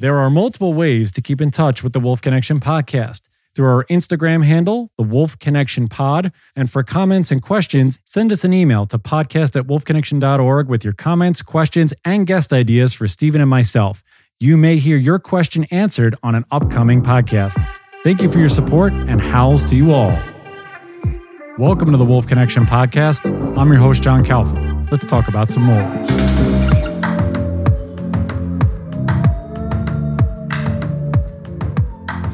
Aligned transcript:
There 0.00 0.16
are 0.16 0.30
multiple 0.30 0.74
ways 0.74 1.10
to 1.12 1.20
keep 1.20 1.40
in 1.40 1.50
touch 1.50 1.82
with 1.82 1.92
the 1.92 1.98
Wolf 1.98 2.20
Connection 2.20 2.60
podcast 2.60 3.22
through 3.56 3.66
our 3.66 3.84
Instagram 3.86 4.44
handle, 4.44 4.92
the 4.96 5.02
Wolf 5.02 5.36
Connection 5.40 5.88
Pod. 5.88 6.30
And 6.54 6.70
for 6.70 6.84
comments 6.84 7.32
and 7.32 7.42
questions, 7.42 7.98
send 8.04 8.30
us 8.30 8.44
an 8.44 8.52
email 8.52 8.86
to 8.86 8.98
podcast 9.00 9.56
at 9.56 9.66
wolfconnection.org 9.66 10.68
with 10.68 10.84
your 10.84 10.92
comments, 10.92 11.42
questions, 11.42 11.92
and 12.04 12.28
guest 12.28 12.52
ideas 12.52 12.94
for 12.94 13.08
Stephen 13.08 13.40
and 13.40 13.50
myself. 13.50 14.04
You 14.38 14.56
may 14.56 14.76
hear 14.76 14.96
your 14.96 15.18
question 15.18 15.64
answered 15.72 16.14
on 16.22 16.36
an 16.36 16.44
upcoming 16.52 17.02
podcast. 17.02 17.60
Thank 18.04 18.22
you 18.22 18.30
for 18.30 18.38
your 18.38 18.48
support 18.48 18.92
and 18.92 19.20
howls 19.20 19.64
to 19.64 19.74
you 19.74 19.92
all. 19.92 20.16
Welcome 21.58 21.90
to 21.90 21.96
the 21.96 22.04
Wolf 22.04 22.28
Connection 22.28 22.66
podcast. 22.66 23.26
I'm 23.58 23.68
your 23.72 23.80
host, 23.80 24.04
John 24.04 24.24
Calfa. 24.24 24.88
Let's 24.92 25.06
talk 25.06 25.26
about 25.26 25.50
some 25.50 25.66
wolves. 25.66 26.57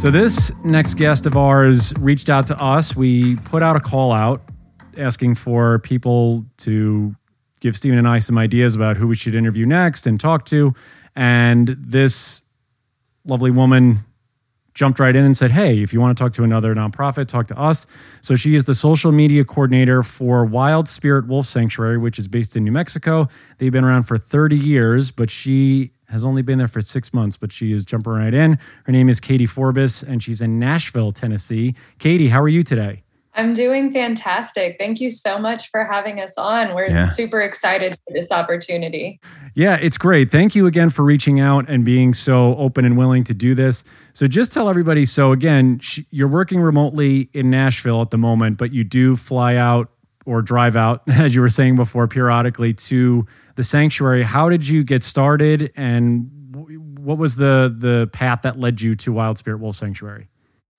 So, 0.04 0.10
this 0.10 0.52
next 0.62 0.98
guest 0.98 1.24
of 1.24 1.34
ours 1.34 1.94
reached 1.98 2.28
out 2.28 2.46
to 2.48 2.62
us. 2.62 2.94
We 2.94 3.36
put 3.36 3.62
out 3.62 3.74
a 3.74 3.80
call 3.80 4.12
out 4.12 4.42
asking 4.98 5.36
for 5.36 5.78
people 5.78 6.44
to 6.58 7.16
give 7.60 7.74
Stephen 7.74 7.96
and 7.96 8.06
I 8.06 8.18
some 8.18 8.36
ideas 8.36 8.74
about 8.74 8.98
who 8.98 9.08
we 9.08 9.14
should 9.14 9.34
interview 9.34 9.64
next 9.64 10.06
and 10.06 10.20
talk 10.20 10.44
to. 10.44 10.74
And 11.16 11.68
this 11.68 12.42
lovely 13.24 13.50
woman 13.50 14.00
jumped 14.74 15.00
right 15.00 15.16
in 15.16 15.24
and 15.24 15.34
said, 15.34 15.52
Hey, 15.52 15.82
if 15.82 15.94
you 15.94 16.02
want 16.02 16.18
to 16.18 16.22
talk 16.22 16.34
to 16.34 16.44
another 16.44 16.74
nonprofit, 16.74 17.26
talk 17.26 17.46
to 17.46 17.58
us. 17.58 17.86
So 18.20 18.36
she 18.36 18.54
is 18.54 18.66
the 18.66 18.74
social 18.74 19.10
media 19.10 19.42
coordinator 19.42 20.02
for 20.02 20.44
Wild 20.44 20.86
Spirit 20.86 21.26
Wolf 21.26 21.46
Sanctuary, 21.46 21.96
which 21.96 22.18
is 22.18 22.28
based 22.28 22.56
in 22.56 22.64
New 22.64 22.72
Mexico. 22.72 23.26
They've 23.56 23.72
been 23.72 23.84
around 23.84 24.02
for 24.02 24.18
30 24.18 24.54
years, 24.54 25.10
but 25.10 25.30
she 25.30 25.93
has 26.08 26.24
only 26.24 26.42
been 26.42 26.58
there 26.58 26.68
for 26.68 26.80
six 26.80 27.12
months, 27.12 27.36
but 27.36 27.52
she 27.52 27.72
is 27.72 27.84
jumping 27.84 28.12
right 28.12 28.34
in. 28.34 28.58
Her 28.84 28.92
name 28.92 29.08
is 29.08 29.20
Katie 29.20 29.46
Forbis, 29.46 30.02
and 30.02 30.22
she's 30.22 30.40
in 30.40 30.58
Nashville, 30.58 31.12
Tennessee. 31.12 31.74
Katie, 31.98 32.28
how 32.28 32.40
are 32.40 32.48
you 32.48 32.62
today? 32.62 33.04
I'm 33.36 33.52
doing 33.52 33.92
fantastic. 33.92 34.76
Thank 34.78 35.00
you 35.00 35.10
so 35.10 35.38
much 35.38 35.68
for 35.70 35.84
having 35.84 36.20
us 36.20 36.38
on. 36.38 36.74
We're 36.74 36.88
yeah. 36.88 37.10
super 37.10 37.40
excited 37.40 37.98
for 38.06 38.12
this 38.12 38.30
opportunity. 38.30 39.20
Yeah, 39.54 39.76
it's 39.80 39.98
great. 39.98 40.30
Thank 40.30 40.54
you 40.54 40.66
again 40.66 40.90
for 40.90 41.04
reaching 41.04 41.40
out 41.40 41.68
and 41.68 41.84
being 41.84 42.14
so 42.14 42.56
open 42.56 42.84
and 42.84 42.96
willing 42.96 43.24
to 43.24 43.34
do 43.34 43.54
this. 43.54 43.82
So, 44.12 44.28
just 44.28 44.52
tell 44.52 44.68
everybody 44.68 45.04
so, 45.04 45.32
again, 45.32 45.80
you're 46.10 46.28
working 46.28 46.60
remotely 46.60 47.28
in 47.32 47.50
Nashville 47.50 48.02
at 48.02 48.10
the 48.10 48.18
moment, 48.18 48.56
but 48.56 48.72
you 48.72 48.84
do 48.84 49.16
fly 49.16 49.56
out 49.56 49.90
or 50.24 50.42
drive 50.42 50.76
out, 50.76 51.02
as 51.08 51.34
you 51.34 51.40
were 51.40 51.48
saying 51.48 51.76
before, 51.76 52.08
periodically 52.08 52.74
to 52.74 53.26
the 53.56 53.64
sanctuary. 53.64 54.22
How 54.22 54.48
did 54.48 54.68
you 54.68 54.84
get 54.84 55.02
started, 55.02 55.72
and 55.76 56.30
what 56.98 57.18
was 57.18 57.36
the 57.36 57.74
the 57.76 58.08
path 58.12 58.42
that 58.42 58.58
led 58.58 58.80
you 58.80 58.94
to 58.96 59.12
Wild 59.12 59.38
Spirit 59.38 59.58
Wolf 59.58 59.76
Sanctuary? 59.76 60.28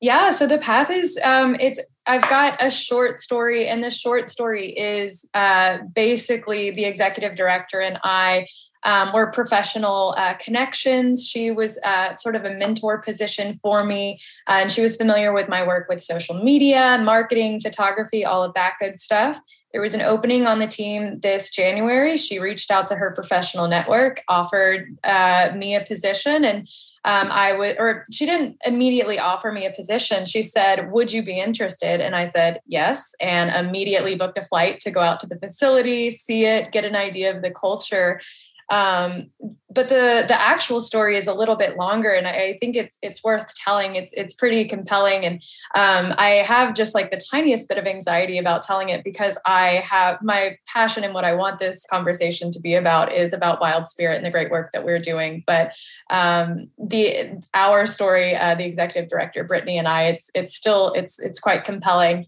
Yeah, 0.01 0.31
so 0.31 0.45
the 0.45 0.57
path 0.57 0.89
is 0.89 1.19
um, 1.23 1.55
it's 1.59 1.81
I've 2.05 2.27
got 2.29 2.61
a 2.63 2.69
short 2.69 3.19
story, 3.19 3.67
and 3.67 3.83
the 3.83 3.91
short 3.91 4.29
story 4.29 4.69
is 4.69 5.27
uh, 5.33 5.79
basically 5.93 6.71
the 6.71 6.85
executive 6.85 7.35
director 7.35 7.79
and 7.79 7.99
I 8.03 8.47
um, 8.85 9.11
were 9.11 9.27
professional 9.27 10.15
uh, 10.17 10.35
connections. 10.35 11.27
She 11.27 11.51
was 11.51 11.77
uh, 11.83 12.15
sort 12.15 12.35
of 12.35 12.45
a 12.45 12.51
mentor 12.51 12.99
position 12.99 13.59
for 13.61 13.83
me, 13.83 14.21
uh, 14.47 14.59
and 14.61 14.71
she 14.71 14.81
was 14.81 14.95
familiar 14.95 15.33
with 15.33 15.49
my 15.49 15.65
work 15.65 15.89
with 15.89 16.01
social 16.01 16.41
media, 16.41 16.99
marketing, 17.03 17.59
photography, 17.59 18.23
all 18.23 18.43
of 18.43 18.53
that 18.53 18.75
good 18.79 19.01
stuff. 19.01 19.39
There 19.73 19.81
was 19.81 19.93
an 19.93 20.01
opening 20.01 20.47
on 20.47 20.59
the 20.59 20.67
team 20.67 21.19
this 21.19 21.49
January. 21.49 22.15
She 22.15 22.39
reached 22.39 22.71
out 22.71 22.87
to 22.87 22.95
her 22.95 23.11
professional 23.11 23.67
network, 23.67 24.23
offered 24.29 24.97
uh, 25.03 25.49
me 25.53 25.75
a 25.75 25.81
position, 25.81 26.45
and 26.45 26.65
um, 27.03 27.27
I 27.29 27.53
would, 27.53 27.75
or 27.77 28.05
she 28.09 28.25
didn't 28.25 28.57
immediately 28.65 29.19
offer 29.19 29.51
me 29.51 29.65
a 29.65 29.71
position. 29.71 30.25
She 30.25 30.41
said, 30.41 30.91
Would 30.91 31.11
you 31.11 31.23
be 31.23 31.39
interested? 31.39 32.01
And 32.01 32.15
I 32.15 32.25
said, 32.25 32.61
Yes. 32.65 33.13
And 33.19 33.53
immediately 33.67 34.15
booked 34.15 34.37
a 34.37 34.43
flight 34.43 34.79
to 34.79 34.91
go 34.91 35.01
out 35.01 35.19
to 35.19 35.27
the 35.27 35.37
facility, 35.37 36.09
see 36.09 36.45
it, 36.45 36.71
get 36.71 36.85
an 36.85 36.95
idea 36.95 37.35
of 37.35 37.43
the 37.43 37.51
culture. 37.51 38.21
Um, 38.69 39.29
but 39.75 39.89
the 39.89 40.23
the 40.27 40.41
actual 40.41 40.79
story 40.79 41.17
is 41.17 41.27
a 41.27 41.33
little 41.33 41.55
bit 41.55 41.77
longer, 41.77 42.09
and 42.09 42.25
I, 42.25 42.31
I, 42.31 42.57
think 42.59 42.75
it's 42.75 42.97
it's 43.01 43.23
worth 43.23 43.53
telling. 43.55 43.95
It's 43.95 44.13
it's 44.13 44.33
pretty 44.33 44.65
compelling, 44.65 45.25
and 45.25 45.35
um, 45.75 46.15
I 46.17 46.43
have 46.47 46.73
just 46.73 46.95
like 46.95 47.11
the 47.11 47.19
tiniest 47.29 47.67
bit 47.67 47.77
of 47.77 47.85
anxiety 47.85 48.39
about 48.39 48.61
telling 48.61 48.89
it 48.89 49.03
because 49.03 49.37
I 49.45 49.83
have 49.87 50.19
my 50.23 50.57
passion 50.65 51.03
and 51.03 51.13
what 51.13 51.25
I 51.25 51.33
want 51.33 51.59
this 51.59 51.85
conversation 51.91 52.51
to 52.51 52.59
be 52.59 52.73
about 52.73 53.11
is 53.11 53.33
about 53.33 53.61
Wild 53.61 53.89
Spirit 53.89 54.15
and 54.15 54.25
the 54.25 54.31
great 54.31 54.49
work 54.49 54.71
that 54.71 54.85
we're 54.85 54.99
doing. 54.99 55.43
But 55.45 55.73
um, 56.09 56.71
the 56.79 57.43
our 57.53 57.85
story, 57.85 58.35
uh, 58.35 58.55
the 58.55 58.65
executive 58.65 59.09
director 59.09 59.43
Brittany 59.43 59.77
and 59.77 59.87
I, 59.87 60.03
it's 60.03 60.31
it's 60.33 60.55
still 60.55 60.93
it's 60.93 61.19
it's 61.19 61.39
quite 61.39 61.65
compelling. 61.65 62.27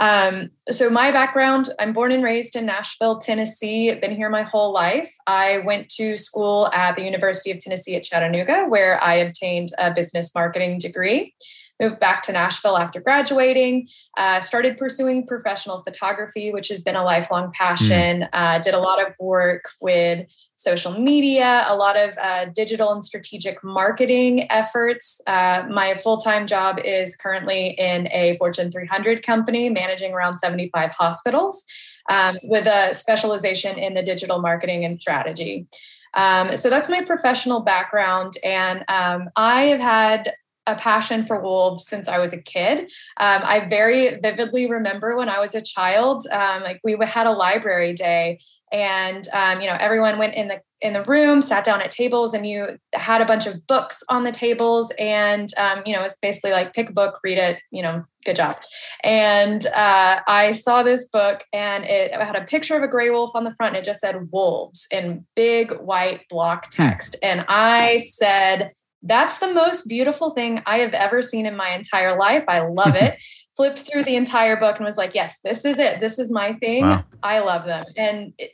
Um, 0.00 0.50
so 0.70 0.90
my 0.90 1.10
background, 1.10 1.68
I'm 1.78 1.92
born 1.92 2.12
and 2.12 2.24
raised 2.24 2.56
in 2.56 2.66
Nashville, 2.66 3.18
Tennessee. 3.18 3.90
I've 3.90 4.00
been 4.00 4.16
here 4.16 4.30
my 4.30 4.42
whole 4.42 4.72
life. 4.72 5.12
I 5.26 5.58
went 5.58 5.88
to 5.90 6.16
school 6.16 6.68
at 6.72 6.96
the 6.96 7.04
University 7.04 7.50
of 7.50 7.58
Tennessee 7.58 7.94
at 7.94 8.02
Chattanooga, 8.02 8.66
where 8.68 9.02
I 9.02 9.14
obtained 9.14 9.68
a 9.78 9.92
business 9.92 10.34
marketing 10.34 10.78
degree. 10.78 11.34
Moved 11.80 12.00
back 12.00 12.22
to 12.24 12.32
Nashville 12.32 12.76
after 12.76 13.00
graduating. 13.00 13.86
Uh, 14.16 14.40
started 14.40 14.76
pursuing 14.76 15.26
professional 15.26 15.82
photography, 15.82 16.52
which 16.52 16.68
has 16.68 16.82
been 16.82 16.96
a 16.96 17.04
lifelong 17.04 17.52
passion. 17.52 18.22
Mm. 18.22 18.28
Uh, 18.32 18.58
did 18.58 18.74
a 18.74 18.78
lot 18.78 19.04
of 19.04 19.14
work 19.18 19.70
with 19.80 20.26
social 20.54 20.98
media, 20.98 21.64
a 21.68 21.74
lot 21.74 21.98
of 21.98 22.16
uh, 22.22 22.46
digital 22.54 22.92
and 22.92 23.04
strategic 23.04 23.62
marketing 23.64 24.50
efforts. 24.50 25.20
Uh, 25.26 25.64
my 25.68 25.94
full 25.94 26.18
time 26.18 26.46
job 26.46 26.78
is 26.84 27.16
currently 27.16 27.70
in 27.78 28.08
a 28.12 28.36
Fortune 28.36 28.70
300 28.70 29.24
company 29.26 29.68
managing 29.68 30.12
around 30.12 30.38
75 30.38 30.92
hospitals 30.92 31.64
um, 32.10 32.38
with 32.44 32.66
a 32.66 32.94
specialization 32.94 33.78
in 33.78 33.94
the 33.94 34.02
digital 34.02 34.40
marketing 34.40 34.84
and 34.84 35.00
strategy. 35.00 35.66
Um, 36.14 36.56
so 36.56 36.68
that's 36.68 36.88
my 36.88 37.02
professional 37.02 37.60
background. 37.60 38.34
And 38.44 38.84
um, 38.88 39.30
I 39.36 39.64
have 39.64 39.80
had 39.80 40.32
a 40.66 40.74
passion 40.76 41.26
for 41.26 41.40
wolves 41.40 41.86
since 41.86 42.08
I 42.08 42.18
was 42.18 42.32
a 42.32 42.40
kid. 42.40 42.90
Um, 43.18 43.42
I 43.44 43.66
very 43.68 44.18
vividly 44.20 44.70
remember 44.70 45.16
when 45.16 45.28
I 45.28 45.40
was 45.40 45.54
a 45.54 45.62
child, 45.62 46.24
um, 46.32 46.62
like 46.62 46.80
we 46.84 46.96
had 47.04 47.26
a 47.26 47.32
library 47.32 47.94
day 47.94 48.38
and 48.72 49.28
um, 49.34 49.60
you 49.60 49.68
know 49.68 49.76
everyone 49.78 50.18
went 50.18 50.34
in 50.34 50.48
the 50.48 50.60
in 50.80 50.94
the 50.94 51.04
room 51.04 51.42
sat 51.42 51.64
down 51.64 51.80
at 51.80 51.90
tables 51.90 52.34
and 52.34 52.46
you 52.46 52.78
had 52.94 53.20
a 53.20 53.24
bunch 53.24 53.46
of 53.46 53.64
books 53.66 54.02
on 54.08 54.24
the 54.24 54.32
tables 54.32 54.90
and 54.98 55.50
um, 55.58 55.82
you 55.86 55.94
know 55.94 56.02
it's 56.02 56.16
basically 56.16 56.50
like 56.50 56.72
pick 56.72 56.88
a 56.88 56.92
book 56.92 57.20
read 57.22 57.38
it 57.38 57.60
you 57.70 57.82
know 57.82 58.02
good 58.24 58.36
job 58.36 58.56
and 59.04 59.66
uh, 59.66 60.20
i 60.26 60.52
saw 60.52 60.82
this 60.82 61.08
book 61.08 61.44
and 61.52 61.84
it 61.84 62.14
had 62.14 62.36
a 62.36 62.44
picture 62.44 62.76
of 62.76 62.82
a 62.82 62.88
gray 62.88 63.10
wolf 63.10 63.30
on 63.34 63.44
the 63.44 63.54
front 63.54 63.76
and 63.76 63.82
it 63.82 63.86
just 63.86 64.00
said 64.00 64.28
wolves 64.32 64.86
in 64.90 65.24
big 65.36 65.72
white 65.72 66.22
block 66.28 66.64
hmm. 66.74 66.82
text 66.82 67.14
and 67.22 67.44
i 67.48 68.02
said 68.08 68.72
that's 69.02 69.38
the 69.38 69.52
most 69.52 69.88
beautiful 69.88 70.30
thing 70.30 70.62
I 70.66 70.78
have 70.78 70.94
ever 70.94 71.22
seen 71.22 71.46
in 71.46 71.56
my 71.56 71.70
entire 71.70 72.16
life. 72.18 72.44
I 72.48 72.60
love 72.60 72.94
it. 72.94 73.22
Flipped 73.56 73.80
through 73.80 74.04
the 74.04 74.16
entire 74.16 74.56
book 74.56 74.76
and 74.76 74.86
was 74.86 74.96
like, 74.96 75.14
yes, 75.14 75.40
this 75.44 75.64
is 75.64 75.78
it. 75.78 76.00
This 76.00 76.18
is 76.18 76.30
my 76.30 76.54
thing. 76.54 76.84
Wow. 76.84 77.04
I 77.22 77.40
love 77.40 77.66
them. 77.66 77.84
And 77.96 78.32
it, 78.38 78.52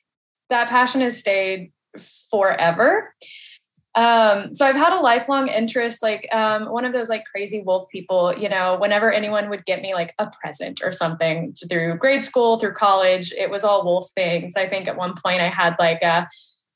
that 0.51 0.69
passion 0.69 1.03
has 1.03 1.19
stayed 1.19 1.73
forever. 2.31 3.15
Um, 3.95 4.55
so 4.55 4.65
I've 4.65 4.77
had 4.77 4.97
a 4.97 5.01
lifelong 5.01 5.49
interest, 5.49 6.03
like 6.03 6.29
um, 6.33 6.67
one 6.67 6.85
of 6.85 6.93
those 6.93 7.09
like 7.09 7.25
crazy 7.25 7.63
wolf 7.63 7.89
people, 7.91 8.33
you 8.37 8.49
know, 8.49 8.77
whenever 8.79 9.11
anyone 9.11 9.49
would 9.51 9.65
get 9.65 9.83
me 9.83 9.95
like 9.95 10.15
a 10.19 10.31
present 10.41 10.81
or 10.85 10.93
something 10.93 11.55
through 11.69 11.97
grade 11.97 12.25
school, 12.25 12.59
through 12.59 12.75
college, 12.75 13.33
it 13.33 13.51
was 13.51 13.65
all 13.65 13.85
wolf 13.85 14.09
things. 14.15 14.55
I 14.57 14.67
think 14.67 14.87
at 14.87 14.97
one 14.97 15.15
point 15.15 15.41
I 15.41 15.49
had 15.49 15.75
like 15.79 16.03
a 16.03 16.29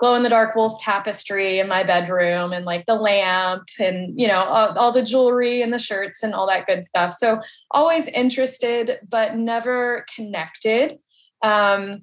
glow 0.02 0.16
in 0.16 0.24
the 0.24 0.28
dark 0.28 0.56
wolf 0.56 0.80
tapestry 0.80 1.60
in 1.60 1.68
my 1.68 1.84
bedroom 1.84 2.52
and 2.52 2.64
like 2.64 2.84
the 2.86 2.94
lamp 2.96 3.62
and, 3.78 4.20
you 4.20 4.26
know, 4.26 4.43
all, 4.43 4.76
all 4.76 4.90
the 4.90 5.00
jewelry 5.00 5.62
and 5.62 5.72
the 5.72 5.78
shirts 5.78 6.25
and 6.25 6.34
all 6.34 6.44
that 6.44 6.66
good 6.66 6.84
stuff. 6.84 7.12
So 7.12 7.40
always 7.70 8.08
interested, 8.08 8.99
but 9.08 9.37
never 9.37 10.04
connected. 10.12 10.99
Um, 11.44 12.02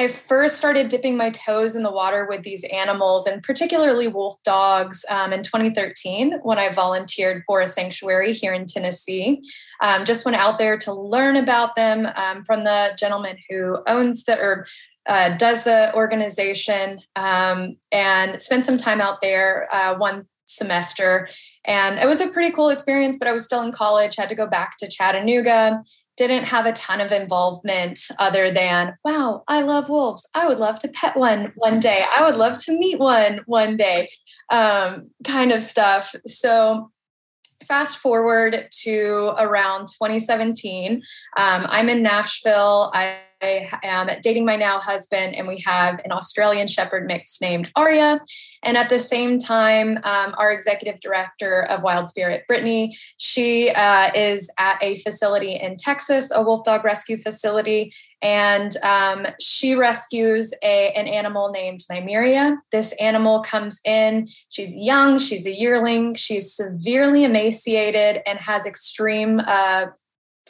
I 0.00 0.08
first 0.08 0.58
started 0.58 0.88
dipping 0.88 1.16
my 1.16 1.30
toes 1.30 1.76
in 1.76 1.84
the 1.84 1.90
water 1.90 2.26
with 2.28 2.42
these 2.42 2.64
animals, 2.72 3.26
and 3.26 3.42
particularly 3.42 4.06
wolf 4.06 4.36
dogs, 4.44 5.04
um, 5.08 5.32
in 5.32 5.42
2013 5.42 6.38
when 6.42 6.58
I 6.58 6.68
volunteered 6.68 7.42
for 7.46 7.60
a 7.60 7.68
sanctuary 7.68 8.32
here 8.32 8.52
in 8.52 8.66
Tennessee. 8.66 9.42
Um, 9.80 10.04
just 10.04 10.24
went 10.24 10.36
out 10.36 10.58
there 10.58 10.76
to 10.78 10.92
learn 10.92 11.36
about 11.36 11.74
them 11.74 12.06
um, 12.14 12.44
from 12.44 12.62
the 12.62 12.96
gentleman 12.98 13.38
who 13.48 13.76
owns 13.88 14.24
the 14.24 14.38
or 14.38 14.66
uh, 15.08 15.30
does 15.30 15.64
the 15.64 15.92
organization, 15.94 17.00
um, 17.16 17.76
and 17.90 18.40
spent 18.42 18.66
some 18.66 18.78
time 18.78 19.00
out 19.00 19.20
there 19.20 19.64
uh, 19.72 19.94
one 19.96 20.26
semester. 20.46 21.28
And 21.64 21.98
it 21.98 22.06
was 22.06 22.20
a 22.20 22.28
pretty 22.28 22.50
cool 22.50 22.68
experience, 22.68 23.18
but 23.18 23.28
I 23.28 23.32
was 23.32 23.44
still 23.44 23.62
in 23.62 23.72
college, 23.72 24.16
had 24.16 24.28
to 24.28 24.34
go 24.34 24.46
back 24.46 24.76
to 24.78 24.88
Chattanooga 24.88 25.80
didn't 26.18 26.44
have 26.46 26.66
a 26.66 26.72
ton 26.72 27.00
of 27.00 27.12
involvement 27.12 28.00
other 28.18 28.50
than, 28.50 28.98
wow, 29.04 29.44
I 29.46 29.62
love 29.62 29.88
wolves. 29.88 30.28
I 30.34 30.48
would 30.48 30.58
love 30.58 30.80
to 30.80 30.88
pet 30.88 31.16
one 31.16 31.52
one 31.54 31.78
day. 31.78 32.04
I 32.12 32.28
would 32.28 32.36
love 32.36 32.58
to 32.64 32.72
meet 32.72 32.98
one 32.98 33.40
one 33.46 33.76
day. 33.76 34.10
um, 34.50 35.10
kind 35.24 35.52
of 35.52 35.62
stuff. 35.62 36.14
So 36.26 36.90
fast 37.66 37.98
forward 37.98 38.68
to 38.70 39.34
around 39.38 39.88
2017 39.88 41.02
um, 41.36 41.66
i'm 41.68 41.88
in 41.88 42.02
nashville 42.04 42.90
i 42.94 43.18
am 43.40 44.08
dating 44.22 44.44
my 44.44 44.56
now 44.56 44.80
husband, 44.80 45.34
and 45.36 45.46
we 45.46 45.62
have 45.66 46.00
an 46.04 46.12
Australian 46.12 46.66
Shepherd 46.66 47.06
mix 47.06 47.40
named 47.40 47.70
Aria. 47.76 48.20
And 48.62 48.76
at 48.76 48.90
the 48.90 48.98
same 48.98 49.38
time, 49.38 49.98
um, 50.04 50.34
our 50.38 50.50
executive 50.50 51.00
director 51.00 51.62
of 51.64 51.82
Wild 51.82 52.08
Spirit, 52.08 52.44
Brittany, 52.48 52.96
she 53.16 53.70
uh, 53.70 54.10
is 54.14 54.50
at 54.58 54.82
a 54.82 54.96
facility 54.96 55.52
in 55.52 55.76
Texas, 55.76 56.30
a 56.34 56.42
wolf 56.42 56.64
dog 56.64 56.84
rescue 56.84 57.16
facility, 57.16 57.92
and 58.20 58.76
um, 58.78 59.26
she 59.40 59.74
rescues 59.74 60.52
a, 60.62 60.90
an 60.92 61.06
animal 61.06 61.50
named 61.50 61.80
Nymeria. 61.90 62.56
This 62.72 62.92
animal 63.00 63.42
comes 63.42 63.80
in, 63.84 64.26
she's 64.48 64.74
young, 64.74 65.18
she's 65.18 65.46
a 65.46 65.54
yearling, 65.54 66.14
she's 66.14 66.52
severely 66.52 67.24
emaciated 67.24 68.22
and 68.26 68.38
has 68.40 68.66
extreme 68.66 69.40
uh, 69.46 69.86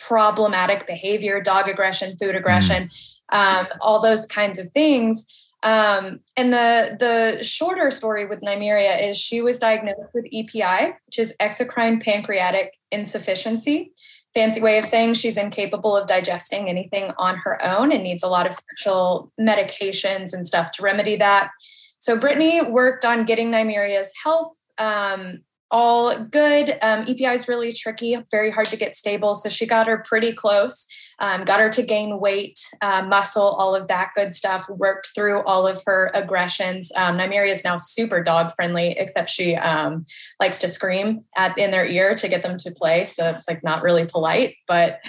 problematic 0.01 0.87
behavior, 0.87 1.41
dog 1.41 1.69
aggression, 1.69 2.17
food 2.19 2.35
mm. 2.35 2.39
aggression, 2.39 2.89
um, 3.33 3.67
all 3.81 4.01
those 4.01 4.27
kinds 4.27 4.59
of 4.59 4.69
things. 4.71 5.27
Um, 5.63 6.21
and 6.37 6.53
the 6.53 6.97
the 6.99 7.43
shorter 7.43 7.91
story 7.91 8.27
with 8.27 8.43
Nymeria 8.43 9.11
is 9.11 9.17
she 9.17 9.41
was 9.41 9.59
diagnosed 9.59 10.15
with 10.15 10.27
EPI, 10.33 10.93
which 11.07 11.19
is 11.19 11.35
exocrine 11.41 12.03
pancreatic 12.03 12.75
insufficiency. 12.93 13.93
Fancy 14.35 14.61
way 14.61 14.79
of 14.79 14.85
saying 14.85 15.15
she's 15.15 15.37
incapable 15.37 15.97
of 15.97 16.07
digesting 16.07 16.69
anything 16.69 17.11
on 17.19 17.39
her 17.39 17.59
own 17.65 17.91
and 17.91 18.05
needs 18.05 18.23
a 18.23 18.29
lot 18.29 18.47
of 18.47 18.55
special 18.55 19.33
medications 19.41 20.33
and 20.33 20.47
stuff 20.47 20.71
to 20.73 20.83
remedy 20.83 21.17
that. 21.17 21.51
So 21.99 22.17
Brittany 22.17 22.63
worked 22.63 23.05
on 23.05 23.25
getting 23.25 23.51
Nymeria's 23.51 24.13
health 24.23 24.55
um, 24.79 25.43
all 25.71 26.17
good. 26.17 26.79
Um, 26.83 27.01
EPI 27.03 27.27
is 27.27 27.49
really 27.49 27.73
tricky, 27.73 28.17
very 28.31 28.51
hard 28.51 28.67
to 28.69 28.77
get 28.77 28.97
stable. 28.97 29.35
So 29.35 29.49
she 29.49 29.67
got 29.67 29.87
her 29.87 29.99
pretty 29.99 30.33
close, 30.33 30.87
um, 31.19 31.45
got 31.45 31.61
her 31.61 31.69
to 31.71 31.83
gain 31.83 32.21
weight, 32.21 32.59
uh, 32.81 33.03
muscle, 33.03 33.43
all 33.43 33.75
of 33.75 33.89
that 33.89 34.11
good 34.15 34.35
stuff, 34.35 34.69
worked 34.69 35.11
through 35.15 35.43
all 35.43 35.67
of 35.67 35.83
her 35.87 36.11
aggressions. 36.15 36.91
Um, 36.97 37.19
Nymeria 37.19 37.51
is 37.51 37.65
now 37.65 37.77
super 37.77 38.23
dog 38.23 38.53
friendly, 38.55 38.95
except 38.99 39.31
she 39.31 39.57
um, 39.57 40.05
likes 40.41 40.59
to 40.61 40.69
scream 40.69 41.25
at, 41.37 41.57
in 41.59 41.71
their 41.71 41.87
ear 41.87 42.15
to 42.15 42.29
get 42.29 42.43
them 42.43 42.57
to 42.59 42.71
play. 42.71 43.11
So 43.13 43.29
it's 43.29 43.49
like 43.49 43.63
not 43.63 43.83
really 43.83 44.07
polite, 44.07 44.57
but 44.67 45.01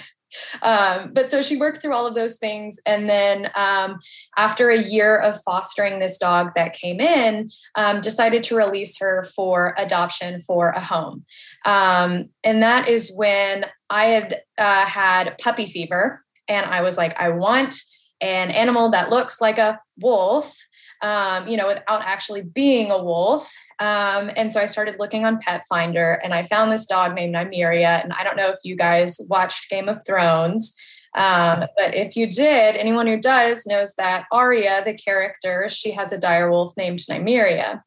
um, 0.62 1.12
but 1.12 1.30
so 1.30 1.42
she 1.42 1.56
worked 1.56 1.80
through 1.80 1.94
all 1.94 2.06
of 2.06 2.14
those 2.14 2.36
things. 2.36 2.78
And 2.86 3.08
then 3.08 3.50
um, 3.56 3.98
after 4.36 4.70
a 4.70 4.82
year 4.82 5.16
of 5.16 5.40
fostering 5.42 5.98
this 5.98 6.18
dog 6.18 6.52
that 6.54 6.72
came 6.72 7.00
in, 7.00 7.48
um, 7.74 8.00
decided 8.00 8.42
to 8.44 8.56
release 8.56 8.98
her 9.00 9.24
for 9.24 9.74
adoption 9.78 10.40
for 10.40 10.70
a 10.70 10.84
home. 10.84 11.24
Um, 11.64 12.30
and 12.44 12.62
that 12.62 12.88
is 12.88 13.12
when 13.14 13.66
I 13.88 14.04
had 14.04 14.42
uh, 14.58 14.86
had 14.86 15.36
puppy 15.38 15.66
fever. 15.66 16.22
And 16.48 16.66
I 16.66 16.82
was 16.82 16.96
like, 16.96 17.20
I 17.20 17.28
want 17.28 17.76
an 18.20 18.50
animal 18.50 18.90
that 18.90 19.10
looks 19.10 19.40
like 19.40 19.58
a 19.58 19.80
wolf 19.98 20.54
um, 21.02 21.48
you 21.48 21.56
know, 21.56 21.66
without 21.66 22.02
actually 22.02 22.42
being 22.42 22.90
a 22.90 23.02
wolf. 23.02 23.52
Um, 23.78 24.30
and 24.36 24.52
so 24.52 24.60
I 24.60 24.66
started 24.66 24.96
looking 24.98 25.24
on 25.24 25.38
Pet 25.38 25.64
Finder 25.68 26.20
and 26.22 26.34
I 26.34 26.42
found 26.42 26.70
this 26.70 26.86
dog 26.86 27.14
named 27.14 27.34
Nymeria. 27.34 28.02
And 28.02 28.12
I 28.12 28.24
don't 28.24 28.36
know 28.36 28.48
if 28.48 28.58
you 28.64 28.76
guys 28.76 29.18
watched 29.28 29.70
Game 29.70 29.88
of 29.88 30.04
Thrones. 30.06 30.74
Um, 31.16 31.64
but 31.76 31.94
if 31.94 32.16
you 32.16 32.30
did, 32.30 32.76
anyone 32.76 33.06
who 33.06 33.18
does 33.18 33.66
knows 33.66 33.94
that 33.94 34.26
Arya, 34.30 34.82
the 34.84 34.94
character, 34.94 35.68
she 35.68 35.90
has 35.92 36.12
a 36.12 36.20
dire 36.20 36.50
wolf 36.50 36.76
named 36.76 37.00
Nymeria. 37.00 37.82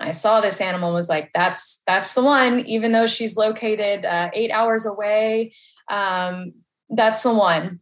I 0.00 0.12
saw 0.12 0.40
this 0.40 0.60
animal 0.60 0.94
was 0.94 1.08
like, 1.08 1.30
that's 1.34 1.80
that's 1.86 2.14
the 2.14 2.22
one, 2.22 2.60
even 2.60 2.92
though 2.92 3.08
she's 3.08 3.36
located 3.36 4.04
uh, 4.04 4.30
eight 4.32 4.52
hours 4.52 4.86
away. 4.86 5.52
Um, 5.90 6.52
that's 6.88 7.24
the 7.24 7.34
one. 7.34 7.80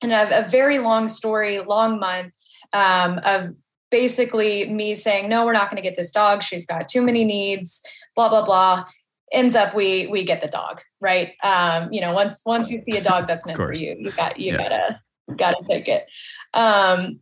And 0.00 0.12
a, 0.12 0.46
a 0.46 0.48
very 0.48 0.78
long 0.78 1.08
story, 1.08 1.58
long 1.58 1.98
month 1.98 2.32
um, 2.72 3.18
of 3.24 3.48
basically 3.90 4.68
me 4.68 4.94
saying, 4.94 5.28
no, 5.28 5.44
we're 5.44 5.52
not 5.52 5.70
going 5.70 5.82
to 5.82 5.88
get 5.88 5.96
this 5.96 6.10
dog. 6.10 6.42
She's 6.42 6.66
got 6.66 6.88
too 6.88 7.02
many 7.02 7.24
needs, 7.24 7.82
blah, 8.14 8.28
blah, 8.28 8.44
blah. 8.44 8.84
Ends 9.30 9.54
up 9.54 9.74
we 9.74 10.06
we 10.06 10.24
get 10.24 10.40
the 10.40 10.48
dog, 10.48 10.80
right? 11.02 11.32
Um, 11.44 11.92
you 11.92 12.00
know, 12.00 12.14
once 12.14 12.40
once 12.46 12.70
you 12.70 12.82
see 12.88 12.96
a 12.96 13.02
dog 13.02 13.26
that's 13.26 13.44
meant 13.44 13.58
for 13.58 13.74
you, 13.74 13.94
you 13.98 14.10
got 14.12 14.40
you 14.40 14.52
yeah. 14.52 14.56
gotta 14.56 15.00
gotta 15.36 15.62
take 15.68 15.86
it. 15.86 16.06
Um, 16.54 17.20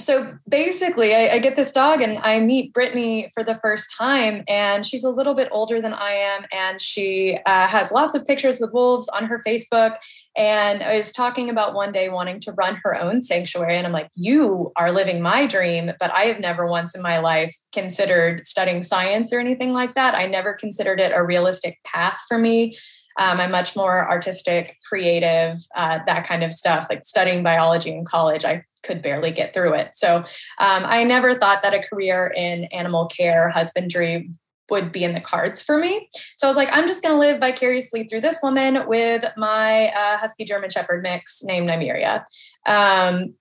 so 0.00 0.34
basically, 0.48 1.14
I, 1.14 1.34
I, 1.34 1.38
get 1.38 1.56
this 1.56 1.72
dog 1.72 2.00
and 2.00 2.18
I 2.18 2.40
meet 2.40 2.72
Brittany 2.72 3.28
for 3.34 3.44
the 3.44 3.54
first 3.54 3.94
time, 3.96 4.42
and 4.48 4.84
she's 4.84 5.04
a 5.04 5.10
little 5.10 5.34
bit 5.34 5.48
older 5.52 5.80
than 5.80 5.92
I 5.92 6.12
am, 6.12 6.44
and 6.52 6.80
she 6.80 7.38
uh, 7.46 7.66
has 7.68 7.92
lots 7.92 8.14
of 8.14 8.26
pictures 8.26 8.58
with 8.60 8.72
wolves 8.72 9.08
on 9.08 9.26
her 9.26 9.42
Facebook. 9.46 9.96
And 10.36 10.82
I 10.82 10.96
was 10.96 11.12
talking 11.12 11.50
about 11.50 11.74
one 11.74 11.92
day 11.92 12.08
wanting 12.08 12.40
to 12.40 12.52
run 12.52 12.78
her 12.82 13.00
own 13.00 13.22
sanctuary, 13.22 13.76
and 13.76 13.86
I'm 13.86 13.92
like, 13.92 14.08
"You 14.14 14.72
are 14.76 14.90
living 14.90 15.20
my 15.20 15.46
dream," 15.46 15.92
but 16.00 16.12
I 16.14 16.22
have 16.22 16.40
never 16.40 16.66
once 16.66 16.94
in 16.94 17.02
my 17.02 17.18
life 17.18 17.54
considered 17.72 18.46
studying 18.46 18.82
science 18.82 19.32
or 19.32 19.40
anything 19.40 19.72
like 19.72 19.94
that. 19.94 20.14
I 20.14 20.26
never 20.26 20.54
considered 20.54 21.00
it 21.00 21.12
a 21.14 21.24
realistic 21.24 21.78
path 21.84 22.20
for 22.26 22.38
me. 22.38 22.76
Um, 23.20 23.38
I'm 23.38 23.52
much 23.52 23.76
more 23.76 24.08
artistic, 24.10 24.76
creative, 24.88 25.58
uh, 25.76 26.00
that 26.06 26.26
kind 26.26 26.42
of 26.42 26.52
stuff. 26.52 26.86
Like 26.90 27.04
studying 27.04 27.44
biology 27.44 27.94
in 27.94 28.04
college, 28.04 28.44
I 28.44 28.64
could 28.82 29.02
barely 29.02 29.30
get 29.30 29.52
through 29.54 29.74
it. 29.74 29.90
So 29.94 30.16
um, 30.16 30.24
I 30.58 31.04
never 31.04 31.34
thought 31.34 31.62
that 31.62 31.74
a 31.74 31.86
career 31.86 32.32
in 32.34 32.64
animal 32.64 33.06
care, 33.06 33.50
husbandry 33.50 34.30
would 34.70 34.90
be 34.92 35.04
in 35.04 35.14
the 35.14 35.20
cards 35.20 35.62
for 35.62 35.76
me. 35.78 36.08
So 36.36 36.46
I 36.46 36.50
was 36.50 36.56
like, 36.56 36.70
I'm 36.72 36.86
just 36.86 37.02
going 37.02 37.14
to 37.14 37.18
live 37.18 37.40
vicariously 37.40 38.04
through 38.04 38.22
this 38.22 38.38
woman 38.42 38.86
with 38.86 39.24
my 39.36 39.88
uh, 39.88 40.16
Husky 40.16 40.44
German 40.44 40.70
Shepherd 40.70 41.02
mix 41.02 41.42
named 41.42 41.68
Nymeria. 41.68 42.24
Um, 42.66 43.34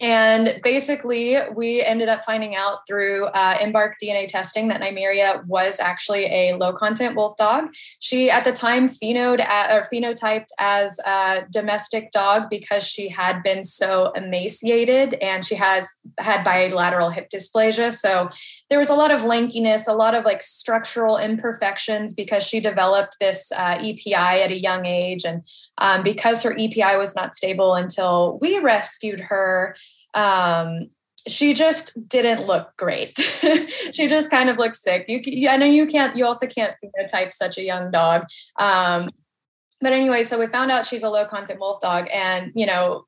and 0.00 0.60
basically, 0.62 1.36
we 1.54 1.82
ended 1.82 2.08
up 2.08 2.24
finding 2.24 2.56
out 2.56 2.78
through 2.88 3.26
uh, 3.26 3.58
Embark 3.60 3.96
DNA 4.02 4.26
testing 4.26 4.68
that 4.68 4.80
Nymeria 4.80 5.44
was 5.46 5.78
actually 5.78 6.24
a 6.26 6.56
low 6.56 6.72
content 6.72 7.14
wolf 7.14 7.36
dog. 7.36 7.66
She, 8.00 8.30
at 8.30 8.44
the 8.44 8.52
time, 8.52 8.88
at, 9.40 9.76
or 9.76 9.86
phenotyped 9.92 10.48
as 10.58 10.98
a 11.00 11.44
domestic 11.50 12.10
dog 12.10 12.48
because 12.48 12.84
she 12.84 13.08
had 13.08 13.42
been 13.42 13.64
so 13.64 14.12
emaciated 14.12 15.14
and 15.14 15.44
she 15.44 15.56
has 15.56 15.90
had 16.18 16.42
bilateral 16.42 17.10
hip 17.10 17.28
dysplasia. 17.30 17.92
So 17.92 18.30
there 18.72 18.78
was 18.78 18.88
a 18.88 18.94
lot 18.94 19.10
of 19.10 19.20
lankiness, 19.20 19.86
a 19.86 19.92
lot 19.92 20.14
of 20.14 20.24
like 20.24 20.40
structural 20.40 21.18
imperfections 21.18 22.14
because 22.14 22.42
she 22.42 22.58
developed 22.58 23.18
this 23.20 23.52
uh, 23.52 23.76
EPI 23.78 24.14
at 24.14 24.50
a 24.50 24.58
young 24.58 24.86
age. 24.86 25.26
And 25.26 25.42
um, 25.76 26.02
because 26.02 26.42
her 26.42 26.56
EPI 26.58 26.96
was 26.96 27.14
not 27.14 27.34
stable 27.34 27.74
until 27.74 28.38
we 28.40 28.58
rescued 28.60 29.20
her, 29.20 29.76
um, 30.14 30.86
she 31.28 31.52
just 31.52 31.92
didn't 32.08 32.46
look 32.46 32.72
great. 32.78 33.18
she 33.92 34.08
just 34.08 34.30
kind 34.30 34.48
of 34.48 34.56
looked 34.56 34.76
sick. 34.76 35.04
You, 35.06 35.50
I 35.50 35.58
know 35.58 35.66
you 35.66 35.86
can't, 35.86 36.16
you 36.16 36.24
also 36.24 36.46
can't 36.46 36.74
phenotype 36.82 37.34
such 37.34 37.58
a 37.58 37.62
young 37.62 37.90
dog. 37.90 38.24
Um, 38.58 39.10
but 39.82 39.92
anyway, 39.92 40.24
so 40.24 40.38
we 40.40 40.46
found 40.46 40.70
out 40.70 40.86
she's 40.86 41.02
a 41.02 41.10
low 41.10 41.26
content 41.26 41.60
wolf 41.60 41.78
dog. 41.80 42.08
And, 42.10 42.52
you 42.54 42.64
know, 42.64 43.04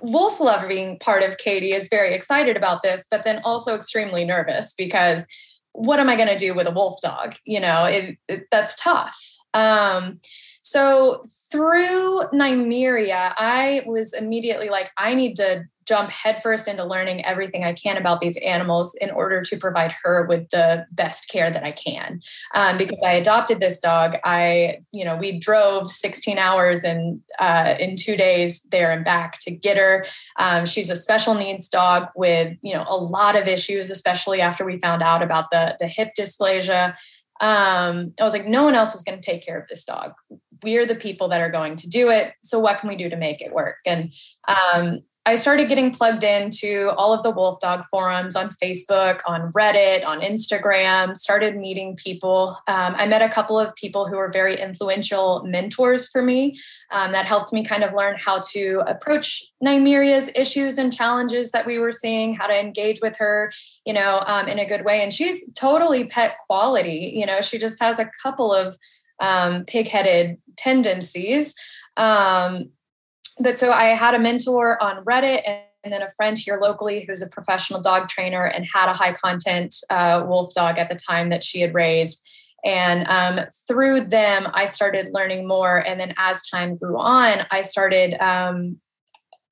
wolf 0.00 0.40
loving 0.40 0.98
part 0.98 1.22
of 1.22 1.38
Katie 1.38 1.72
is 1.72 1.88
very 1.88 2.14
excited 2.14 2.56
about 2.56 2.82
this, 2.82 3.06
but 3.10 3.24
then 3.24 3.40
also 3.44 3.74
extremely 3.74 4.24
nervous 4.24 4.72
because 4.72 5.26
what 5.72 6.00
am 6.00 6.08
I 6.08 6.16
going 6.16 6.28
to 6.28 6.36
do 6.36 6.54
with 6.54 6.66
a 6.66 6.72
wolf 6.72 7.00
dog? 7.00 7.34
You 7.44 7.60
know, 7.60 7.84
it, 7.86 8.18
it, 8.28 8.46
that's 8.50 8.76
tough. 8.76 9.18
Um, 9.54 10.20
so 10.62 11.24
through 11.50 12.22
Nymeria, 12.32 13.34
I 13.36 13.82
was 13.86 14.12
immediately 14.12 14.68
like, 14.68 14.90
I 14.96 15.14
need 15.14 15.36
to 15.36 15.64
jump 15.86 16.10
headfirst 16.10 16.68
into 16.68 16.84
learning 16.84 17.24
everything 17.24 17.64
I 17.64 17.72
can 17.72 17.96
about 17.96 18.20
these 18.20 18.36
animals 18.38 18.94
in 19.00 19.10
order 19.10 19.42
to 19.42 19.56
provide 19.56 19.94
her 20.02 20.26
with 20.26 20.48
the 20.50 20.86
best 20.92 21.28
care 21.28 21.50
that 21.50 21.64
I 21.64 21.72
can. 21.72 22.20
Um, 22.54 22.76
because 22.78 22.98
I 23.04 23.12
adopted 23.12 23.60
this 23.60 23.78
dog, 23.78 24.16
I, 24.24 24.80
you 24.92 25.04
know, 25.04 25.16
we 25.16 25.38
drove 25.38 25.90
16 25.90 26.38
hours 26.38 26.84
and 26.84 27.20
uh, 27.38 27.74
in 27.78 27.96
two 27.96 28.16
days 28.16 28.62
there 28.70 28.90
and 28.90 29.04
back 29.04 29.38
to 29.40 29.50
get 29.50 29.76
her. 29.76 30.06
Um, 30.38 30.66
she's 30.66 30.90
a 30.90 30.96
special 30.96 31.34
needs 31.34 31.68
dog 31.68 32.08
with, 32.14 32.56
you 32.62 32.74
know, 32.74 32.84
a 32.88 32.96
lot 32.96 33.36
of 33.36 33.46
issues, 33.46 33.90
especially 33.90 34.40
after 34.40 34.64
we 34.64 34.78
found 34.78 35.02
out 35.02 35.22
about 35.22 35.50
the 35.50 35.76
the 35.80 35.86
hip 35.86 36.10
dysplasia. 36.18 36.94
Um, 37.40 38.14
I 38.20 38.24
was 38.24 38.32
like, 38.32 38.46
no 38.46 38.62
one 38.62 38.74
else 38.74 38.94
is 38.94 39.02
going 39.02 39.20
to 39.20 39.24
take 39.24 39.44
care 39.44 39.58
of 39.58 39.66
this 39.68 39.84
dog 39.84 40.12
we're 40.62 40.86
the 40.86 40.94
people 40.94 41.28
that 41.28 41.40
are 41.40 41.50
going 41.50 41.76
to 41.76 41.88
do 41.88 42.08
it 42.08 42.34
so 42.42 42.58
what 42.58 42.78
can 42.78 42.88
we 42.88 42.96
do 42.96 43.08
to 43.08 43.16
make 43.16 43.40
it 43.40 43.52
work 43.52 43.76
and 43.84 44.12
um, 44.48 45.00
I 45.24 45.36
started 45.36 45.68
getting 45.68 45.92
plugged 45.92 46.24
into 46.24 46.90
all 46.96 47.12
of 47.12 47.22
the 47.22 47.30
wolf 47.30 47.60
dog 47.60 47.84
forums 47.92 48.34
on 48.34 48.48
Facebook, 48.48 49.20
on 49.24 49.52
Reddit, 49.52 50.04
on 50.04 50.20
Instagram, 50.20 51.16
started 51.16 51.56
meeting 51.56 51.94
people. 51.94 52.58
Um, 52.66 52.96
I 52.96 53.06
met 53.06 53.22
a 53.22 53.28
couple 53.28 53.56
of 53.56 53.72
people 53.76 54.08
who 54.08 54.16
were 54.16 54.32
very 54.32 54.56
influential 54.56 55.44
mentors 55.44 56.08
for 56.08 56.22
me 56.22 56.58
um, 56.90 57.12
that 57.12 57.24
helped 57.24 57.52
me 57.52 57.62
kind 57.62 57.84
of 57.84 57.92
learn 57.92 58.16
how 58.16 58.40
to 58.50 58.82
approach 58.88 59.44
Nymeria's 59.64 60.28
issues 60.34 60.76
and 60.76 60.92
challenges 60.92 61.52
that 61.52 61.66
we 61.66 61.78
were 61.78 61.92
seeing, 61.92 62.34
how 62.34 62.48
to 62.48 62.58
engage 62.58 63.00
with 63.00 63.16
her, 63.18 63.52
you 63.86 63.92
know, 63.92 64.24
um, 64.26 64.48
in 64.48 64.58
a 64.58 64.66
good 64.66 64.84
way. 64.84 65.02
And 65.02 65.12
she's 65.12 65.52
totally 65.52 66.04
pet 66.04 66.34
quality. 66.46 67.12
You 67.14 67.26
know, 67.26 67.40
she 67.42 67.58
just 67.58 67.80
has 67.80 68.00
a 68.00 68.10
couple 68.24 68.52
of 68.52 68.76
um, 69.20 69.66
pig 69.66 69.86
headed 69.86 70.38
tendencies. 70.56 71.54
But 73.40 73.58
so 73.58 73.72
I 73.72 73.86
had 73.86 74.14
a 74.14 74.18
mentor 74.18 74.82
on 74.82 75.04
Reddit 75.04 75.42
and, 75.46 75.60
and, 75.84 75.92
then 75.92 76.02
a 76.02 76.10
friend 76.10 76.38
here 76.38 76.60
locally 76.62 77.04
who's 77.06 77.22
a 77.22 77.28
professional 77.28 77.80
dog 77.80 78.08
trainer 78.08 78.44
and 78.44 78.66
had 78.72 78.88
a 78.88 78.94
high 78.94 79.12
content 79.12 79.74
uh, 79.90 80.24
wolf 80.26 80.54
dog 80.54 80.78
at 80.78 80.88
the 80.88 80.96
time 80.96 81.30
that 81.30 81.42
she 81.42 81.60
had 81.60 81.74
raised. 81.74 82.28
And 82.64 83.08
um, 83.08 83.44
through 83.66 84.02
them, 84.02 84.46
I 84.54 84.66
started 84.66 85.08
learning 85.12 85.48
more. 85.48 85.78
And 85.86 85.98
then 85.98 86.14
as 86.16 86.46
time 86.46 86.76
grew 86.76 86.98
on, 86.98 87.44
I 87.50 87.62
started 87.62 88.14
um, 88.22 88.80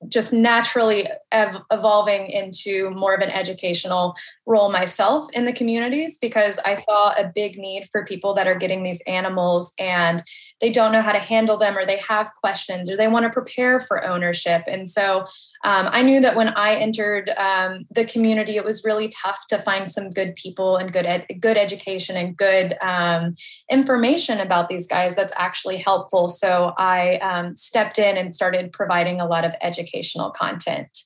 just 0.08 0.32
naturally 0.32 1.06
ev- 1.32 1.60
evolving 1.70 2.30
into 2.30 2.90
more 2.90 3.14
of 3.14 3.20
an 3.20 3.30
educational 3.30 4.14
role 4.46 4.70
myself 4.70 5.26
in 5.32 5.44
the 5.44 5.52
communities 5.52 6.18
because 6.18 6.58
I 6.64 6.74
saw 6.74 7.12
a 7.12 7.30
big 7.34 7.58
need 7.58 7.88
for 7.90 8.04
people 8.04 8.32
that 8.34 8.46
are 8.46 8.54
getting 8.54 8.82
these 8.82 9.02
animals 9.06 9.74
and 9.78 10.22
they 10.60 10.70
don't 10.70 10.92
know 10.92 11.02
how 11.02 11.12
to 11.12 11.18
handle 11.18 11.56
them 11.56 11.76
or 11.76 11.84
they 11.84 11.98
have 12.08 12.32
questions 12.34 12.90
or 12.90 12.96
they 12.96 13.08
want 13.08 13.24
to 13.24 13.30
prepare 13.30 13.80
for 13.80 14.06
ownership. 14.06 14.62
And 14.66 14.90
so 14.90 15.20
um, 15.64 15.88
I 15.90 16.02
knew 16.02 16.20
that 16.20 16.36
when 16.36 16.48
I 16.48 16.74
entered 16.74 17.30
um, 17.30 17.84
the 17.90 18.04
community, 18.04 18.56
it 18.56 18.64
was 18.64 18.84
really 18.84 19.08
tough 19.08 19.46
to 19.48 19.58
find 19.58 19.88
some 19.88 20.10
good 20.10 20.36
people 20.36 20.76
and 20.76 20.92
good 20.92 21.06
ed- 21.06 21.26
good 21.40 21.56
education 21.56 22.16
and 22.16 22.36
good 22.36 22.76
um, 22.82 23.32
information 23.70 24.38
about 24.40 24.68
these 24.68 24.86
guys 24.86 25.16
that's 25.16 25.32
actually 25.36 25.78
helpful. 25.78 26.28
So 26.28 26.74
I 26.76 27.16
um, 27.16 27.56
stepped 27.56 27.98
in 27.98 28.16
and 28.16 28.34
started 28.34 28.72
providing 28.72 29.20
a 29.20 29.26
lot 29.26 29.44
of 29.44 29.52
educational 29.62 30.30
content. 30.30 31.04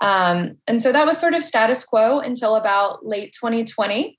Um, 0.00 0.58
and 0.66 0.82
so 0.82 0.92
that 0.92 1.06
was 1.06 1.18
sort 1.18 1.34
of 1.34 1.42
status 1.42 1.84
quo 1.84 2.20
until 2.20 2.56
about 2.56 3.06
late 3.06 3.32
2020. 3.32 4.18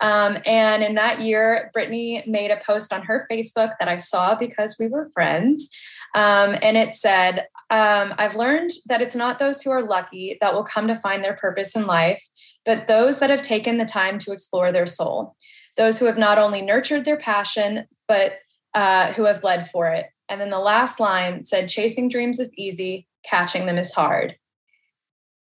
Um, 0.00 0.38
and 0.44 0.82
in 0.82 0.94
that 0.96 1.22
year, 1.22 1.70
Brittany 1.72 2.22
made 2.26 2.50
a 2.50 2.60
post 2.64 2.92
on 2.92 3.02
her 3.02 3.26
Facebook 3.30 3.72
that 3.78 3.88
I 3.88 3.96
saw 3.96 4.34
because 4.34 4.76
we 4.78 4.88
were 4.88 5.10
friends. 5.14 5.68
Um, 6.14 6.56
and 6.62 6.76
it 6.76 6.94
said, 6.94 7.46
um, 7.70 8.14
I've 8.18 8.36
learned 8.36 8.70
that 8.86 9.02
it's 9.02 9.16
not 9.16 9.38
those 9.38 9.62
who 9.62 9.70
are 9.70 9.82
lucky 9.82 10.38
that 10.40 10.54
will 10.54 10.64
come 10.64 10.88
to 10.88 10.96
find 10.96 11.24
their 11.24 11.36
purpose 11.36 11.74
in 11.74 11.86
life, 11.86 12.22
but 12.64 12.88
those 12.88 13.18
that 13.18 13.30
have 13.30 13.42
taken 13.42 13.78
the 13.78 13.84
time 13.84 14.18
to 14.20 14.32
explore 14.32 14.72
their 14.72 14.86
soul, 14.86 15.34
those 15.76 15.98
who 15.98 16.06
have 16.06 16.18
not 16.18 16.38
only 16.38 16.62
nurtured 16.62 17.04
their 17.04 17.16
passion, 17.16 17.86
but 18.06 18.34
uh, 18.74 19.12
who 19.12 19.24
have 19.24 19.40
bled 19.40 19.70
for 19.70 19.88
it. 19.88 20.06
And 20.28 20.40
then 20.40 20.50
the 20.50 20.58
last 20.58 21.00
line 21.00 21.44
said, 21.44 21.68
Chasing 21.68 22.08
dreams 22.08 22.38
is 22.38 22.50
easy, 22.56 23.06
catching 23.24 23.66
them 23.66 23.78
is 23.78 23.92
hard. 23.92 24.36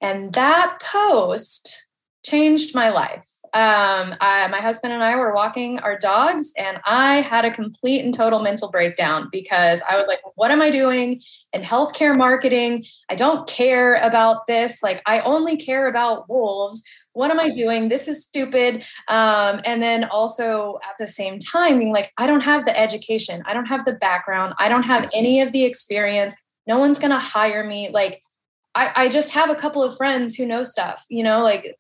And 0.01 0.33
that 0.35 0.81
post 0.83 1.89
changed 2.25 2.75
my 2.75 2.89
life 2.89 3.29
um, 3.55 4.15
I, 4.21 4.49
my 4.51 4.61
husband 4.61 4.95
and 4.95 5.03
I 5.03 5.17
were 5.17 5.35
walking 5.35 5.79
our 5.81 5.99
dogs, 5.99 6.55
and 6.57 6.81
I 6.87 7.21
had 7.21 7.45
a 7.45 7.51
complete 7.51 8.03
and 8.03 8.15
total 8.15 8.41
mental 8.41 8.71
breakdown 8.71 9.29
because 9.31 9.83
I 9.89 9.97
was 9.97 10.07
like, 10.07 10.21
What 10.37 10.51
am 10.51 10.63
I 10.63 10.71
doing 10.71 11.21
in 11.53 11.63
healthcare 11.63 12.17
marketing? 12.17 12.85
I 13.11 13.15
don't 13.15 13.47
care 13.47 13.97
about 13.97 14.47
this. 14.47 14.83
Like, 14.83 15.03
I 15.05 15.21
only 15.21 15.59
care 15.59 15.87
about 15.87 16.31
wolves. 16.31 16.83
What 17.13 17.31
am 17.31 17.39
I 17.39 17.51
doing? 17.51 17.91
This 17.91 18.09
is 18.09 18.25
stupid. 18.25 18.87
Um, 19.09 19.61
and 19.67 19.83
then 19.83 20.05
also 20.05 20.79
at 20.83 20.95
the 20.99 21.07
same 21.07 21.39
time, 21.39 21.79
being 21.79 21.93
like, 21.93 22.11
I 22.17 22.27
don't 22.27 22.41
have 22.41 22.65
the 22.65 22.79
education, 22.79 23.43
I 23.45 23.53
don't 23.53 23.67
have 23.67 23.85
the 23.85 23.93
background, 23.93 24.55
I 24.59 24.71
don't 24.71 24.87
have 24.87 25.11
any 25.13 25.43
of 25.43 25.53
the 25.53 25.65
experience. 25.65 26.37
No 26.67 26.79
one's 26.79 26.99
going 26.99 27.11
to 27.11 27.19
hire 27.19 27.65
me. 27.65 27.91
Like, 27.93 28.23
I, 28.75 28.93
I 28.95 29.09
just 29.09 29.33
have 29.33 29.51
a 29.51 29.55
couple 29.55 29.83
of 29.83 29.97
friends 29.99 30.37
who 30.37 30.47
know 30.47 30.65
stuff, 30.65 31.05
you 31.11 31.23
know, 31.23 31.43
like 31.43 31.77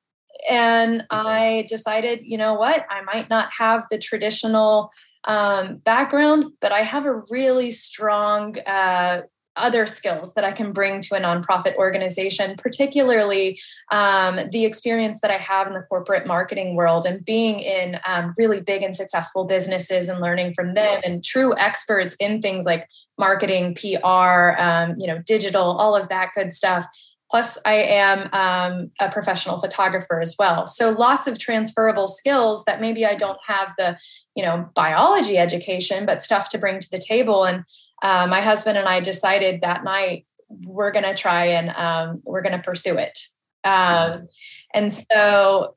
and 0.51 1.05
I 1.11 1.67
decided, 1.69 2.21
you 2.25 2.37
know 2.37 2.55
what, 2.55 2.87
I 2.91 3.03
might 3.03 3.31
not 3.31 3.51
have 3.59 3.87
the 3.91 3.99
traditional 3.99 4.91
um, 5.25 5.77
background, 5.77 6.53
but 6.61 6.73
I 6.73 6.81
have 6.81 7.07
a 7.07 7.23
really 7.31 7.71
strong 7.71 8.57
uh, 8.67 9.23
other 9.57 9.87
skills 9.87 10.35
that 10.35 10.45
I 10.45 10.53
can 10.53 10.73
bring 10.73 11.01
to 11.03 11.15
a 11.15 11.21
nonprofit 11.21 11.75
organization, 11.77 12.57
particularly 12.57 13.61
um, 13.91 14.41
the 14.51 14.65
experience 14.65 15.21
that 15.21 15.31
I 15.31 15.37
have 15.37 15.67
in 15.67 15.75
the 15.75 15.83
corporate 15.83 16.27
marketing 16.27 16.75
world 16.75 17.05
and 17.05 17.25
being 17.25 17.61
in 17.61 17.99
um, 18.07 18.35
really 18.39 18.61
big 18.61 18.83
and 18.83 18.97
successful 18.97 19.45
businesses 19.45 20.09
and 20.09 20.21
learning 20.21 20.55
from 20.55 20.75
them 20.75 21.01
and 21.05 21.25
true 21.25 21.55
experts 21.59 22.17
in 22.19 22.41
things 22.41 22.65
like 22.65 22.89
marketing, 23.19 23.75
PR, 23.75 24.59
um, 24.59 24.95
you 24.97 25.07
know, 25.07 25.19
digital, 25.27 25.73
all 25.73 25.95
of 25.95 26.09
that 26.09 26.31
good 26.35 26.53
stuff. 26.53 26.87
Plus, 27.33 27.57
I 27.65 27.77
am 27.77 28.29
um, 28.35 28.91
a 29.01 29.11
professional 29.11 29.59
photographer 29.59 30.21
as 30.21 30.37
well. 30.39 30.67
So 30.67 30.91
lots 30.91 31.27
of 31.27 31.39
transferable 31.39 32.07
skills 32.07 32.62
that 32.67 32.79
maybe 32.79 33.07
I 33.07 33.15
don't 33.15 33.39
have 33.47 33.73
the, 33.79 33.97
you 34.37 34.45
know, 34.45 34.69
biology 34.75 35.39
education, 35.39 36.05
but 36.05 36.23
stuff 36.23 36.51
to 36.51 36.59
bring 36.59 36.79
to 36.79 36.91
the 36.91 36.99
table. 36.99 37.45
And 37.47 37.65
uh, 38.03 38.27
my 38.27 38.43
husband 38.43 38.77
and 38.77 38.87
I 38.87 39.01
decided 39.01 39.62
that 39.62 39.83
night 39.83 40.27
we're 40.51 40.93
going 40.93 41.07
to 41.07 41.15
try 41.15 41.47
and 41.47 41.71
um, 41.71 42.21
we're 42.27 42.43
going 42.43 42.57
to 42.57 42.62
pursue 42.62 42.99
it. 42.99 43.19
Um, 43.65 44.29
and 44.75 44.93
so 44.93 45.77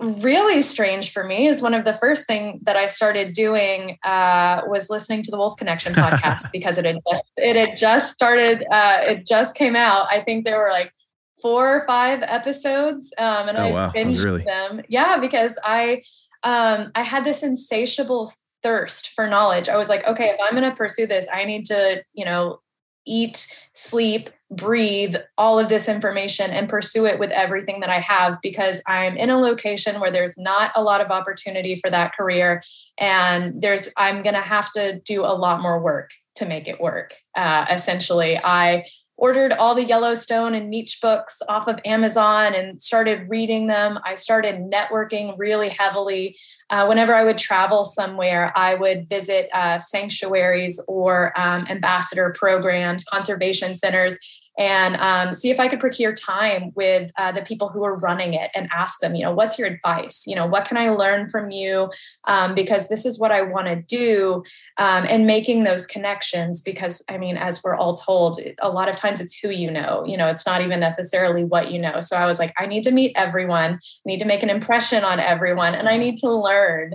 really 0.00 0.60
strange 0.60 1.12
for 1.12 1.24
me 1.24 1.46
is 1.46 1.62
one 1.62 1.74
of 1.74 1.84
the 1.84 1.92
first 1.92 2.26
thing 2.26 2.60
that 2.62 2.76
I 2.76 2.86
started 2.86 3.32
doing 3.32 3.98
uh, 4.04 4.62
was 4.66 4.90
listening 4.90 5.22
to 5.22 5.30
the 5.30 5.36
Wolf 5.36 5.56
Connection 5.56 5.92
podcast 5.94 6.50
because 6.52 6.78
it 6.78 6.84
had 6.84 6.98
just, 7.10 7.32
it 7.36 7.56
had 7.56 7.78
just 7.78 8.12
started. 8.12 8.64
Uh, 8.70 8.98
it 9.02 9.26
just 9.26 9.56
came 9.56 9.76
out. 9.76 10.06
I 10.10 10.20
think 10.20 10.44
there 10.44 10.58
were 10.58 10.70
like 10.70 10.92
four 11.40 11.76
or 11.76 11.86
five 11.86 12.22
episodes, 12.22 13.12
um, 13.18 13.48
and 13.48 13.58
oh, 13.58 13.62
I 13.62 13.70
wow. 13.70 13.90
binged 13.90 14.22
really? 14.22 14.42
them. 14.42 14.82
Yeah, 14.88 15.18
because 15.18 15.58
I 15.64 16.02
um, 16.42 16.90
I 16.94 17.02
had 17.02 17.24
this 17.24 17.42
insatiable 17.42 18.30
thirst 18.62 19.10
for 19.10 19.28
knowledge. 19.28 19.68
I 19.68 19.76
was 19.76 19.88
like, 19.88 20.04
okay, 20.06 20.30
if 20.30 20.40
I'm 20.42 20.52
going 20.52 20.68
to 20.68 20.76
pursue 20.76 21.06
this, 21.06 21.28
I 21.32 21.44
need 21.44 21.66
to, 21.66 22.02
you 22.14 22.24
know, 22.24 22.60
eat, 23.06 23.60
sleep, 23.74 24.30
breathe 24.56 25.16
all 25.38 25.58
of 25.58 25.68
this 25.68 25.88
information 25.88 26.50
and 26.50 26.68
pursue 26.68 27.06
it 27.06 27.18
with 27.18 27.30
everything 27.30 27.80
that 27.80 27.90
I 27.90 27.98
have 28.00 28.38
because 28.42 28.82
I'm 28.86 29.16
in 29.16 29.30
a 29.30 29.38
location 29.38 30.00
where 30.00 30.10
there's 30.10 30.36
not 30.38 30.72
a 30.74 30.82
lot 30.82 31.00
of 31.00 31.10
opportunity 31.10 31.74
for 31.74 31.90
that 31.90 32.16
career. 32.16 32.62
And 32.98 33.62
there's, 33.62 33.88
I'm 33.96 34.22
going 34.22 34.34
to 34.34 34.40
have 34.40 34.70
to 34.72 35.00
do 35.00 35.22
a 35.22 35.34
lot 35.34 35.60
more 35.62 35.80
work 35.80 36.10
to 36.36 36.46
make 36.46 36.68
it 36.68 36.80
work. 36.80 37.14
Uh, 37.36 37.66
essentially, 37.70 38.38
I 38.42 38.84
ordered 39.16 39.52
all 39.52 39.74
the 39.74 39.84
Yellowstone 39.84 40.54
and 40.54 40.70
Mech 40.70 40.88
books 41.00 41.40
off 41.48 41.68
of 41.68 41.78
Amazon 41.84 42.54
and 42.54 42.82
started 42.82 43.28
reading 43.28 43.68
them. 43.68 43.98
I 44.04 44.16
started 44.16 44.70
networking 44.72 45.34
really 45.38 45.68
heavily. 45.68 46.36
Uh, 46.70 46.86
whenever 46.86 47.14
I 47.14 47.24
would 47.24 47.38
travel 47.38 47.84
somewhere, 47.84 48.52
I 48.56 48.74
would 48.74 49.08
visit 49.08 49.48
uh, 49.54 49.78
sanctuaries 49.78 50.82
or 50.88 51.38
um, 51.38 51.66
ambassador 51.68 52.34
programs, 52.36 53.04
conservation 53.04 53.76
centers, 53.76 54.18
and 54.58 54.96
um, 54.96 55.34
see 55.34 55.50
if 55.50 55.58
I 55.58 55.68
could 55.68 55.80
procure 55.80 56.12
time 56.12 56.70
with 56.74 57.10
uh, 57.18 57.32
the 57.32 57.42
people 57.42 57.68
who 57.68 57.84
are 57.84 57.96
running 57.96 58.34
it 58.34 58.50
and 58.54 58.68
ask 58.72 59.00
them, 59.00 59.14
you 59.14 59.24
know, 59.24 59.32
what's 59.32 59.58
your 59.58 59.66
advice? 59.66 60.24
You 60.26 60.36
know, 60.36 60.46
what 60.46 60.64
can 60.66 60.76
I 60.76 60.90
learn 60.90 61.28
from 61.28 61.50
you? 61.50 61.90
Um, 62.26 62.54
because 62.54 62.88
this 62.88 63.04
is 63.04 63.18
what 63.18 63.32
I 63.32 63.42
want 63.42 63.66
to 63.66 63.76
do. 63.76 64.44
Um, 64.78 65.04
and 65.08 65.26
making 65.26 65.64
those 65.64 65.86
connections, 65.86 66.60
because 66.60 67.02
I 67.08 67.18
mean, 67.18 67.36
as 67.36 67.62
we're 67.64 67.76
all 67.76 67.94
told, 67.94 68.38
a 68.60 68.68
lot 68.68 68.88
of 68.88 68.96
times 68.96 69.20
it's 69.20 69.36
who 69.36 69.50
you 69.50 69.70
know, 69.70 70.04
you 70.06 70.16
know, 70.16 70.28
it's 70.28 70.46
not 70.46 70.60
even 70.62 70.78
necessarily 70.78 71.44
what 71.44 71.72
you 71.72 71.80
know. 71.80 72.00
So 72.00 72.16
I 72.16 72.26
was 72.26 72.38
like, 72.38 72.54
I 72.58 72.66
need 72.66 72.84
to 72.84 72.92
meet 72.92 73.12
everyone, 73.16 73.74
I 73.74 73.78
need 74.06 74.20
to 74.20 74.26
make 74.26 74.42
an 74.42 74.50
impression 74.50 75.02
on 75.02 75.18
everyone, 75.18 75.74
and 75.74 75.88
I 75.88 75.96
need 75.96 76.18
to 76.20 76.30
learn. 76.30 76.94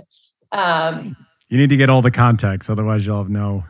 Um, 0.52 1.16
you 1.48 1.58
need 1.58 1.68
to 1.68 1.76
get 1.76 1.90
all 1.90 2.00
the 2.00 2.10
contacts, 2.10 2.70
otherwise 2.70 3.06
you'll 3.06 3.18
have 3.18 3.28
no 3.28 3.64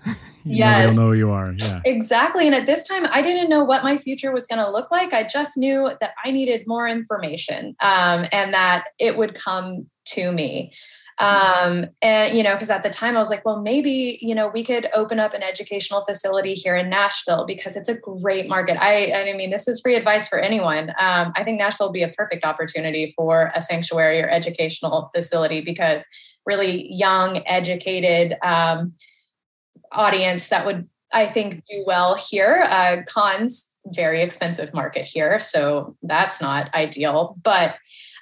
yeah. 0.45 0.85
you'll 0.85 0.95
know 0.95 1.09
who 1.09 1.15
you 1.15 1.31
are. 1.31 1.53
Yeah. 1.53 1.81
Exactly. 1.85 2.47
And 2.47 2.55
at 2.55 2.67
this 2.67 2.87
time 2.87 3.07
i 3.11 3.23
didn't 3.23 3.49
know 3.49 3.65
what 3.65 3.83
my 3.83 3.97
future 3.97 4.33
was 4.33 4.47
going 4.47 4.63
to 4.65 4.71
look 4.71 4.91
like. 4.91 5.13
I 5.13 5.25
just 5.25 5.57
knew 5.57 5.91
that 6.01 6.13
i 6.25 6.31
needed 6.31 6.65
more 6.67 6.87
information 6.89 7.77
um, 7.81 8.25
and 8.33 8.55
that 8.55 8.87
it 8.99 9.17
would 9.17 9.35
come 9.35 9.87
to 10.07 10.33
me. 10.33 10.73
Um, 11.19 11.85
and 12.01 12.35
you 12.35 12.43
know 12.43 12.55
because 12.55 12.71
at 12.71 12.83
the 12.83 12.89
time 12.89 13.15
i 13.15 13.19
was 13.19 13.29
like 13.29 13.45
well 13.45 13.61
maybe 13.61 14.19
you 14.23 14.35
know 14.35 14.49
we 14.49 14.65
could 14.65 14.89
open 14.95 15.21
up 15.21 15.35
an 15.35 15.43
educational 15.43 16.03
facility 16.07 16.55
here 16.55 16.75
in 16.75 16.89
nashville 16.89 17.45
because 17.45 17.77
it's 17.77 17.91
a 17.91 17.95
great 17.95 18.49
market. 18.49 18.79
I 18.81 19.13
i 19.13 19.35
mean 19.35 19.51
this 19.51 19.69
is 19.69 19.83
free 19.83 19.97
advice 19.97 20.29
for 20.29 20.39
anyone. 20.39 20.91
Um, 20.99 21.33
i 21.37 21.45
think 21.45 21.59
nashville 21.59 21.89
would 21.89 21.93
be 21.93 22.03
a 22.03 22.09
perfect 22.09 22.47
opportunity 22.47 23.13
for 23.15 23.53
a 23.55 23.61
sanctuary 23.61 24.23
or 24.23 24.31
educational 24.31 25.11
facility 25.15 25.61
because 25.61 26.07
really 26.47 26.91
young 26.91 27.43
educated 27.47 28.37
um, 28.43 28.95
audience 29.93 30.49
that 30.49 30.67
would 30.67 30.89
I 31.13 31.27
think 31.27 31.65
do 31.69 31.83
well 31.87 32.15
here. 32.15 32.67
Uh, 32.69 32.99
cons 33.09 33.71
very 33.87 34.23
expensive 34.23 34.73
market 34.75 35.05
here. 35.05 35.41
So 35.41 35.97
that's 36.03 36.41
not 36.41 36.73
ideal. 36.75 37.37
But 37.43 37.77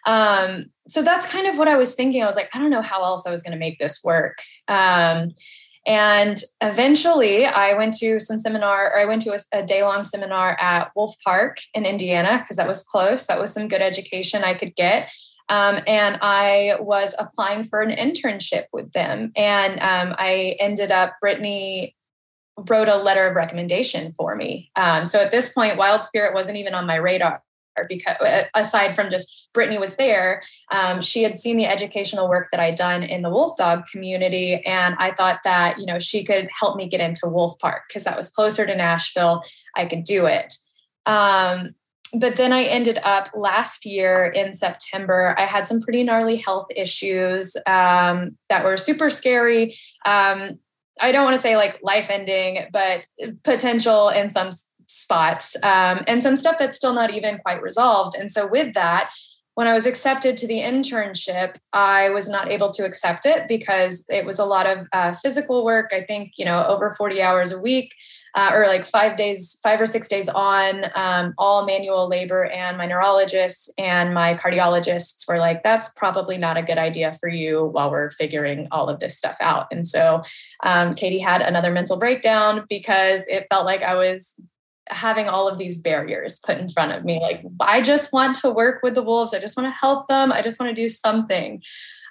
um, 0.06 0.66
so 0.86 1.02
that's 1.02 1.30
kind 1.30 1.46
of 1.46 1.58
what 1.58 1.68
I 1.68 1.76
was 1.76 1.94
thinking. 1.94 2.22
I 2.22 2.26
was 2.26 2.36
like, 2.36 2.48
I 2.54 2.58
don't 2.58 2.70
know 2.70 2.82
how 2.82 3.02
else 3.02 3.26
I 3.26 3.30
was 3.30 3.42
going 3.42 3.52
to 3.52 3.58
make 3.58 3.78
this 3.78 4.02
work. 4.02 4.38
Um, 4.68 5.32
and 5.86 6.38
eventually 6.60 7.46
I 7.46 7.74
went 7.74 7.94
to 7.94 8.20
some 8.20 8.38
seminar, 8.38 8.92
or 8.92 8.98
I 8.98 9.04
went 9.06 9.22
to 9.22 9.32
a, 9.32 9.58
a 9.58 9.62
day 9.64 9.82
long 9.82 10.04
seminar 10.04 10.56
at 10.60 10.90
Wolf 10.94 11.14
Park 11.24 11.58
in 11.74 11.84
Indiana 11.84 12.38
because 12.38 12.56
that 12.56 12.68
was 12.68 12.84
close. 12.84 13.26
That 13.26 13.40
was 13.40 13.52
some 13.52 13.68
good 13.68 13.80
education 13.80 14.44
I 14.44 14.54
could 14.54 14.74
get. 14.76 15.10
Um, 15.48 15.80
and 15.86 16.18
I 16.20 16.76
was 16.80 17.14
applying 17.18 17.64
for 17.64 17.80
an 17.80 17.90
internship 17.90 18.64
with 18.72 18.92
them. 18.92 19.32
And 19.36 19.74
um, 19.80 20.14
I 20.18 20.56
ended 20.60 20.90
up, 20.90 21.14
Brittany 21.20 21.96
wrote 22.68 22.88
a 22.88 22.96
letter 22.96 23.26
of 23.26 23.34
recommendation 23.34 24.12
for 24.12 24.36
me. 24.36 24.70
Um, 24.76 25.04
so 25.04 25.20
at 25.20 25.30
this 25.30 25.52
point, 25.52 25.76
Wild 25.76 26.04
Spirit 26.04 26.34
wasn't 26.34 26.58
even 26.58 26.74
on 26.74 26.86
my 26.86 26.96
radar 26.96 27.42
because 27.88 28.16
aside 28.54 28.94
from 28.94 29.10
just 29.10 29.48
Brittany 29.54 29.78
was 29.78 29.96
there, 29.96 30.42
um, 30.72 31.00
she 31.00 31.22
had 31.22 31.38
seen 31.38 31.56
the 31.56 31.66
educational 31.66 32.28
work 32.28 32.48
that 32.50 32.60
I'd 32.60 32.74
done 32.74 33.02
in 33.02 33.22
the 33.22 33.30
Wolf 33.30 33.56
Dog 33.56 33.84
community, 33.90 34.56
and 34.66 34.96
I 34.98 35.12
thought 35.12 35.40
that 35.44 35.78
you 35.78 35.86
know 35.86 35.98
she 35.98 36.24
could 36.24 36.48
help 36.58 36.76
me 36.76 36.88
get 36.88 37.00
into 37.00 37.28
Wolf 37.28 37.58
Park 37.58 37.82
because 37.88 38.04
that 38.04 38.16
was 38.16 38.30
closer 38.30 38.66
to 38.66 38.74
Nashville. 38.74 39.42
I 39.76 39.86
could 39.86 40.04
do 40.04 40.26
it. 40.26 40.54
Um, 41.06 41.74
but 42.14 42.36
then 42.36 42.52
I 42.52 42.64
ended 42.64 42.98
up 43.04 43.30
last 43.34 43.84
year 43.84 44.26
in 44.26 44.54
September. 44.54 45.34
I 45.38 45.42
had 45.42 45.68
some 45.68 45.80
pretty 45.80 46.02
gnarly 46.04 46.36
health 46.36 46.68
issues 46.74 47.56
um, 47.66 48.36
that 48.48 48.64
were 48.64 48.76
super 48.76 49.10
scary. 49.10 49.74
Um, 50.06 50.58
I 51.00 51.12
don't 51.12 51.24
want 51.24 51.34
to 51.34 51.42
say 51.42 51.56
like 51.56 51.78
life 51.82 52.10
ending, 52.10 52.66
but 52.72 53.04
potential 53.44 54.08
in 54.08 54.30
some 54.30 54.50
spots 54.86 55.54
um, 55.62 56.02
and 56.06 56.22
some 56.22 56.36
stuff 56.36 56.56
that's 56.58 56.76
still 56.76 56.94
not 56.94 57.12
even 57.14 57.38
quite 57.38 57.62
resolved. 57.62 58.16
And 58.16 58.30
so, 58.30 58.46
with 58.46 58.74
that, 58.74 59.10
when 59.54 59.66
I 59.66 59.74
was 59.74 59.86
accepted 59.86 60.36
to 60.36 60.46
the 60.46 60.60
internship, 60.60 61.56
I 61.72 62.10
was 62.10 62.28
not 62.28 62.50
able 62.50 62.70
to 62.70 62.84
accept 62.84 63.26
it 63.26 63.48
because 63.48 64.04
it 64.08 64.24
was 64.24 64.38
a 64.38 64.44
lot 64.44 64.66
of 64.66 64.86
uh, 64.92 65.12
physical 65.14 65.64
work. 65.64 65.90
I 65.92 66.02
think, 66.02 66.34
you 66.36 66.44
know, 66.44 66.64
over 66.66 66.94
40 66.96 67.20
hours 67.20 67.50
a 67.50 67.58
week 67.58 67.92
uh, 68.34 68.50
or 68.52 68.66
like 68.66 68.84
five 68.84 69.16
days, 69.16 69.58
five 69.62 69.80
or 69.80 69.86
six 69.86 70.08
days 70.08 70.28
on, 70.28 70.84
um, 70.94 71.34
all 71.38 71.64
manual 71.64 72.08
labor. 72.08 72.44
And 72.44 72.76
my 72.76 72.86
neurologists 72.86 73.70
and 73.78 74.14
my 74.14 74.34
cardiologists 74.34 75.28
were 75.28 75.38
like, 75.38 75.62
that's 75.62 75.88
probably 75.90 76.38
not 76.38 76.56
a 76.56 76.62
good 76.62 76.78
idea 76.78 77.12
for 77.14 77.28
you 77.28 77.64
while 77.64 77.90
we're 77.90 78.10
figuring 78.10 78.68
all 78.70 78.88
of 78.88 79.00
this 79.00 79.16
stuff 79.16 79.36
out. 79.40 79.66
And 79.70 79.86
so 79.86 80.22
um, 80.64 80.94
Katie 80.94 81.18
had 81.18 81.42
another 81.42 81.72
mental 81.72 81.96
breakdown 81.96 82.64
because 82.68 83.26
it 83.26 83.46
felt 83.50 83.66
like 83.66 83.82
I 83.82 83.94
was 83.94 84.34
having 84.90 85.28
all 85.28 85.48
of 85.48 85.58
these 85.58 85.78
barriers 85.78 86.38
put 86.38 86.58
in 86.58 86.68
front 86.68 86.92
of 86.92 87.04
me. 87.04 87.20
Like, 87.20 87.42
I 87.60 87.82
just 87.82 88.12
want 88.12 88.36
to 88.36 88.50
work 88.50 88.82
with 88.82 88.94
the 88.94 89.02
wolves. 89.02 89.34
I 89.34 89.38
just 89.38 89.56
want 89.56 89.66
to 89.66 89.78
help 89.78 90.08
them. 90.08 90.32
I 90.32 90.42
just 90.42 90.58
want 90.58 90.74
to 90.74 90.82
do 90.82 90.88
something. 90.88 91.62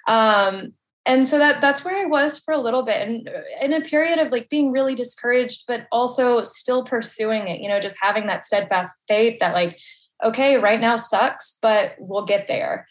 Um, 0.06 0.74
and 1.06 1.28
so 1.28 1.38
that 1.38 1.60
that's 1.60 1.84
where 1.84 1.96
I 1.96 2.06
was 2.06 2.38
for 2.38 2.52
a 2.52 2.58
little 2.58 2.82
bit, 2.82 3.08
and 3.08 3.30
in 3.62 3.72
a 3.72 3.80
period 3.80 4.18
of 4.18 4.30
like 4.30 4.48
being 4.48 4.72
really 4.72 4.94
discouraged, 4.94 5.64
but 5.66 5.86
also 5.90 6.42
still 6.42 6.84
pursuing 6.84 7.48
it. 7.48 7.60
You 7.60 7.68
know, 7.68 7.80
just 7.80 7.96
having 8.00 8.26
that 8.26 8.44
steadfast 8.44 9.02
faith 9.08 9.38
that 9.40 9.54
like, 9.54 9.78
okay, 10.22 10.56
right 10.56 10.80
now 10.80 10.96
sucks, 10.96 11.58
but 11.62 11.94
we'll 11.98 12.24
get 12.24 12.48
there. 12.48 12.86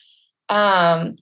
Um, 0.50 1.18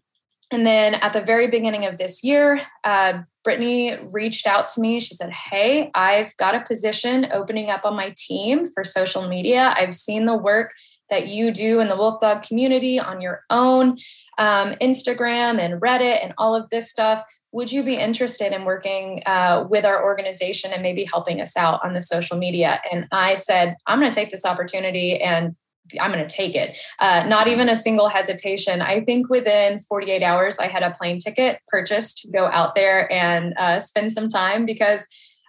and 0.51 0.65
then 0.65 0.93
at 0.95 1.13
the 1.13 1.21
very 1.21 1.47
beginning 1.47 1.85
of 1.85 1.97
this 1.97 2.23
year, 2.23 2.61
uh, 2.83 3.23
Brittany 3.43 3.97
reached 4.01 4.47
out 4.47 4.67
to 4.69 4.81
me. 4.81 4.99
She 4.99 5.13
said, 5.13 5.31
Hey, 5.31 5.91
I've 5.95 6.35
got 6.37 6.55
a 6.55 6.61
position 6.61 7.27
opening 7.31 7.69
up 7.69 7.85
on 7.85 7.95
my 7.95 8.13
team 8.17 8.65
for 8.65 8.83
social 8.83 9.27
media. 9.27 9.73
I've 9.77 9.93
seen 9.93 10.25
the 10.25 10.37
work 10.37 10.71
that 11.09 11.27
you 11.27 11.51
do 11.51 11.79
in 11.79 11.87
the 11.87 11.95
Wolf 11.95 12.19
Dog 12.21 12.43
community 12.43 12.99
on 12.99 13.21
your 13.21 13.43
own, 13.49 13.97
um, 14.37 14.71
Instagram 14.81 15.59
and 15.59 15.81
Reddit 15.81 16.23
and 16.23 16.33
all 16.37 16.55
of 16.55 16.69
this 16.69 16.89
stuff. 16.89 17.23
Would 17.51 17.71
you 17.71 17.83
be 17.83 17.95
interested 17.95 18.51
in 18.51 18.65
working 18.65 19.23
uh, 19.25 19.65
with 19.69 19.85
our 19.85 20.03
organization 20.03 20.73
and 20.73 20.81
maybe 20.81 21.05
helping 21.05 21.39
us 21.41 21.55
out 21.55 21.83
on 21.85 21.93
the 21.93 22.01
social 22.01 22.37
media? 22.37 22.81
And 22.91 23.07
I 23.11 23.35
said, 23.35 23.75
I'm 23.87 23.99
going 23.99 24.11
to 24.11 24.15
take 24.15 24.29
this 24.29 24.45
opportunity 24.45 25.21
and 25.21 25.55
I'm 26.01 26.11
going 26.11 26.25
to 26.25 26.35
take 26.35 26.55
it. 26.55 26.79
Uh, 26.99 27.23
not 27.27 27.47
even 27.47 27.69
a 27.69 27.77
single 27.77 28.09
hesitation. 28.09 28.81
I 28.81 29.01
think 29.01 29.29
within 29.29 29.79
48 29.79 30.23
hours, 30.23 30.57
I 30.59 30.67
had 30.67 30.83
a 30.83 30.91
plane 30.91 31.19
ticket 31.19 31.59
purchased 31.67 32.19
to 32.19 32.27
go 32.29 32.47
out 32.47 32.75
there 32.75 33.11
and 33.13 33.53
uh, 33.57 33.79
spend 33.79 34.11
some 34.11 34.27
time 34.27 34.65
because 34.65 35.05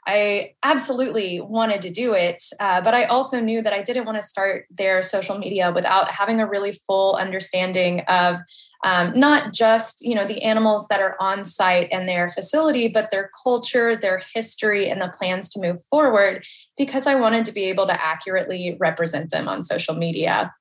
I 0.07 0.55
absolutely 0.63 1.41
wanted 1.41 1.83
to 1.83 1.91
do 1.91 2.15
it. 2.15 2.43
Uh, 2.61 2.81
but 2.81 2.95
I 2.95 3.05
also 3.05 3.41
knew 3.41 3.61
that 3.63 3.73
I 3.73 3.83
didn't 3.83 4.05
want 4.05 4.17
to 4.17 4.23
start 4.23 4.67
their 4.71 5.03
social 5.03 5.37
media 5.37 5.73
without 5.73 6.13
having 6.13 6.41
a 6.41 6.47
really 6.47 6.73
full 6.87 7.17
understanding 7.17 8.01
of 8.09 8.39
um, 8.85 9.19
not 9.19 9.53
just 9.53 10.05
you 10.05 10.15
know 10.15 10.27
the 10.27 10.43
animals 10.43 10.87
that 10.89 11.01
are 11.01 11.17
on 11.19 11.45
site 11.45 11.89
and 11.91 12.09
their 12.09 12.29
facility 12.29 12.89
but 12.89 13.11
their 13.11 13.31
culture 13.43 13.97
their 13.97 14.23
history 14.35 14.89
and 14.89 15.01
the 15.01 15.09
plans 15.09 15.49
to 15.49 15.61
move 15.61 15.83
forward 15.91 16.45
because 16.77 17.07
i 17.07 17.15
wanted 17.15 17.45
to 17.47 17.53
be 17.53 17.65
able 17.65 17.87
to 17.87 18.05
accurately 18.05 18.77
represent 18.79 19.31
them 19.31 19.49
on 19.49 19.65
social 19.65 19.97
media 19.97 20.53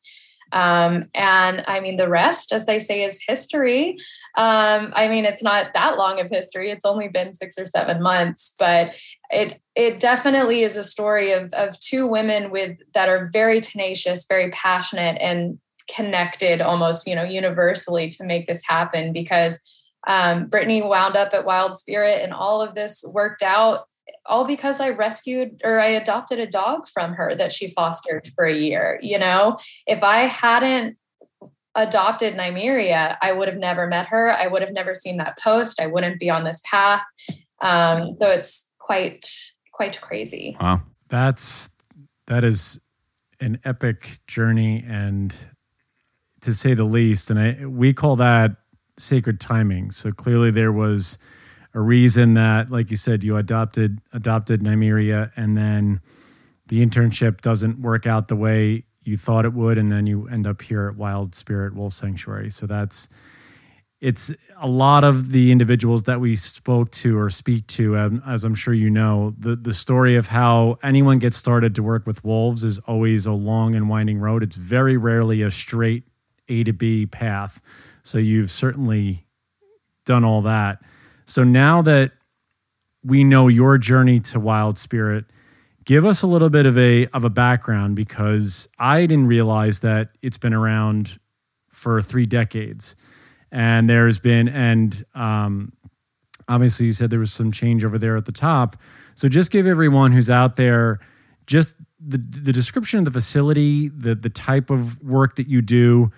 um, 0.51 1.05
and 1.13 1.63
I 1.67 1.79
mean, 1.79 1.97
the 1.97 2.09
rest, 2.09 2.51
as 2.51 2.65
they 2.65 2.79
say, 2.79 3.03
is 3.03 3.23
history. 3.27 3.97
Um, 4.37 4.93
I 4.95 5.07
mean, 5.09 5.25
it's 5.25 5.43
not 5.43 5.73
that 5.73 5.97
long 5.97 6.19
of 6.19 6.29
history. 6.29 6.69
It's 6.69 6.85
only 6.85 7.07
been 7.07 7.33
six 7.33 7.57
or 7.57 7.65
seven 7.65 8.01
months, 8.01 8.55
but 8.57 8.93
it 9.31 9.61
it 9.75 9.99
definitely 9.99 10.61
is 10.61 10.77
a 10.77 10.83
story 10.83 11.31
of 11.31 11.53
of 11.53 11.79
two 11.79 12.07
women 12.07 12.51
with 12.51 12.77
that 12.93 13.09
are 13.09 13.29
very 13.31 13.59
tenacious, 13.59 14.25
very 14.27 14.49
passionate, 14.51 15.17
and 15.21 15.59
connected 15.93 16.61
almost 16.61 17.07
you 17.07 17.15
know 17.15 17.23
universally 17.23 18.09
to 18.09 18.23
make 18.23 18.47
this 18.47 18.65
happen 18.65 19.13
because 19.13 19.59
um, 20.07 20.47
brittany 20.47 20.81
wound 20.81 21.15
up 21.15 21.33
at 21.33 21.45
wild 21.45 21.77
spirit 21.77 22.19
and 22.21 22.33
all 22.33 22.61
of 22.61 22.75
this 22.75 23.03
worked 23.13 23.43
out 23.43 23.85
all 24.25 24.45
because 24.45 24.79
i 24.79 24.89
rescued 24.89 25.61
or 25.63 25.79
i 25.79 25.87
adopted 25.87 26.39
a 26.39 26.47
dog 26.47 26.87
from 26.91 27.13
her 27.13 27.35
that 27.35 27.51
she 27.51 27.71
fostered 27.71 28.31
for 28.35 28.45
a 28.45 28.53
year 28.53 28.99
you 29.01 29.19
know? 29.19 29.57
If 29.85 30.03
i 30.03 30.21
hadn't 30.21 30.97
adopted 31.75 32.33
nymeria 32.33 33.17
i 33.21 33.31
would 33.31 33.47
have 33.47 33.57
never 33.57 33.85
met 33.85 34.07
her. 34.07 34.31
I 34.31 34.47
would 34.47 34.61
have 34.61 34.73
never 34.73 34.95
seen 34.95 35.17
that 35.17 35.37
post. 35.37 35.79
I 35.79 35.87
wouldn't 35.87 36.19
be 36.19 36.29
on 36.29 36.45
this 36.45 36.61
path. 36.69 37.03
Um, 37.61 38.15
so 38.17 38.29
it's 38.29 38.67
quite 38.85 39.25
quite 39.71 39.99
crazy 40.01 40.55
wow 40.59 40.81
that's 41.09 41.69
that 42.27 42.43
is 42.43 42.79
an 43.39 43.59
epic 43.63 44.19
journey 44.27 44.83
and 44.87 45.35
to 46.45 46.53
say 46.53 46.73
the 46.73 46.83
least. 46.83 47.29
And 47.29 47.39
I, 47.39 47.65
we 47.65 47.91
call 47.91 48.15
that 48.17 48.57
sacred 48.97 49.39
timing. 49.39 49.91
So 49.91 50.11
clearly 50.11 50.51
there 50.51 50.71
was 50.71 51.17
a 51.73 51.81
reason 51.81 52.35
that, 52.35 52.71
like 52.71 52.91
you 52.91 52.97
said, 52.97 53.23
you 53.23 53.35
adopted 53.35 53.99
adopted 54.13 54.61
Nymeria, 54.61 55.31
and 55.35 55.57
then 55.57 55.99
the 56.67 56.85
internship 56.85 57.41
doesn't 57.41 57.79
work 57.81 58.07
out 58.07 58.29
the 58.29 58.35
way 58.35 58.85
you 59.01 59.17
thought 59.17 59.43
it 59.43 59.53
would, 59.53 59.77
and 59.77 59.91
then 59.91 60.07
you 60.07 60.27
end 60.29 60.47
up 60.47 60.61
here 60.61 60.87
at 60.87 60.95
Wild 60.95 61.35
Spirit 61.35 61.75
Wolf 61.75 61.93
Sanctuary. 61.93 62.49
So 62.49 62.65
that's 62.65 63.09
it's 64.05 64.31
a 64.57 64.67
lot 64.67 65.03
of 65.03 65.31
the 65.31 65.51
individuals 65.51 66.03
that 66.03 66.19
we 66.19 66.35
spoke 66.35 66.91
to 66.91 67.17
or 67.17 67.31
speak 67.31 67.65
to, 67.65 67.97
as 68.23 68.43
I'm 68.43 68.53
sure 68.53 68.71
you 68.71 68.91
know, 68.91 69.33
the, 69.35 69.55
the 69.55 69.73
story 69.73 70.15
of 70.15 70.27
how 70.27 70.77
anyone 70.83 71.17
gets 71.17 71.37
started 71.37 71.73
to 71.73 71.81
work 71.81 72.05
with 72.05 72.23
wolves 72.23 72.63
is 72.63 72.77
always 72.85 73.25
a 73.25 73.31
long 73.31 73.73
and 73.73 73.89
winding 73.89 74.19
road. 74.19 74.43
It's 74.43 74.57
very 74.57 74.95
rarely 74.95 75.41
a 75.41 75.49
straight 75.49 76.03
a 76.47 76.63
to 76.65 76.71
B 76.71 77.07
path. 77.07 77.63
So 78.03 78.19
you've 78.19 78.51
certainly 78.51 79.25
done 80.05 80.23
all 80.23 80.43
that. 80.43 80.83
So 81.25 81.43
now 81.43 81.81
that 81.81 82.11
we 83.03 83.23
know 83.23 83.47
your 83.47 83.79
journey 83.79 84.19
to 84.19 84.39
Wild 84.39 84.77
Spirit, 84.77 85.25
give 85.83 86.05
us 86.05 86.21
a 86.21 86.27
little 86.27 86.51
bit 86.51 86.67
of 86.67 86.77
a 86.77 87.07
of 87.07 87.23
a 87.23 87.31
background 87.31 87.95
because 87.95 88.67
I 88.77 89.07
didn't 89.07 89.25
realize 89.25 89.79
that 89.79 90.09
it's 90.21 90.37
been 90.37 90.53
around 90.53 91.17
for 91.71 92.03
three 92.03 92.27
decades, 92.27 92.95
and 93.55 93.89
there's 93.89 94.19
been 94.19 94.49
and 94.49 95.03
um, 95.15 95.71
obviously 96.49 96.87
you 96.87 96.93
said 96.93 97.09
there 97.09 97.19
was 97.19 97.31
some 97.31 97.53
change 97.53 97.85
over 97.85 97.97
there 97.97 98.17
at 98.17 98.25
the 98.25 98.31
top. 98.33 98.75
So 99.15 99.29
just 99.29 99.49
give 99.49 99.65
everyone 99.65 100.11
who's 100.11 100.29
out 100.29 100.57
there 100.57 100.99
just 101.47 101.77
the 102.05 102.17
the 102.17 102.51
description 102.51 102.99
of 102.99 103.05
the 103.05 103.11
facility, 103.11 103.87
the 103.87 104.13
the 104.13 104.29
type 104.29 104.69
of 104.69 105.01
work 105.01 105.37
that 105.37 105.47
you 105.47 105.61
do, 105.61 106.11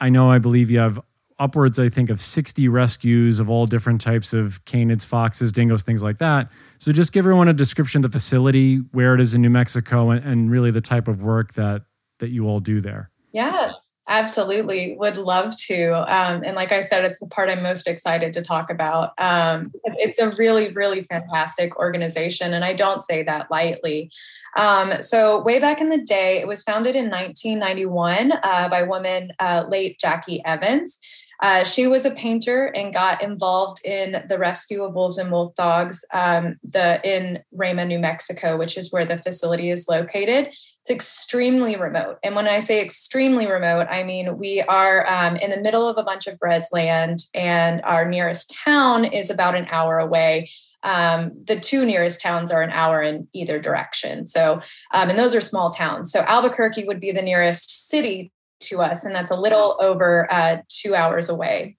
I 0.00 0.08
know 0.08 0.30
I 0.30 0.38
believe 0.38 0.70
you 0.70 0.78
have 0.78 0.98
upwards, 1.38 1.78
I 1.78 1.88
think, 1.88 2.10
of 2.10 2.20
60 2.20 2.68
rescues 2.68 3.38
of 3.38 3.48
all 3.48 3.66
different 3.66 4.00
types 4.00 4.34
of 4.34 4.62
canids, 4.66 5.06
foxes, 5.06 5.52
dingoes, 5.52 5.82
things 5.82 6.02
like 6.02 6.18
that. 6.18 6.50
So 6.78 6.92
just 6.92 7.12
give 7.12 7.24
everyone 7.24 7.48
a 7.48 7.54
description 7.54 8.04
of 8.04 8.10
the 8.10 8.18
facility, 8.18 8.76
where 8.92 9.14
it 9.14 9.20
is 9.22 9.34
in 9.34 9.40
New 9.40 9.50
Mexico, 9.50 10.10
and, 10.10 10.24
and 10.24 10.50
really 10.50 10.70
the 10.70 10.82
type 10.82 11.08
of 11.08 11.22
work 11.22 11.54
that 11.54 11.82
that 12.20 12.30
you 12.30 12.46
all 12.46 12.60
do 12.60 12.80
there. 12.80 13.10
Yeah, 13.32 13.72
Absolutely, 14.10 14.96
would 14.98 15.16
love 15.16 15.56
to. 15.56 15.92
Um, 16.12 16.42
and 16.44 16.56
like 16.56 16.72
I 16.72 16.80
said, 16.80 17.04
it's 17.04 17.20
the 17.20 17.28
part 17.28 17.48
I'm 17.48 17.62
most 17.62 17.86
excited 17.86 18.32
to 18.32 18.42
talk 18.42 18.68
about. 18.68 19.12
Um, 19.18 19.70
it's 19.84 20.20
a 20.20 20.34
really, 20.36 20.72
really 20.72 21.04
fantastic 21.04 21.76
organization, 21.76 22.52
and 22.52 22.64
I 22.64 22.72
don't 22.72 23.04
say 23.04 23.22
that 23.22 23.48
lightly. 23.52 24.10
Um, 24.56 25.00
so, 25.00 25.40
way 25.40 25.60
back 25.60 25.80
in 25.80 25.90
the 25.90 26.02
day, 26.02 26.40
it 26.40 26.48
was 26.48 26.64
founded 26.64 26.96
in 26.96 27.08
1991 27.08 28.32
uh, 28.32 28.68
by 28.68 28.82
woman 28.82 29.30
uh, 29.38 29.64
late 29.68 30.00
Jackie 30.00 30.44
Evans. 30.44 30.98
Uh, 31.40 31.64
she 31.64 31.86
was 31.86 32.04
a 32.04 32.10
painter 32.10 32.66
and 32.66 32.92
got 32.92 33.22
involved 33.22 33.78
in 33.84 34.24
the 34.28 34.38
rescue 34.38 34.82
of 34.82 34.94
wolves 34.94 35.16
and 35.16 35.30
wolf 35.30 35.54
dogs 35.54 36.04
um, 36.12 36.58
the, 36.68 37.00
in 37.02 37.42
Ramah, 37.52 37.86
New 37.86 37.98
Mexico, 37.98 38.58
which 38.58 38.76
is 38.76 38.92
where 38.92 39.06
the 39.06 39.16
facility 39.16 39.70
is 39.70 39.88
located. 39.88 40.52
It's 40.82 40.90
extremely 40.90 41.76
remote. 41.76 42.18
And 42.22 42.34
when 42.34 42.48
I 42.48 42.60
say 42.60 42.80
extremely 42.80 43.46
remote, 43.46 43.86
I 43.90 44.02
mean 44.02 44.38
we 44.38 44.62
are 44.62 45.06
um, 45.06 45.36
in 45.36 45.50
the 45.50 45.60
middle 45.60 45.86
of 45.86 45.98
a 45.98 46.02
bunch 46.02 46.26
of 46.26 46.38
res 46.40 46.68
land, 46.72 47.18
and 47.34 47.82
our 47.84 48.08
nearest 48.08 48.54
town 48.64 49.04
is 49.04 49.28
about 49.28 49.54
an 49.54 49.66
hour 49.70 49.98
away. 49.98 50.48
Um, 50.82 51.32
the 51.46 51.60
two 51.60 51.84
nearest 51.84 52.22
towns 52.22 52.50
are 52.50 52.62
an 52.62 52.70
hour 52.70 53.02
in 53.02 53.28
either 53.34 53.60
direction. 53.60 54.26
So, 54.26 54.62
um, 54.94 55.10
and 55.10 55.18
those 55.18 55.34
are 55.34 55.40
small 55.42 55.68
towns. 55.68 56.10
So, 56.10 56.20
Albuquerque 56.20 56.84
would 56.84 57.00
be 57.00 57.12
the 57.12 57.20
nearest 57.20 57.88
city 57.88 58.32
to 58.60 58.80
us, 58.80 59.04
and 59.04 59.14
that's 59.14 59.30
a 59.30 59.36
little 59.36 59.76
over 59.80 60.32
uh, 60.32 60.58
two 60.68 60.94
hours 60.94 61.28
away. 61.28 61.76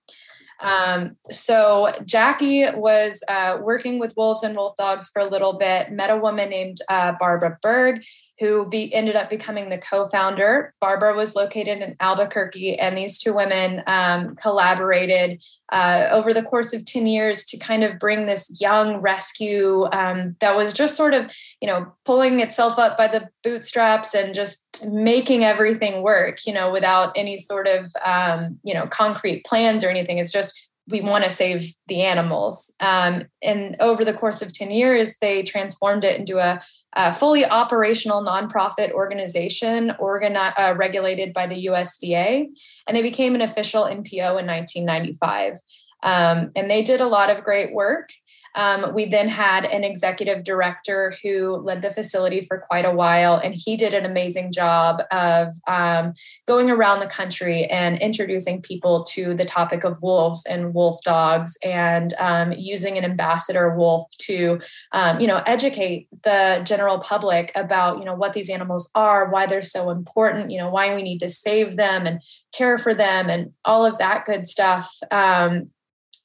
Um, 0.62 1.16
so 1.32 1.92
Jackie 2.06 2.66
was 2.76 3.24
uh, 3.28 3.58
working 3.62 4.00
with 4.00 4.14
wolves 4.16 4.44
and 4.44 4.56
wolf 4.56 4.76
dogs 4.76 5.10
for 5.12 5.22
a 5.22 5.28
little 5.28 5.54
bit, 5.54 5.92
met 5.92 6.12
a 6.12 6.18
woman 6.18 6.50
named 6.50 6.78
uh, 6.88 7.14
Barbara 7.20 7.58
Berg, 7.62 8.04
who 8.42 8.66
be, 8.66 8.92
ended 8.92 9.16
up 9.16 9.30
becoming 9.30 9.70
the 9.70 9.78
co-founder. 9.78 10.74
Barbara 10.82 11.16
was 11.16 11.36
located 11.36 11.80
in 11.80 11.96
Albuquerque, 12.00 12.78
and 12.78 12.98
these 12.98 13.20
two 13.20 13.36
women 13.36 13.84
um, 13.86 14.36
collaborated 14.36 15.44
uh, 15.72 16.08
over 16.12 16.34
the 16.34 16.42
course 16.42 16.74
of 16.74 16.84
10 16.84 17.06
years 17.06 17.46
to 17.46 17.58
kind 17.58 17.84
of 17.84 18.00
bring 18.00 18.26
this 18.26 18.60
young 18.60 18.98
rescue 18.98 19.86
um, 19.94 20.36
that 20.40 20.58
was 20.58 20.74
just 20.74 20.98
sort 20.98 21.14
of, 21.14 21.32
you 21.62 21.68
know, 21.68 21.94
pulling 22.04 22.40
itself 22.40 22.80
up 22.80 22.98
by 22.98 23.08
the 23.08 23.30
bootstraps 23.44 24.16
and 24.16 24.34
just 24.34 24.84
making 24.88 25.44
everything 25.44 26.02
work, 26.02 26.40
you 26.48 26.52
know, 26.52 26.72
without 26.72 27.14
any 27.16 27.38
sort 27.38 27.68
of, 27.68 27.92
um, 28.04 28.60
you 28.64 28.74
know, 28.74 28.88
concrete 28.88 29.46
plans 29.46 29.84
or 29.84 29.90
anything. 29.90 30.18
It's 30.18 30.32
just 30.32 30.68
we 30.90 31.00
want 31.00 31.24
to 31.24 31.30
save 31.30 31.74
the 31.88 32.02
animals. 32.02 32.74
Um, 32.80 33.26
and 33.42 33.76
over 33.80 34.04
the 34.04 34.14
course 34.14 34.42
of 34.42 34.52
10 34.52 34.72
years, 34.72 35.18
they 35.22 35.44
transformed 35.44 36.04
it 36.04 36.20
into 36.20 36.40
a 36.40 36.62
a 36.96 37.14
fully 37.14 37.46
operational 37.46 38.24
nonprofit 38.24 38.92
organization 38.92 39.94
organi- 40.00 40.54
uh, 40.58 40.76
regulated 40.78 41.34
by 41.34 41.48
the 41.48 41.68
USDA, 41.68 42.48
and 42.88 42.98
they 42.98 43.02
became 43.02 43.36
an 43.36 43.42
official 43.42 43.84
NPO 43.84 44.40
in 44.40 44.48
1995. 44.48 45.56
Um, 46.04 46.52
and 46.56 46.70
they 46.70 46.82
did 46.82 47.00
a 47.00 47.08
lot 47.08 47.30
of 47.30 47.44
great 47.44 47.74
work. 47.74 48.10
Um, 48.56 48.94
we 48.94 49.06
then 49.06 49.30
had 49.30 49.66
an 49.66 49.84
executive 49.84 50.44
director 50.44 51.16
who 51.24 51.56
led 51.56 51.82
the 51.82 51.92
facility 51.92 52.42
for 52.42 52.60
quite 52.60 52.86
a 52.86 52.92
while, 52.92 53.36
and 53.38 53.54
he 53.56 53.78
did 53.78 53.94
an 53.94 54.06
amazing 54.06 54.52
job 54.52 55.02
of 55.12 55.54
um, 55.68 56.14
going 56.48 56.70
around 56.70 57.00
the 57.00 57.08
country 57.08 57.66
and 57.66 58.00
introducing 58.00 58.62
people 58.62 59.04
to 59.06 59.34
the 59.34 59.46
topic 59.46 59.84
of 59.84 60.02
wolves 60.02 60.46
and 60.46 60.74
wolf 60.74 60.98
dogs, 61.04 61.58
and 61.64 62.14
um, 62.20 62.52
using 62.52 62.98
an 62.98 63.06
ambassador 63.06 63.76
wolf 63.76 64.04
to, 64.20 64.60
um, 64.92 65.20
you 65.20 65.28
know, 65.28 65.42
educate 65.46 66.08
the 66.24 66.62
general 66.64 67.00
public 67.00 67.52
about, 67.56 68.00
you 68.00 68.06
know, 68.06 68.16
what 68.16 68.34
these 68.34 68.50
animals 68.50 68.90
are, 68.96 69.30
why 69.30 69.46
they're 69.46 69.62
so 69.62 69.90
important, 69.90 70.52
you 70.52 70.58
know, 70.58 70.70
why 70.70 70.94
we 70.94 71.04
need 71.04 71.20
to 71.20 71.30
save 71.30 71.78
them 71.78 72.06
and 72.06 72.20
care 72.54 72.78
for 72.78 72.94
them, 72.94 73.30
and 73.30 73.52
all 73.64 73.86
of 73.86 73.98
that 73.98 74.26
good 74.26 74.48
stuff. 74.48 74.94
Um, 75.10 75.70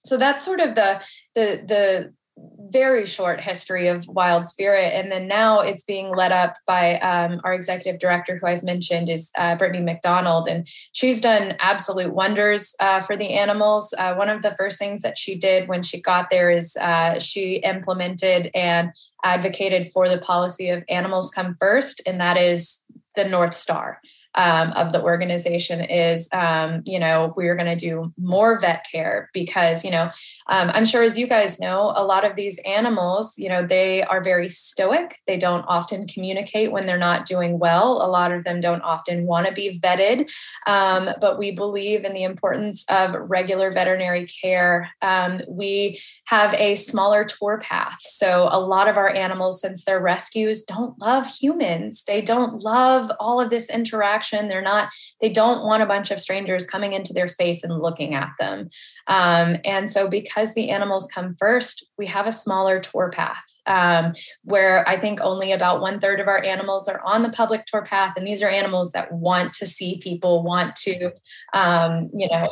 so 0.04 0.16
that's 0.16 0.44
sort 0.44 0.60
of 0.60 0.74
the 0.76 1.02
the 1.34 1.64
the 1.66 2.14
very 2.70 3.07
short 3.07 3.40
history 3.40 3.88
of 3.88 4.07
Wild 4.09 4.46
Spirit, 4.46 4.92
and 4.94 5.11
then 5.11 5.27
now 5.27 5.61
it's 5.61 5.85
being 5.85 6.14
led 6.14 6.33
up 6.33 6.57
by 6.66 6.96
um, 6.96 7.40
our 7.44 7.55
executive 7.55 7.99
director, 7.99 8.37
who 8.37 8.46
I've 8.46 8.62
mentioned 8.62 9.09
is 9.09 9.31
uh, 9.38 9.57
Brittany 9.57 9.83
McDonald, 9.83 10.49
and 10.49 10.68
she's 10.92 11.20
done 11.20 11.57
absolute 11.61 12.12
wonders 12.12 12.75
uh, 12.81 13.01
for 13.01 13.16
the 13.16 13.31
animals. 13.31 13.94
Uh, 13.96 14.14
one 14.14 14.29
of 14.29 14.42
the 14.42 14.55
first 14.59 14.79
things 14.79 15.03
that 15.03 15.16
she 15.16 15.37
did 15.37 15.68
when 15.68 15.83
she 15.83 16.01
got 16.01 16.29
there 16.31 16.51
is 16.51 16.77
uh, 16.77 17.18
she 17.18 17.57
implemented 17.57 18.51
and 18.55 18.90
advocated 19.25 19.88
for 19.88 20.09
the 20.09 20.18
policy 20.18 20.68
of 20.68 20.85
animals 20.88 21.31
come 21.31 21.57
first, 21.59 22.03
and 22.07 22.20
that 22.20 22.37
is 22.37 22.83
the 23.16 23.25
North 23.25 23.55
Star 23.55 24.01
um, 24.37 24.72
of 24.72 24.92
the 24.92 25.03
organization 25.03 25.81
is, 25.81 26.29
um, 26.33 26.83
you 26.85 27.01
know, 27.01 27.33
we're 27.37 27.57
going 27.57 27.66
to 27.66 27.77
do 27.77 28.12
more 28.18 28.61
vet 28.61 28.85
care 28.90 29.31
because, 29.33 29.85
you 29.85 29.90
know, 29.90 30.11
um, 30.48 30.70
I'm 30.72 30.85
sure 30.85 31.02
as 31.02 31.18
you 31.18 31.26
guys 31.26 31.59
know, 31.61 31.92
a 31.94 32.04
lot 32.04 32.24
of 32.24 32.37
these 32.37 32.59
animals, 32.64 33.37
you 33.38 33.48
know, 33.48 33.66
they 33.66 34.02
are 34.02 34.22
very 34.22 34.48
stoic. 34.48 35.20
They 35.26 35.37
don't 35.38 35.64
often 35.68 36.06
communicate 36.06 36.72
when 36.72 36.87
they're 36.87 36.98
not 36.98 37.26
doing 37.26 37.59
well. 37.59 38.04
A 38.04 38.09
lot 38.09 38.32
of 38.32 38.44
them 38.44 38.61
don't 38.61 38.82
often 38.82 39.26
want 39.26 39.46
to 39.46 39.52
be 39.52 39.78
vetted. 39.78 40.30
Um, 40.66 41.11
but 41.20 41.38
we 41.38 41.50
believe 41.50 42.04
in 42.04 42.14
the 42.14 42.22
importance 42.22 42.85
of 42.88 43.14
regular 43.28 43.70
veterinary 43.70 44.26
care. 44.26 44.90
Um, 45.02 45.40
we 45.48 46.00
have 46.26 46.54
a 46.54 46.74
smaller 46.76 47.24
tour 47.24 47.61
path. 47.62 47.98
So 48.00 48.48
a 48.50 48.61
lot 48.61 48.88
of 48.88 48.96
our 48.96 49.09
animals, 49.09 49.61
since 49.61 49.85
they're 49.85 50.00
rescues, 50.00 50.62
don't 50.62 50.98
love 51.00 51.26
humans. 51.26 52.04
They 52.06 52.20
don't 52.20 52.61
love 52.61 53.11
all 53.18 53.40
of 53.40 53.50
this 53.50 53.68
interaction 53.68 54.46
they're 54.48 54.62
not, 54.62 54.90
they 55.20 55.28
don't 55.28 55.64
want 55.64 55.82
a 55.82 55.87
bunch 55.87 56.11
of 56.11 56.20
strangers 56.20 56.66
coming 56.66 56.92
into 56.92 57.12
their 57.12 57.28
space 57.28 57.64
and 57.64 57.78
looking 57.78 58.14
at 58.14 58.30
them. 58.38 58.70
Um, 59.06 59.56
and 59.64 59.90
so, 59.90 60.09
because 60.09 60.36
the 60.55 60.70
animals 60.70 61.09
come 61.12 61.37
first, 61.38 61.87
we 61.99 62.07
have 62.07 62.27
a 62.27 62.33
smaller 62.33 62.81
tour 62.81 63.11
path. 63.11 63.42
Um, 63.68 64.14
where 64.44 64.88
I 64.88 64.96
think 64.96 65.20
only 65.20 65.51
about 65.51 65.81
one 65.81 65.99
third 65.99 66.20
of 66.20 66.29
our 66.29 66.40
animals 66.40 66.87
are 66.87 67.01
on 67.05 67.22
the 67.22 67.31
public 67.31 67.64
tour 67.64 67.83
path, 67.83 68.14
and 68.16 68.25
these 68.25 68.40
are 68.40 68.49
animals 68.49 68.92
that 68.92 69.11
want 69.11 69.55
to 69.55 69.66
see 69.66 69.99
people, 69.99 70.44
want 70.44 70.77
to, 70.77 71.11
um, 71.53 72.09
you 72.14 72.29
know, 72.29 72.49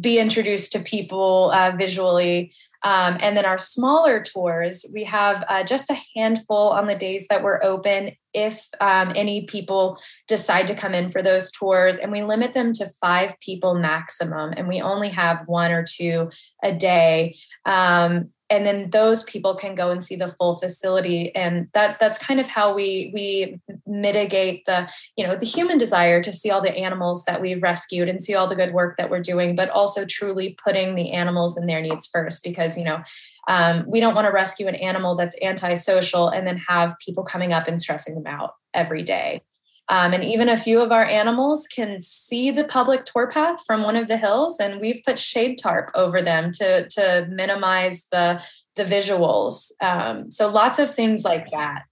be 0.00 0.18
introduced 0.18 0.72
to 0.72 0.80
people 0.80 1.50
uh, 1.50 1.72
visually. 1.76 2.52
Um, 2.82 3.16
and 3.20 3.36
then 3.36 3.46
our 3.46 3.58
smaller 3.58 4.22
tours, 4.22 4.84
we 4.92 5.04
have 5.04 5.44
uh, 5.48 5.64
just 5.64 5.90
a 5.90 5.98
handful 6.14 6.70
on 6.70 6.86
the 6.86 6.94
days 6.94 7.28
that 7.28 7.42
we're 7.42 7.62
open 7.62 8.12
if 8.34 8.68
um, 8.80 9.12
any 9.16 9.46
people 9.46 9.98
decide 10.28 10.66
to 10.66 10.74
come 10.74 10.94
in 10.94 11.10
for 11.10 11.22
those 11.22 11.50
tours. 11.50 11.96
And 11.96 12.12
we 12.12 12.22
limit 12.22 12.52
them 12.52 12.72
to 12.74 12.88
five 13.00 13.38
people 13.40 13.74
maximum. 13.74 14.52
And 14.56 14.68
we 14.68 14.80
only 14.82 15.08
have 15.10 15.44
one 15.46 15.72
or 15.72 15.84
two 15.84 16.30
a 16.62 16.72
day. 16.72 17.36
Um, 17.64 18.30
and 18.50 18.66
then 18.66 18.90
those 18.90 19.22
people 19.24 19.54
can 19.54 19.74
go 19.74 19.90
and 19.90 20.04
see 20.04 20.16
the 20.16 20.28
full 20.28 20.56
facility. 20.56 21.34
And 21.34 21.68
that 21.74 21.98
that's 21.98 22.18
kind 22.18 22.40
of 22.40 22.46
how 22.46 22.74
we 22.74 23.10
we 23.14 23.60
mitigate 23.86 24.64
the 24.66 24.88
you 25.16 25.26
know 25.26 25.36
the 25.36 25.46
human 25.46 25.78
desire 25.78 26.22
to 26.22 26.32
see 26.32 26.50
all 26.50 26.60
the 26.60 26.76
animals 26.76 27.24
that 27.24 27.40
we've 27.40 27.62
rescued 27.62 28.08
and 28.08 28.22
see 28.22 28.34
all 28.34 28.46
the 28.46 28.56
good 28.56 28.72
work 28.72 28.96
that 28.96 29.10
we're 29.10 29.20
doing 29.20 29.54
but 29.54 29.68
also 29.70 30.04
truly 30.04 30.56
putting 30.62 30.94
the 30.94 31.12
animals 31.12 31.56
and 31.56 31.68
their 31.68 31.80
needs 31.80 32.06
first 32.06 32.42
because 32.42 32.76
you 32.76 32.84
know 32.84 33.02
um, 33.46 33.84
we 33.86 34.00
don't 34.00 34.14
want 34.14 34.26
to 34.26 34.32
rescue 34.32 34.66
an 34.66 34.74
animal 34.76 35.14
that's 35.14 35.36
antisocial 35.42 36.28
and 36.28 36.46
then 36.46 36.56
have 36.68 36.96
people 36.98 37.22
coming 37.22 37.52
up 37.52 37.68
and 37.68 37.80
stressing 37.80 38.14
them 38.14 38.26
out 38.26 38.54
every 38.72 39.02
day 39.02 39.42
um, 39.88 40.12
and 40.14 40.24
even 40.24 40.48
a 40.48 40.58
few 40.58 40.80
of 40.80 40.92
our 40.92 41.04
animals 41.04 41.66
can 41.66 42.00
see 42.00 42.50
the 42.50 42.64
public 42.64 43.04
tour 43.04 43.30
path 43.30 43.64
from 43.66 43.82
one 43.82 43.96
of 43.96 44.08
the 44.08 44.16
hills, 44.16 44.58
and 44.58 44.80
we've 44.80 45.02
put 45.04 45.18
shade 45.18 45.58
tarp 45.58 45.90
over 45.94 46.22
them 46.22 46.50
to, 46.52 46.88
to 46.88 47.26
minimize 47.30 48.06
the, 48.10 48.40
the 48.76 48.84
visuals. 48.84 49.70
Um, 49.82 50.30
so 50.30 50.50
lots 50.50 50.78
of 50.78 50.94
things 50.94 51.24
like 51.24 51.46
that. 51.50 51.82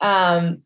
Um, 0.00 0.62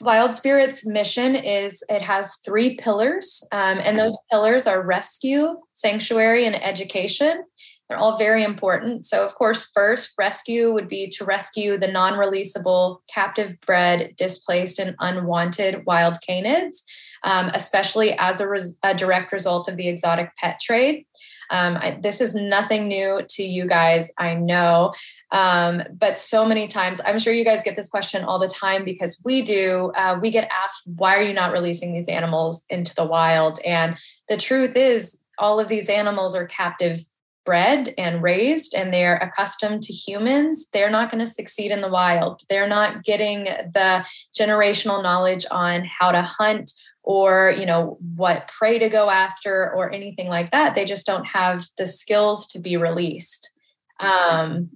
Wild 0.00 0.36
Spirits 0.36 0.86
mission 0.86 1.34
is 1.34 1.82
it 1.88 2.02
has 2.02 2.36
three 2.36 2.76
pillars, 2.76 3.42
um, 3.50 3.78
and 3.82 3.98
those 3.98 4.16
pillars 4.30 4.66
are 4.66 4.80
rescue, 4.80 5.56
sanctuary, 5.72 6.46
and 6.46 6.54
education. 6.62 7.42
They're 7.88 7.98
all 7.98 8.18
very 8.18 8.44
important. 8.44 9.06
So, 9.06 9.24
of 9.24 9.34
course, 9.34 9.70
first, 9.74 10.12
rescue 10.18 10.72
would 10.72 10.88
be 10.88 11.08
to 11.08 11.24
rescue 11.24 11.78
the 11.78 11.88
non 11.88 12.14
releasable, 12.14 12.98
captive 13.12 13.56
bred, 13.66 14.14
displaced, 14.16 14.78
and 14.78 14.94
unwanted 15.00 15.86
wild 15.86 16.16
canids, 16.28 16.82
um, 17.24 17.50
especially 17.54 18.12
as 18.18 18.40
a, 18.40 18.48
res- 18.48 18.78
a, 18.82 18.94
direct 18.94 19.32
result 19.32 19.68
of 19.68 19.76
the 19.76 19.88
exotic 19.88 20.36
pet 20.36 20.60
trade. 20.60 21.06
Um, 21.50 21.78
I, 21.78 21.98
this 21.98 22.20
is 22.20 22.34
nothing 22.34 22.88
new 22.88 23.22
to 23.26 23.42
you 23.42 23.66
guys, 23.66 24.12
I 24.18 24.34
know. 24.34 24.92
Um, 25.32 25.82
but 25.90 26.18
so 26.18 26.44
many 26.44 26.68
times, 26.68 27.00
I'm 27.06 27.18
sure 27.18 27.32
you 27.32 27.44
guys 27.44 27.64
get 27.64 27.74
this 27.74 27.88
question 27.88 28.22
all 28.22 28.38
the 28.38 28.48
time 28.48 28.84
because 28.84 29.22
we 29.24 29.40
do. 29.40 29.92
Uh, 29.96 30.18
we 30.20 30.30
get 30.30 30.50
asked, 30.52 30.82
why 30.84 31.16
are 31.16 31.22
you 31.22 31.32
not 31.32 31.52
releasing 31.52 31.94
these 31.94 32.08
animals 32.08 32.66
into 32.68 32.94
the 32.94 33.06
wild? 33.06 33.60
And 33.64 33.96
the 34.28 34.36
truth 34.36 34.76
is, 34.76 35.18
all 35.38 35.58
of 35.58 35.68
these 35.68 35.88
animals 35.88 36.34
are 36.34 36.46
captive 36.46 37.00
bred 37.48 37.94
and 37.96 38.22
raised 38.22 38.74
and 38.74 38.92
they're 38.92 39.16
accustomed 39.16 39.80
to 39.80 39.90
humans, 39.90 40.66
they're 40.74 40.90
not 40.90 41.10
going 41.10 41.24
to 41.24 41.30
succeed 41.30 41.70
in 41.70 41.80
the 41.80 41.88
wild. 41.88 42.42
They're 42.50 42.68
not 42.68 43.04
getting 43.04 43.44
the 43.44 44.06
generational 44.38 45.02
knowledge 45.02 45.46
on 45.50 45.88
how 45.98 46.12
to 46.12 46.20
hunt 46.20 46.70
or 47.02 47.54
you 47.58 47.64
know 47.64 47.96
what 48.16 48.48
prey 48.48 48.78
to 48.78 48.90
go 48.90 49.08
after 49.08 49.72
or 49.72 49.90
anything 49.90 50.28
like 50.28 50.50
that 50.50 50.74
they 50.74 50.84
just 50.84 51.06
don't 51.06 51.24
have 51.24 51.64
the 51.78 51.86
skills 51.86 52.46
to 52.48 52.58
be 52.58 52.76
released 52.76 53.50
um, 53.98 54.68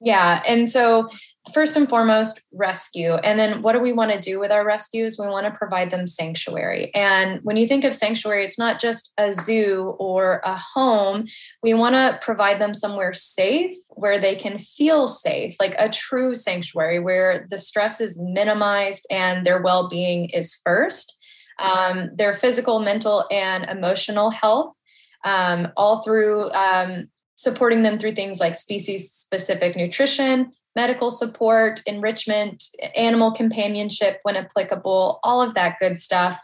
yeah 0.00 0.42
and 0.48 0.70
so 0.70 1.10
first 1.52 1.76
and 1.76 1.88
foremost 1.88 2.40
rescue. 2.52 3.14
And 3.14 3.38
then 3.38 3.62
what 3.62 3.72
do 3.72 3.80
we 3.80 3.92
want 3.92 4.12
to 4.12 4.20
do 4.20 4.38
with 4.38 4.50
our 4.50 4.64
rescues? 4.64 5.16
We 5.18 5.26
want 5.26 5.46
to 5.46 5.58
provide 5.58 5.90
them 5.90 6.06
sanctuary. 6.06 6.94
And 6.94 7.40
when 7.42 7.56
you 7.56 7.66
think 7.66 7.84
of 7.84 7.94
sanctuary 7.94 8.44
it's 8.44 8.58
not 8.58 8.80
just 8.80 9.12
a 9.18 9.32
zoo 9.32 9.96
or 9.98 10.40
a 10.44 10.56
home. 10.56 11.26
We 11.62 11.74
want 11.74 11.94
to 11.94 12.18
provide 12.22 12.60
them 12.60 12.74
somewhere 12.74 13.12
safe 13.12 13.74
where 13.90 14.18
they 14.18 14.34
can 14.34 14.58
feel 14.58 15.06
safe 15.06 15.56
like 15.60 15.74
a 15.78 15.88
true 15.88 16.34
sanctuary 16.34 16.98
where 16.98 17.46
the 17.50 17.58
stress 17.58 18.00
is 18.00 18.20
minimized 18.20 19.06
and 19.10 19.44
their 19.44 19.60
well-being 19.60 20.30
is 20.30 20.60
first. 20.64 21.16
Um, 21.58 22.10
their 22.14 22.32
physical 22.32 22.80
mental 22.80 23.26
and 23.30 23.64
emotional 23.68 24.30
health 24.30 24.74
um, 25.24 25.68
all 25.76 26.02
through 26.02 26.50
um, 26.52 27.08
supporting 27.34 27.82
them 27.82 27.98
through 27.98 28.14
things 28.14 28.40
like 28.40 28.54
species 28.54 29.10
specific 29.10 29.76
nutrition 29.76 30.52
medical 30.76 31.10
support, 31.10 31.80
enrichment, 31.86 32.64
animal 32.96 33.32
companionship 33.32 34.20
when 34.22 34.36
applicable, 34.36 35.20
all 35.22 35.42
of 35.42 35.54
that 35.54 35.76
good 35.80 36.00
stuff. 36.00 36.38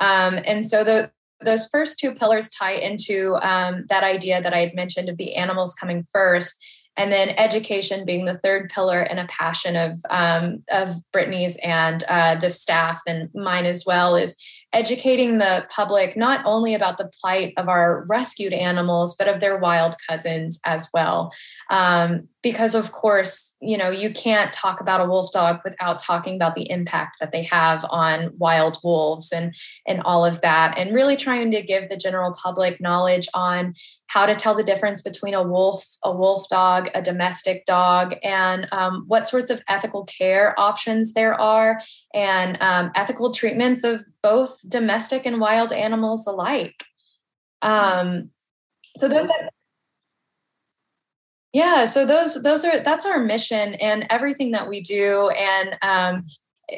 Um, 0.00 0.38
and 0.46 0.68
so 0.68 0.84
the, 0.84 1.10
those 1.40 1.68
first 1.68 1.98
two 1.98 2.14
pillars 2.14 2.50
tie 2.50 2.72
into 2.72 3.36
um, 3.40 3.86
that 3.88 4.04
idea 4.04 4.42
that 4.42 4.52
I 4.52 4.58
had 4.58 4.74
mentioned 4.74 5.08
of 5.08 5.16
the 5.16 5.36
animals 5.36 5.74
coming 5.74 6.06
first. 6.12 6.62
And 6.96 7.10
then 7.10 7.30
education 7.38 8.04
being 8.04 8.26
the 8.26 8.38
third 8.38 8.68
pillar 8.68 9.00
and 9.00 9.18
a 9.18 9.26
passion 9.26 9.74
of 9.76 9.96
um, 10.10 10.62
of 10.70 10.96
Brittany's 11.12 11.56
and 11.64 12.04
uh, 12.08 12.34
the 12.34 12.50
staff 12.50 13.00
and 13.06 13.30
mine 13.32 13.64
as 13.64 13.84
well 13.86 14.16
is 14.16 14.36
educating 14.72 15.38
the 15.38 15.66
public 15.74 16.16
not 16.16 16.42
only 16.46 16.74
about 16.74 16.96
the 16.96 17.10
plight 17.20 17.52
of 17.56 17.68
our 17.68 18.04
rescued 18.08 18.52
animals, 18.52 19.16
but 19.16 19.28
of 19.28 19.40
their 19.40 19.58
wild 19.58 19.96
cousins 20.08 20.60
as 20.64 20.88
well. 20.94 21.32
Um, 21.70 22.28
because, 22.42 22.74
of 22.74 22.92
course, 22.92 23.54
you 23.60 23.76
know, 23.76 23.90
you 23.90 24.12
can't 24.12 24.52
talk 24.52 24.80
about 24.80 25.00
a 25.00 25.04
wolf 25.04 25.30
dog 25.32 25.60
without 25.64 25.98
talking 25.98 26.36
about 26.36 26.54
the 26.54 26.70
impact 26.70 27.16
that 27.20 27.32
they 27.32 27.42
have 27.44 27.84
on 27.90 28.32
wild 28.38 28.78
wolves 28.82 29.32
and, 29.32 29.54
and 29.86 30.00
all 30.02 30.24
of 30.24 30.40
that. 30.40 30.78
And 30.78 30.94
really 30.94 31.16
trying 31.16 31.50
to 31.50 31.62
give 31.62 31.90
the 31.90 31.96
general 31.96 32.32
public 32.32 32.80
knowledge 32.80 33.28
on 33.34 33.74
how 34.10 34.26
to 34.26 34.34
tell 34.34 34.56
the 34.56 34.64
difference 34.64 35.02
between 35.02 35.34
a 35.34 35.42
wolf, 35.42 35.86
a 36.02 36.10
wolf 36.10 36.48
dog, 36.48 36.90
a 36.96 37.00
domestic 37.00 37.64
dog, 37.64 38.16
and 38.24 38.66
um, 38.72 39.04
what 39.06 39.28
sorts 39.28 39.50
of 39.50 39.62
ethical 39.68 40.04
care 40.04 40.58
options 40.58 41.14
there 41.14 41.40
are, 41.40 41.80
and 42.12 42.60
um, 42.60 42.90
ethical 42.96 43.32
treatments 43.32 43.84
of 43.84 44.04
both 44.20 44.58
domestic 44.68 45.26
and 45.26 45.40
wild 45.40 45.72
animals 45.72 46.26
alike. 46.26 46.82
Um, 47.62 48.30
so 48.96 49.08
those, 49.08 49.28
yeah, 51.52 51.84
so 51.84 52.04
those 52.04 52.42
those 52.42 52.64
are 52.64 52.80
that's 52.82 53.06
our 53.06 53.20
mission 53.20 53.74
and 53.74 54.08
everything 54.10 54.50
that 54.50 54.68
we 54.68 54.80
do, 54.80 55.28
and 55.30 55.78
um, 55.82 56.26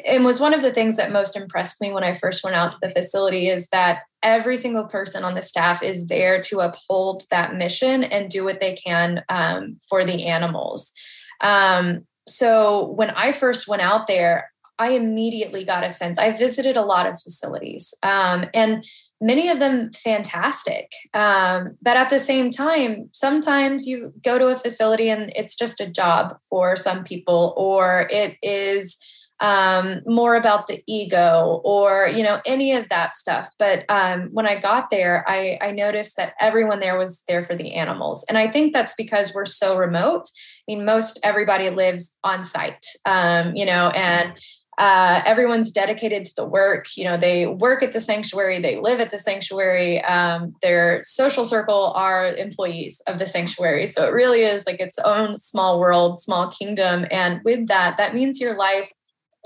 and 0.05 0.25
was 0.25 0.39
one 0.39 0.53
of 0.53 0.63
the 0.63 0.71
things 0.71 0.95
that 0.97 1.11
most 1.11 1.35
impressed 1.35 1.81
me 1.81 1.91
when 1.91 2.03
I 2.03 2.13
first 2.13 2.43
went 2.43 2.55
out 2.55 2.71
to 2.71 2.77
the 2.81 2.91
facility 2.91 3.47
is 3.47 3.67
that 3.69 4.03
every 4.21 4.57
single 4.57 4.85
person 4.85 5.23
on 5.23 5.35
the 5.35 5.41
staff 5.41 5.83
is 5.83 6.07
there 6.07 6.41
to 6.41 6.59
uphold 6.59 7.23
that 7.29 7.55
mission 7.55 8.03
and 8.03 8.29
do 8.29 8.43
what 8.43 8.59
they 8.59 8.73
can 8.73 9.23
um, 9.29 9.77
for 9.87 10.03
the 10.03 10.25
animals. 10.25 10.93
Um, 11.41 12.05
so 12.27 12.89
when 12.91 13.11
I 13.11 13.31
first 13.33 13.67
went 13.67 13.81
out 13.81 14.07
there, 14.07 14.49
I 14.79 14.89
immediately 14.91 15.63
got 15.63 15.85
a 15.85 15.91
sense. 15.91 16.17
I 16.17 16.31
visited 16.31 16.75
a 16.75 16.81
lot 16.81 17.05
of 17.05 17.21
facilities, 17.21 17.93
um, 18.01 18.45
and 18.53 18.83
many 19.21 19.49
of 19.49 19.59
them 19.59 19.91
fantastic. 19.93 20.91
Um, 21.13 21.77
but 21.81 21.95
at 21.95 22.09
the 22.09 22.19
same 22.19 22.49
time, 22.49 23.09
sometimes 23.13 23.85
you 23.85 24.13
go 24.23 24.39
to 24.39 24.47
a 24.47 24.55
facility 24.55 25.09
and 25.09 25.31
it's 25.35 25.55
just 25.55 25.79
a 25.79 25.87
job 25.87 26.37
for 26.49 26.75
some 26.75 27.03
people, 27.03 27.53
or 27.55 28.07
it 28.09 28.35
is 28.41 28.97
um, 29.43 30.01
more 30.05 30.35
about 30.35 30.67
the 30.67 30.81
ego 30.87 31.61
or 31.65 32.07
you 32.07 32.23
know 32.23 32.39
any 32.45 32.73
of 32.73 32.87
that 32.89 33.15
stuff. 33.15 33.49
But 33.59 33.85
um, 33.89 34.29
when 34.31 34.47
i 34.47 34.55
got 34.55 34.89
there 34.89 35.25
I, 35.27 35.59
I 35.61 35.71
noticed 35.71 36.15
that 36.17 36.33
everyone 36.39 36.79
there 36.79 36.97
was 36.97 37.23
there 37.27 37.43
for 37.43 37.55
the 37.55 37.75
animals. 37.75 38.25
And 38.29 38.37
i 38.37 38.49
think 38.49 38.73
that's 38.73 38.95
because 38.95 39.35
we're 39.35 39.45
so 39.45 39.77
remote. 39.77 40.23
I 40.67 40.75
mean 40.75 40.85
most 40.85 41.19
everybody 41.23 41.69
lives 41.69 42.17
on 42.23 42.45
site 42.45 42.85
um, 43.05 43.53
you 43.55 43.65
know 43.65 43.89
and 43.89 44.33
uh, 44.79 45.21
everyone's 45.23 45.71
dedicated 45.71 46.25
to 46.25 46.33
the 46.35 46.45
work. 46.45 46.87
You 46.97 47.03
know 47.03 47.17
they 47.17 47.45
work 47.45 47.83
at 47.83 47.93
the 47.93 47.99
sanctuary 47.99 48.59
they 48.59 48.79
live 48.79 49.01
at 49.01 49.11
the 49.11 49.19
sanctuary 49.19 50.01
um, 50.05 50.55
their 50.61 51.03
social 51.03 51.45
circle 51.45 51.91
are 51.95 52.33
employees 52.35 53.01
of 53.07 53.19
the 53.19 53.25
sanctuary. 53.25 53.87
So 53.87 54.05
it 54.05 54.13
really 54.13 54.41
is 54.41 54.65
like 54.65 54.79
its 54.79 54.97
own 54.99 55.37
small 55.37 55.81
world 55.81 56.21
small 56.21 56.47
kingdom. 56.47 57.05
And 57.11 57.41
with 57.43 57.67
that 57.67 57.97
that 57.97 58.15
means 58.15 58.39
your 58.39 58.57
life 58.57 58.89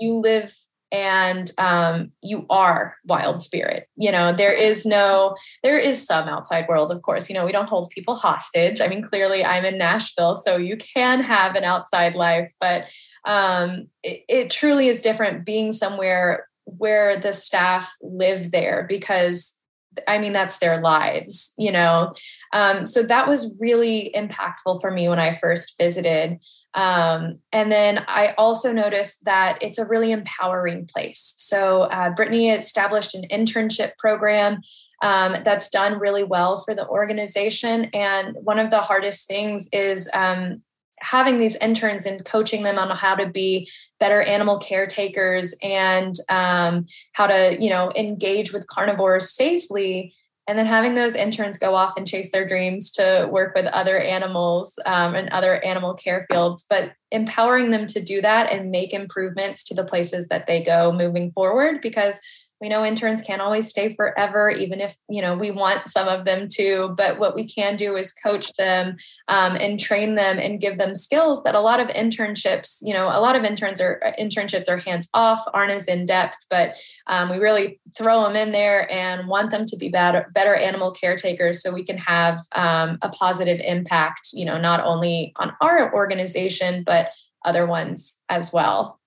you 0.00 0.14
live 0.14 0.54
and 0.90 1.50
um, 1.58 2.12
you 2.22 2.46
are 2.48 2.96
wild 3.04 3.42
spirit 3.42 3.88
you 3.96 4.10
know 4.10 4.32
there 4.32 4.52
is 4.52 4.86
no 4.86 5.36
there 5.62 5.78
is 5.78 6.04
some 6.04 6.28
outside 6.28 6.66
world 6.68 6.90
of 6.90 7.02
course 7.02 7.28
you 7.28 7.34
know 7.34 7.44
we 7.44 7.52
don't 7.52 7.68
hold 7.68 7.90
people 7.90 8.14
hostage 8.14 8.80
i 8.80 8.88
mean 8.88 9.02
clearly 9.02 9.44
i'm 9.44 9.64
in 9.64 9.76
nashville 9.76 10.36
so 10.36 10.56
you 10.56 10.76
can 10.76 11.20
have 11.20 11.54
an 11.56 11.64
outside 11.64 12.14
life 12.14 12.50
but 12.60 12.86
um, 13.24 13.88
it, 14.02 14.24
it 14.28 14.50
truly 14.50 14.88
is 14.88 15.02
different 15.02 15.44
being 15.44 15.72
somewhere 15.72 16.48
where 16.64 17.16
the 17.16 17.32
staff 17.32 17.90
live 18.00 18.50
there 18.52 18.86
because 18.88 19.58
I 20.06 20.18
mean, 20.18 20.32
that's 20.32 20.58
their 20.58 20.80
lives, 20.80 21.54
you 21.58 21.72
know? 21.72 22.14
Um, 22.52 22.86
so 22.86 23.02
that 23.02 23.26
was 23.26 23.56
really 23.58 24.12
impactful 24.14 24.80
for 24.80 24.90
me 24.90 25.08
when 25.08 25.18
I 25.18 25.32
first 25.32 25.76
visited. 25.78 26.38
Um, 26.78 27.40
and 27.52 27.72
then 27.72 28.04
I 28.06 28.34
also 28.38 28.72
noticed 28.72 29.24
that 29.24 29.58
it's 29.60 29.78
a 29.78 29.84
really 29.84 30.12
empowering 30.12 30.86
place. 30.86 31.34
So 31.36 31.82
uh, 31.82 32.10
Brittany 32.10 32.50
established 32.50 33.16
an 33.16 33.24
internship 33.32 33.96
program 33.98 34.60
um, 35.02 35.34
that's 35.44 35.70
done 35.70 35.98
really 35.98 36.22
well 36.22 36.60
for 36.60 36.76
the 36.76 36.86
organization. 36.86 37.86
And 37.92 38.36
one 38.42 38.60
of 38.60 38.70
the 38.70 38.80
hardest 38.80 39.26
things 39.26 39.68
is 39.72 40.08
um, 40.14 40.62
having 41.00 41.40
these 41.40 41.56
interns 41.56 42.06
and 42.06 42.24
coaching 42.24 42.62
them 42.62 42.78
on 42.78 42.96
how 42.96 43.16
to 43.16 43.28
be 43.28 43.68
better 43.98 44.22
animal 44.22 44.58
caretakers 44.58 45.56
and 45.60 46.14
um, 46.28 46.86
how 47.12 47.26
to 47.26 47.56
you 47.58 47.70
know 47.70 47.90
engage 47.96 48.52
with 48.52 48.68
carnivores 48.68 49.32
safely 49.32 50.14
and 50.48 50.58
then 50.58 50.66
having 50.66 50.94
those 50.94 51.14
interns 51.14 51.58
go 51.58 51.74
off 51.74 51.92
and 51.96 52.06
chase 52.06 52.32
their 52.32 52.48
dreams 52.48 52.90
to 52.92 53.28
work 53.30 53.54
with 53.54 53.66
other 53.66 53.98
animals 53.98 54.78
um, 54.86 55.14
and 55.14 55.28
other 55.28 55.62
animal 55.64 55.94
care 55.94 56.26
fields 56.30 56.64
but 56.68 56.92
empowering 57.12 57.70
them 57.70 57.86
to 57.86 58.02
do 58.02 58.20
that 58.20 58.50
and 58.50 58.70
make 58.70 58.92
improvements 58.92 59.62
to 59.64 59.74
the 59.74 59.84
places 59.84 60.28
that 60.28 60.46
they 60.46 60.62
go 60.62 60.90
moving 60.90 61.30
forward 61.32 61.80
because 61.82 62.18
we 62.60 62.68
know 62.68 62.84
interns 62.84 63.22
can't 63.22 63.40
always 63.40 63.68
stay 63.68 63.94
forever 63.94 64.50
even 64.50 64.80
if 64.80 64.96
you 65.08 65.22
know 65.22 65.36
we 65.36 65.50
want 65.50 65.88
some 65.88 66.08
of 66.08 66.24
them 66.24 66.48
to 66.48 66.94
but 66.96 67.18
what 67.18 67.34
we 67.34 67.46
can 67.46 67.76
do 67.76 67.96
is 67.96 68.12
coach 68.12 68.50
them 68.58 68.96
um, 69.28 69.56
and 69.56 69.78
train 69.78 70.14
them 70.14 70.38
and 70.38 70.60
give 70.60 70.78
them 70.78 70.94
skills 70.94 71.42
that 71.44 71.54
a 71.54 71.60
lot 71.60 71.80
of 71.80 71.88
internships 71.88 72.78
you 72.82 72.92
know 72.92 73.06
a 73.06 73.20
lot 73.20 73.36
of 73.36 73.44
interns 73.44 73.80
are 73.80 74.00
uh, 74.04 74.12
internships 74.20 74.68
are 74.68 74.78
hands 74.78 75.08
off 75.14 75.42
aren't 75.54 75.72
as 75.72 75.86
in 75.86 76.04
depth 76.04 76.46
but 76.50 76.74
um, 77.06 77.30
we 77.30 77.38
really 77.38 77.80
throw 77.96 78.22
them 78.22 78.36
in 78.36 78.52
there 78.52 78.90
and 78.92 79.28
want 79.28 79.50
them 79.50 79.64
to 79.64 79.76
be 79.76 79.88
better 79.88 80.30
better 80.34 80.54
animal 80.54 80.92
caretakers 80.92 81.62
so 81.62 81.72
we 81.72 81.84
can 81.84 81.98
have 81.98 82.38
um, 82.54 82.98
a 83.02 83.08
positive 83.08 83.60
impact 83.64 84.30
you 84.32 84.44
know 84.44 84.58
not 84.58 84.84
only 84.84 85.32
on 85.36 85.52
our 85.60 85.92
organization 85.94 86.82
but 86.84 87.10
other 87.44 87.66
ones 87.66 88.16
as 88.28 88.52
well. 88.52 89.00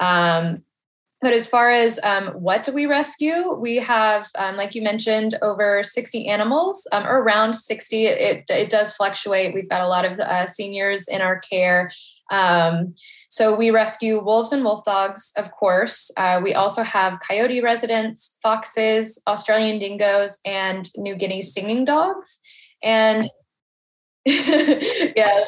Um, 0.00 0.62
but 1.20 1.32
as 1.32 1.46
far 1.46 1.70
as 1.70 2.00
um, 2.02 2.28
what 2.28 2.64
do 2.64 2.72
we 2.72 2.86
rescue, 2.86 3.54
we 3.54 3.76
have, 3.76 4.28
um, 4.38 4.56
like 4.56 4.74
you 4.74 4.82
mentioned, 4.82 5.34
over 5.42 5.82
60 5.82 6.26
animals, 6.26 6.86
um, 6.92 7.06
or 7.06 7.22
around 7.22 7.52
60. 7.52 8.06
It, 8.06 8.44
it 8.48 8.70
does 8.70 8.94
fluctuate. 8.94 9.54
We've 9.54 9.68
got 9.68 9.82
a 9.82 9.88
lot 9.88 10.04
of 10.06 10.18
uh, 10.18 10.46
seniors 10.46 11.08
in 11.08 11.20
our 11.20 11.38
care. 11.40 11.92
Um, 12.30 12.94
so 13.28 13.54
we 13.54 13.70
rescue 13.70 14.24
wolves 14.24 14.50
and 14.50 14.64
wolf 14.64 14.84
dogs, 14.84 15.32
of 15.36 15.50
course. 15.52 16.10
Uh, 16.16 16.40
we 16.42 16.54
also 16.54 16.82
have 16.82 17.20
coyote 17.20 17.60
residents, 17.60 18.38
foxes, 18.42 19.20
Australian 19.26 19.78
dingoes, 19.78 20.38
and 20.44 20.88
New 20.96 21.14
Guinea 21.14 21.42
singing 21.42 21.84
dogs. 21.84 22.40
And 22.82 23.28
yeah, 24.24 25.44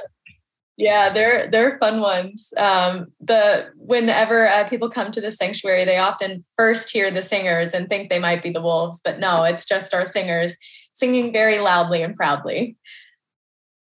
yeah, 0.76 1.12
they're 1.12 1.50
they're 1.50 1.78
fun 1.78 2.00
ones. 2.00 2.52
Um, 2.56 3.08
the 3.20 3.70
whenever 3.76 4.46
uh, 4.48 4.68
people 4.68 4.88
come 4.88 5.12
to 5.12 5.20
the 5.20 5.30
sanctuary, 5.30 5.84
they 5.84 5.98
often 5.98 6.44
first 6.56 6.90
hear 6.90 7.10
the 7.10 7.22
singers 7.22 7.74
and 7.74 7.88
think 7.88 8.08
they 8.08 8.18
might 8.18 8.42
be 8.42 8.50
the 8.50 8.62
wolves, 8.62 9.00
but 9.04 9.18
no, 9.18 9.44
it's 9.44 9.66
just 9.66 9.92
our 9.92 10.06
singers 10.06 10.56
singing 10.92 11.32
very 11.32 11.58
loudly 11.58 12.02
and 12.02 12.16
proudly. 12.16 12.76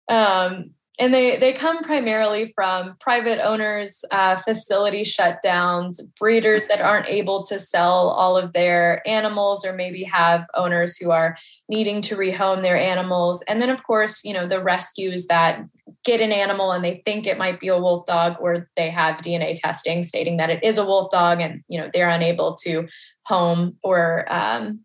Um, 0.09 0.71
and 0.99 1.13
they 1.13 1.37
they 1.37 1.51
come 1.53 1.81
primarily 1.83 2.53
from 2.55 2.95
private 2.99 3.43
owners, 3.43 4.05
uh, 4.11 4.35
facility 4.37 5.01
shutdowns, 5.01 5.99
breeders 6.19 6.67
that 6.67 6.81
aren't 6.81 7.09
able 7.09 7.43
to 7.45 7.59
sell 7.59 8.09
all 8.09 8.37
of 8.37 8.53
their 8.53 9.01
animals, 9.07 9.65
or 9.65 9.73
maybe 9.73 10.03
have 10.03 10.45
owners 10.53 10.97
who 10.97 11.11
are 11.11 11.35
needing 11.67 12.01
to 12.03 12.15
rehome 12.15 12.63
their 12.63 12.77
animals, 12.77 13.43
and 13.49 13.61
then 13.61 13.69
of 13.71 13.83
course, 13.83 14.23
you 14.23 14.33
know, 14.33 14.47
the 14.47 14.63
rescues 14.63 15.25
that 15.27 15.65
get 16.03 16.21
an 16.21 16.31
animal 16.31 16.71
and 16.71 16.83
they 16.83 17.01
think 17.05 17.27
it 17.27 17.37
might 17.37 17.59
be 17.59 17.67
a 17.67 17.79
wolf 17.79 18.05
dog, 18.05 18.37
or 18.39 18.69
they 18.75 18.89
have 18.89 19.17
DNA 19.17 19.59
testing 19.59 20.03
stating 20.03 20.37
that 20.37 20.49
it 20.49 20.63
is 20.63 20.77
a 20.77 20.85
wolf 20.85 21.11
dog, 21.11 21.41
and 21.41 21.63
you 21.67 21.79
know 21.79 21.89
they're 21.93 22.09
unable 22.09 22.55
to 22.55 22.87
home 23.25 23.77
or 23.83 24.25
um, 24.29 24.81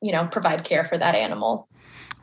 you 0.00 0.12
know 0.12 0.26
provide 0.26 0.64
care 0.64 0.84
for 0.84 0.98
that 0.98 1.14
animal. 1.14 1.68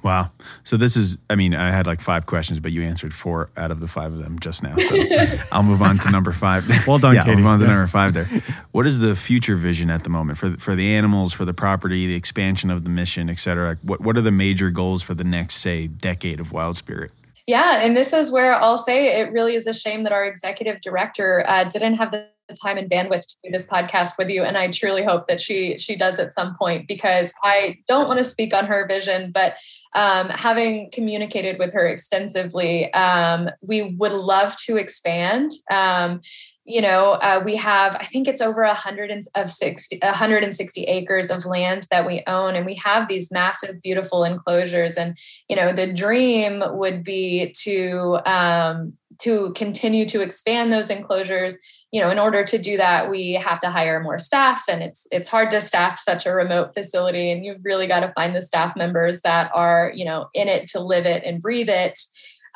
Wow. 0.03 0.31
So 0.63 0.77
this 0.77 0.97
is, 0.97 1.17
I 1.29 1.35
mean, 1.35 1.53
I 1.53 1.69
had 1.69 1.85
like 1.85 2.01
five 2.01 2.25
questions, 2.25 2.59
but 2.59 2.71
you 2.71 2.81
answered 2.81 3.13
four 3.13 3.51
out 3.55 3.69
of 3.69 3.79
the 3.79 3.87
five 3.87 4.11
of 4.11 4.19
them 4.19 4.39
just 4.39 4.63
now. 4.63 4.75
So 4.75 4.95
I'll 5.51 5.63
move 5.63 5.81
on 5.81 5.99
to 5.99 6.09
number 6.09 6.31
five. 6.31 6.67
well 6.87 6.97
done, 6.97 7.13
yeah, 7.13 7.23
Katie. 7.23 7.33
I'll 7.33 7.37
move 7.37 7.45
on 7.45 7.59
to 7.59 7.65
yeah. 7.65 7.71
number 7.71 7.87
five 7.87 8.13
there. 8.13 8.27
What 8.71 8.87
is 8.87 8.99
the 8.99 9.15
future 9.15 9.55
vision 9.55 9.91
at 9.91 10.03
the 10.03 10.09
moment 10.09 10.39
for, 10.39 10.57
for 10.57 10.75
the 10.75 10.95
animals, 10.95 11.33
for 11.33 11.45
the 11.45 11.53
property, 11.53 12.07
the 12.07 12.15
expansion 12.15 12.71
of 12.71 12.83
the 12.83 12.89
mission, 12.89 13.29
et 13.29 13.37
cetera? 13.37 13.77
What, 13.83 14.01
what 14.01 14.17
are 14.17 14.21
the 14.21 14.31
major 14.31 14.71
goals 14.71 15.03
for 15.03 15.13
the 15.13 15.23
next, 15.23 15.55
say, 15.55 15.85
decade 15.85 16.39
of 16.39 16.51
Wild 16.51 16.77
Spirit? 16.77 17.11
Yeah, 17.47 17.81
and 17.81 17.95
this 17.97 18.13
is 18.13 18.31
where 18.31 18.53
I'll 18.53 18.77
say 18.77 19.19
it 19.19 19.31
really 19.31 19.55
is 19.55 19.67
a 19.67 19.73
shame 19.73 20.03
that 20.03 20.11
our 20.11 20.23
executive 20.23 20.81
director 20.81 21.43
uh, 21.47 21.63
didn't 21.65 21.95
have 21.95 22.11
the 22.11 22.27
time 22.53 22.77
and 22.77 22.89
bandwidth 22.89 23.27
to 23.27 23.35
do 23.43 23.51
this 23.51 23.65
podcast 23.65 24.17
with 24.17 24.29
you 24.29 24.43
and 24.43 24.57
i 24.57 24.67
truly 24.67 25.03
hope 25.03 25.27
that 25.27 25.41
she 25.41 25.77
she 25.77 25.95
does 25.95 26.19
at 26.19 26.33
some 26.33 26.55
point 26.57 26.87
because 26.87 27.33
i 27.43 27.77
don't 27.87 28.07
want 28.07 28.19
to 28.19 28.25
speak 28.25 28.53
on 28.53 28.65
her 28.65 28.85
vision 28.87 29.31
but 29.31 29.55
um, 29.93 30.29
having 30.29 30.89
communicated 30.91 31.59
with 31.59 31.73
her 31.73 31.85
extensively 31.85 32.91
um, 32.93 33.49
we 33.61 33.93
would 33.95 34.13
love 34.13 34.55
to 34.57 34.77
expand 34.77 35.51
um, 35.69 36.21
you 36.63 36.81
know 36.81 37.13
uh, 37.13 37.41
we 37.43 37.55
have 37.55 37.95
i 37.95 38.03
think 38.03 38.27
it's 38.27 38.41
over 38.41 38.63
100 38.63 39.11
of 39.35 39.49
60 39.49 39.99
160 40.01 40.83
acres 40.83 41.31
of 41.31 41.45
land 41.45 41.87
that 41.89 42.05
we 42.05 42.23
own 42.27 42.55
and 42.55 42.65
we 42.65 42.75
have 42.75 43.07
these 43.07 43.31
massive 43.31 43.81
beautiful 43.81 44.23
enclosures 44.23 44.95
and 44.95 45.17
you 45.49 45.55
know 45.55 45.73
the 45.73 45.91
dream 45.91 46.63
would 46.71 47.03
be 47.03 47.51
to 47.63 48.19
um, 48.25 48.93
to 49.21 49.51
continue 49.53 50.05
to 50.05 50.21
expand 50.21 50.73
those 50.73 50.89
enclosures. 50.89 51.57
You 51.91 51.99
know 51.99 52.09
in 52.09 52.19
order 52.19 52.45
to 52.45 52.57
do 52.57 52.77
that 52.77 53.11
we 53.11 53.33
have 53.33 53.59
to 53.59 53.69
hire 53.69 53.99
more 53.99 54.17
staff 54.17 54.63
and 54.69 54.81
it's 54.81 55.05
it's 55.11 55.29
hard 55.29 55.51
to 55.51 55.59
staff 55.59 55.99
such 55.99 56.25
a 56.25 56.31
remote 56.31 56.73
facility 56.73 57.29
and 57.29 57.43
you've 57.43 57.65
really 57.65 57.85
got 57.85 57.99
to 57.99 58.13
find 58.13 58.33
the 58.33 58.45
staff 58.45 58.77
members 58.77 59.21
that 59.23 59.51
are 59.53 59.91
you 59.93 60.05
know 60.05 60.29
in 60.33 60.47
it 60.47 60.67
to 60.67 60.79
live 60.79 61.05
it 61.05 61.21
and 61.25 61.41
breathe 61.41 61.67
it 61.67 61.99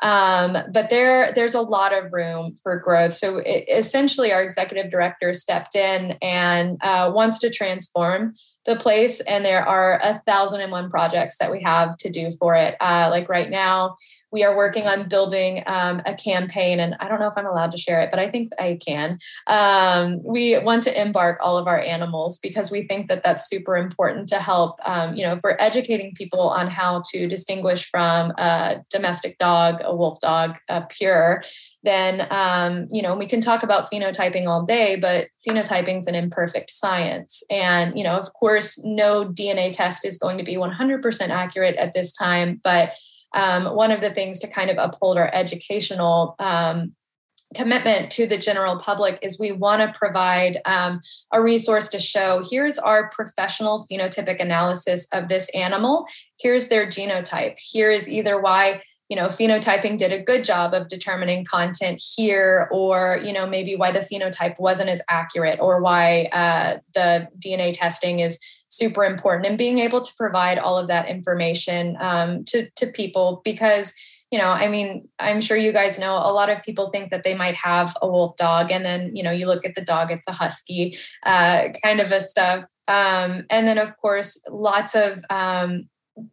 um, 0.00 0.56
but 0.72 0.90
there 0.90 1.32
there's 1.32 1.54
a 1.54 1.60
lot 1.60 1.92
of 1.92 2.12
room 2.12 2.56
for 2.62 2.78
growth. 2.78 3.14
So 3.14 3.38
it, 3.38 3.64
essentially 3.68 4.32
our 4.32 4.42
executive 4.42 4.90
director 4.90 5.32
stepped 5.32 5.74
in 5.74 6.18
and 6.20 6.78
uh, 6.82 7.10
wants 7.14 7.38
to 7.40 7.50
transform 7.50 8.34
the 8.66 8.76
place 8.76 9.20
and 9.20 9.44
there 9.44 9.64
are 9.64 9.98
a 10.02 10.20
thousand 10.26 10.60
and 10.60 10.72
one 10.72 10.90
projects 10.90 11.38
that 11.38 11.52
we 11.52 11.62
have 11.62 11.96
to 11.98 12.10
do 12.10 12.30
for 12.32 12.54
it. 12.54 12.76
Uh, 12.80 13.08
like 13.10 13.28
right 13.28 13.48
now 13.48 13.94
we 14.32 14.42
are 14.44 14.56
working 14.56 14.86
on 14.86 15.08
building 15.08 15.62
um, 15.66 16.02
a 16.06 16.14
campaign 16.14 16.80
and 16.80 16.96
i 17.00 17.08
don't 17.08 17.20
know 17.20 17.28
if 17.28 17.34
i'm 17.36 17.46
allowed 17.46 17.72
to 17.72 17.78
share 17.78 18.00
it 18.00 18.10
but 18.10 18.18
i 18.18 18.28
think 18.28 18.52
i 18.58 18.78
can. 18.84 19.18
Um, 19.46 20.22
we 20.22 20.58
want 20.58 20.82
to 20.84 21.00
embark 21.00 21.38
all 21.40 21.58
of 21.58 21.66
our 21.66 21.78
animals 21.78 22.38
because 22.38 22.70
we 22.70 22.82
think 22.82 23.08
that 23.08 23.22
that's 23.24 23.48
super 23.48 23.76
important 23.76 24.28
to 24.28 24.36
help 24.36 24.78
um, 24.84 25.14
you 25.14 25.24
know 25.24 25.34
if 25.34 25.40
we're 25.42 25.56
educating 25.58 26.14
people 26.14 26.48
on 26.48 26.68
how 26.68 27.02
to 27.12 27.28
distinguish 27.28 27.88
from 27.90 28.32
a 28.38 28.84
domestic 28.90 29.38
dog 29.38 29.80
a 29.82 29.94
wolf 29.94 30.20
dog 30.20 30.56
a 30.68 30.82
pure. 30.82 31.42
Then 31.82 32.26
um, 32.30 32.88
you 32.90 33.02
know 33.02 33.16
we 33.16 33.26
can 33.26 33.40
talk 33.40 33.62
about 33.62 33.90
phenotyping 33.90 34.46
all 34.46 34.64
day 34.64 34.96
but 34.96 35.28
phenotyping 35.46 35.98
is 35.98 36.06
an 36.06 36.14
imperfect 36.14 36.70
science. 36.70 37.42
And 37.50 37.96
you 37.96 38.04
know 38.04 38.16
of 38.16 38.32
course 38.32 38.82
no 38.84 39.26
dna 39.26 39.72
test 39.72 40.04
is 40.04 40.18
going 40.18 40.38
to 40.38 40.44
be 40.44 40.56
100% 40.56 41.28
accurate 41.28 41.76
at 41.76 41.94
this 41.94 42.12
time 42.12 42.60
but 42.62 42.92
um, 43.36 43.66
one 43.66 43.92
of 43.92 44.00
the 44.00 44.10
things 44.10 44.40
to 44.40 44.48
kind 44.48 44.70
of 44.70 44.78
uphold 44.78 45.18
our 45.18 45.30
educational 45.32 46.34
um, 46.40 46.92
commitment 47.54 48.10
to 48.10 48.26
the 48.26 48.38
general 48.38 48.78
public 48.78 49.18
is 49.22 49.38
we 49.38 49.52
want 49.52 49.80
to 49.80 49.96
provide 49.96 50.60
um, 50.64 51.00
a 51.32 51.40
resource 51.40 51.88
to 51.90 51.98
show 51.98 52.42
here's 52.50 52.78
our 52.78 53.08
professional 53.10 53.86
phenotypic 53.90 54.40
analysis 54.40 55.06
of 55.12 55.28
this 55.28 55.48
animal. 55.50 56.06
Here's 56.40 56.68
their 56.68 56.86
genotype. 56.86 57.56
Here 57.58 57.90
is 57.90 58.08
either 58.08 58.40
why 58.40 58.82
you 59.08 59.16
know 59.16 59.28
phenotyping 59.28 59.98
did 59.98 60.12
a 60.12 60.20
good 60.22 60.42
job 60.42 60.74
of 60.74 60.88
determining 60.88 61.44
content 61.44 62.02
here 62.16 62.68
or 62.72 63.20
you 63.22 63.32
know 63.32 63.46
maybe 63.46 63.76
why 63.76 63.92
the 63.92 64.00
phenotype 64.00 64.58
wasn't 64.58 64.88
as 64.88 65.00
accurate 65.08 65.60
or 65.60 65.80
why 65.80 66.28
uh, 66.32 66.78
the 66.94 67.28
dna 67.38 67.72
testing 67.72 68.18
is 68.18 68.40
super 68.68 69.04
important 69.04 69.46
and 69.46 69.58
being 69.58 69.78
able 69.78 70.00
to 70.00 70.12
provide 70.18 70.58
all 70.58 70.78
of 70.78 70.88
that 70.88 71.08
information 71.08 71.96
um, 72.00 72.44
to, 72.44 72.68
to 72.76 72.86
people 72.88 73.40
because 73.44 73.92
you 74.30 74.38
know 74.38 74.50
i 74.50 74.66
mean 74.66 75.08
i'm 75.20 75.40
sure 75.40 75.56
you 75.56 75.72
guys 75.72 75.98
know 75.98 76.14
a 76.14 76.32
lot 76.32 76.50
of 76.50 76.62
people 76.64 76.90
think 76.90 77.10
that 77.10 77.22
they 77.22 77.34
might 77.34 77.54
have 77.54 77.96
a 78.02 78.08
wolf 78.08 78.36
dog 78.36 78.72
and 78.72 78.84
then 78.84 79.14
you 79.14 79.22
know 79.22 79.30
you 79.30 79.46
look 79.46 79.64
at 79.64 79.74
the 79.76 79.84
dog 79.84 80.10
it's 80.10 80.26
a 80.26 80.32
husky 80.32 80.98
uh, 81.24 81.68
kind 81.84 82.00
of 82.00 82.10
a 82.10 82.20
stuff 82.20 82.64
um, 82.88 83.44
and 83.50 83.68
then 83.68 83.78
of 83.78 83.96
course 83.98 84.40
lots 84.50 84.94
of 84.94 85.24
um, 85.30 85.88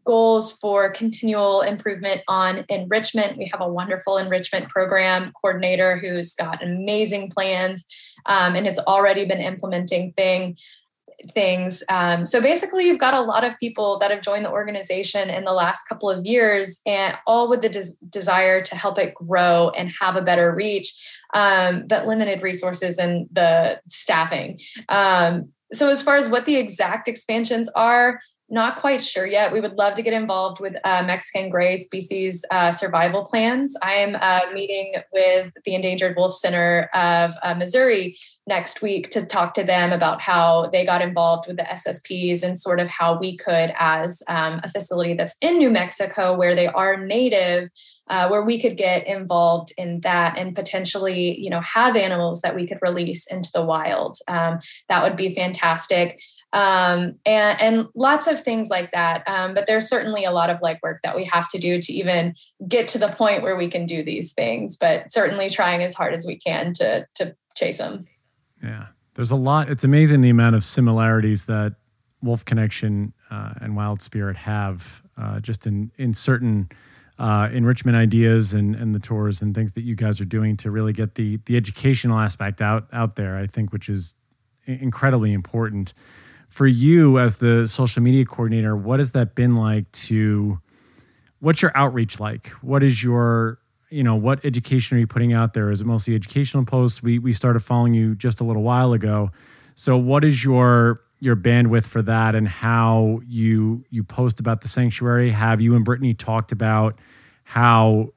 goals 0.05 0.57
for 0.59 0.89
continual 0.89 1.61
improvement 1.61 2.21
on 2.27 2.65
enrichment. 2.69 3.37
We 3.37 3.49
have 3.51 3.61
a 3.61 3.67
wonderful 3.67 4.17
enrichment 4.17 4.69
program 4.69 5.31
coordinator 5.41 5.97
who's 5.97 6.35
got 6.35 6.63
amazing 6.63 7.31
plans 7.31 7.85
um, 8.25 8.55
and 8.55 8.65
has 8.65 8.79
already 8.79 9.25
been 9.25 9.41
implementing 9.41 10.13
thing 10.13 10.57
things. 11.33 11.83
Um, 11.89 12.25
so 12.25 12.41
basically, 12.41 12.85
you've 12.85 12.99
got 12.99 13.13
a 13.13 13.21
lot 13.21 13.43
of 13.43 13.57
people 13.59 13.97
that 13.99 14.11
have 14.11 14.21
joined 14.21 14.45
the 14.45 14.51
organization 14.51 15.29
in 15.29 15.43
the 15.43 15.53
last 15.53 15.87
couple 15.87 16.09
of 16.09 16.25
years, 16.25 16.79
and 16.85 17.17
all 17.27 17.49
with 17.49 17.61
the 17.61 17.69
des- 17.69 18.05
desire 18.09 18.61
to 18.61 18.75
help 18.75 18.97
it 18.99 19.13
grow 19.13 19.71
and 19.77 19.91
have 19.99 20.15
a 20.15 20.21
better 20.21 20.53
reach, 20.53 20.93
um, 21.33 21.85
but 21.87 22.07
limited 22.07 22.41
resources 22.41 22.97
and 22.97 23.27
the 23.31 23.79
staffing. 23.87 24.59
Um, 24.89 25.49
so, 25.73 25.89
as 25.89 26.01
far 26.01 26.17
as 26.17 26.29
what 26.29 26.45
the 26.45 26.57
exact 26.57 27.07
expansions 27.07 27.69
are, 27.75 28.19
not 28.53 28.79
quite 28.79 29.01
sure 29.01 29.25
yet. 29.25 29.51
We 29.51 29.59
would 29.59 29.77
love 29.79 29.95
to 29.95 30.03
get 30.03 30.13
involved 30.13 30.61
with 30.61 30.75
uh, 30.83 31.03
Mexican 31.05 31.49
gray 31.49 31.75
species 31.75 32.45
uh, 32.51 32.71
survival 32.71 33.23
plans. 33.25 33.75
I 33.81 33.93
am 33.93 34.15
uh, 34.21 34.53
meeting 34.53 34.93
with 35.11 35.51
the 35.65 35.73
Endangered 35.73 36.15
Wolf 36.15 36.33
Center 36.33 36.89
of 36.93 37.33
uh, 37.41 37.55
Missouri 37.55 38.15
next 38.45 38.81
week 38.81 39.09
to 39.09 39.25
talk 39.25 39.55
to 39.55 39.63
them 39.63 39.91
about 39.91 40.21
how 40.21 40.67
they 40.67 40.85
got 40.85 41.01
involved 41.01 41.47
with 41.47 41.57
the 41.57 41.63
SSPs 41.63 42.43
and 42.43 42.59
sort 42.59 42.79
of 42.79 42.87
how 42.89 43.17
we 43.17 43.35
could, 43.37 43.73
as 43.79 44.21
um, 44.27 44.61
a 44.63 44.69
facility 44.69 45.15
that's 45.15 45.35
in 45.41 45.57
New 45.57 45.71
Mexico 45.71 46.35
where 46.35 46.53
they 46.53 46.67
are 46.67 46.97
native, 46.97 47.69
uh, 48.09 48.27
where 48.27 48.43
we 48.43 48.61
could 48.61 48.77
get 48.77 49.07
involved 49.07 49.71
in 49.77 50.01
that 50.01 50.37
and 50.37 50.55
potentially, 50.55 51.39
you 51.39 51.49
know, 51.49 51.61
have 51.61 51.95
animals 51.95 52.41
that 52.41 52.55
we 52.55 52.67
could 52.67 52.79
release 52.83 53.25
into 53.27 53.49
the 53.51 53.65
wild. 53.65 54.17
Um, 54.27 54.59
that 54.89 55.01
would 55.01 55.15
be 55.15 55.33
fantastic 55.33 56.21
um, 56.53 57.15
and, 57.25 57.61
and 57.61 57.87
lots 57.95 58.27
of 58.27 58.41
things 58.43 58.69
like 58.69 58.91
that. 58.91 59.23
Um, 59.27 59.55
but 59.55 59.65
there's 59.65 59.89
certainly 59.89 60.23
a 60.23 60.31
lot 60.31 60.51
of 60.51 60.61
legwork 60.61 60.99
that 61.03 61.15
we 61.15 61.25
have 61.25 61.49
to 61.49 61.57
do 61.57 61.81
to 61.81 61.91
even 61.91 62.35
get 62.67 62.87
to 62.89 62.99
the 62.99 63.07
point 63.07 63.41
where 63.41 63.55
we 63.55 63.67
can 63.67 63.87
do 63.87 64.03
these 64.03 64.33
things. 64.33 64.77
But 64.77 65.11
certainly 65.11 65.49
trying 65.49 65.81
as 65.81 65.95
hard 65.95 66.13
as 66.13 66.25
we 66.25 66.37
can 66.37 66.73
to 66.73 67.07
to 67.15 67.35
chase 67.55 67.79
them. 67.79 68.07
Yeah, 68.61 68.87
there's 69.15 69.31
a 69.31 69.35
lot. 69.35 69.69
It's 69.69 69.83
amazing 69.83 70.21
the 70.21 70.29
amount 70.29 70.55
of 70.55 70.63
similarities 70.63 71.45
that 71.45 71.75
Wolf 72.21 72.45
Connection 72.45 73.13
uh, 73.31 73.55
and 73.59 73.75
Wild 73.75 74.01
Spirit 74.01 74.37
have, 74.37 75.01
uh, 75.17 75.39
just 75.39 75.65
in 75.65 75.91
in 75.97 76.13
certain. 76.13 76.69
Uh, 77.19 77.47
enrichment 77.53 77.95
ideas 77.95 78.53
and, 78.53 78.75
and 78.75 78.95
the 78.95 78.99
tours 78.99 79.39
and 79.39 79.53
things 79.53 79.73
that 79.73 79.83
you 79.83 79.95
guys 79.95 80.19
are 80.19 80.25
doing 80.25 80.57
to 80.57 80.71
really 80.71 80.91
get 80.91 81.13
the 81.13 81.39
the 81.45 81.55
educational 81.55 82.17
aspect 82.17 82.59
out 82.59 82.87
out 82.91 83.17
there, 83.17 83.37
I 83.37 83.45
think, 83.45 83.71
which 83.71 83.87
is 83.87 84.15
incredibly 84.65 85.31
important 85.31 85.93
for 86.53 86.67
you 86.67 87.17
as 87.17 87.39
the 87.39 87.67
social 87.67 88.03
media 88.03 88.23
coordinator, 88.25 88.77
what 88.77 88.99
has 88.99 89.09
that 89.13 89.33
been 89.33 89.55
like 89.55 89.91
to 89.91 90.61
what's 91.39 91.63
your 91.63 91.75
outreach 91.75 92.19
like? 92.19 92.49
What 92.61 92.83
is 92.83 93.03
your 93.03 93.57
you 93.89 94.03
know 94.03 94.15
what 94.15 94.45
education 94.45 94.95
are 94.95 94.99
you 94.99 95.07
putting 95.07 95.33
out 95.33 95.53
there? 95.53 95.71
Is 95.71 95.81
it 95.81 95.87
mostly 95.87 96.13
educational 96.13 96.63
posts? 96.63 97.01
We 97.01 97.17
we 97.17 97.33
started 97.33 97.61
following 97.61 97.95
you 97.95 98.13
just 98.13 98.39
a 98.39 98.43
little 98.43 98.61
while 98.61 98.93
ago. 98.93 99.31
So 99.73 99.97
what 99.97 100.23
is 100.23 100.43
your 100.43 101.01
your 101.19 101.35
bandwidth 101.35 101.87
for 101.87 102.03
that 102.03 102.35
and 102.35 102.47
how 102.47 103.21
you 103.27 103.83
you 103.89 104.03
post 104.03 104.39
about 104.39 104.61
the 104.61 104.67
sanctuary? 104.67 105.31
Have 105.31 105.59
you 105.59 105.75
and 105.75 105.83
Brittany 105.83 106.13
talked 106.13 106.51
about 106.51 106.95
how 107.45 108.13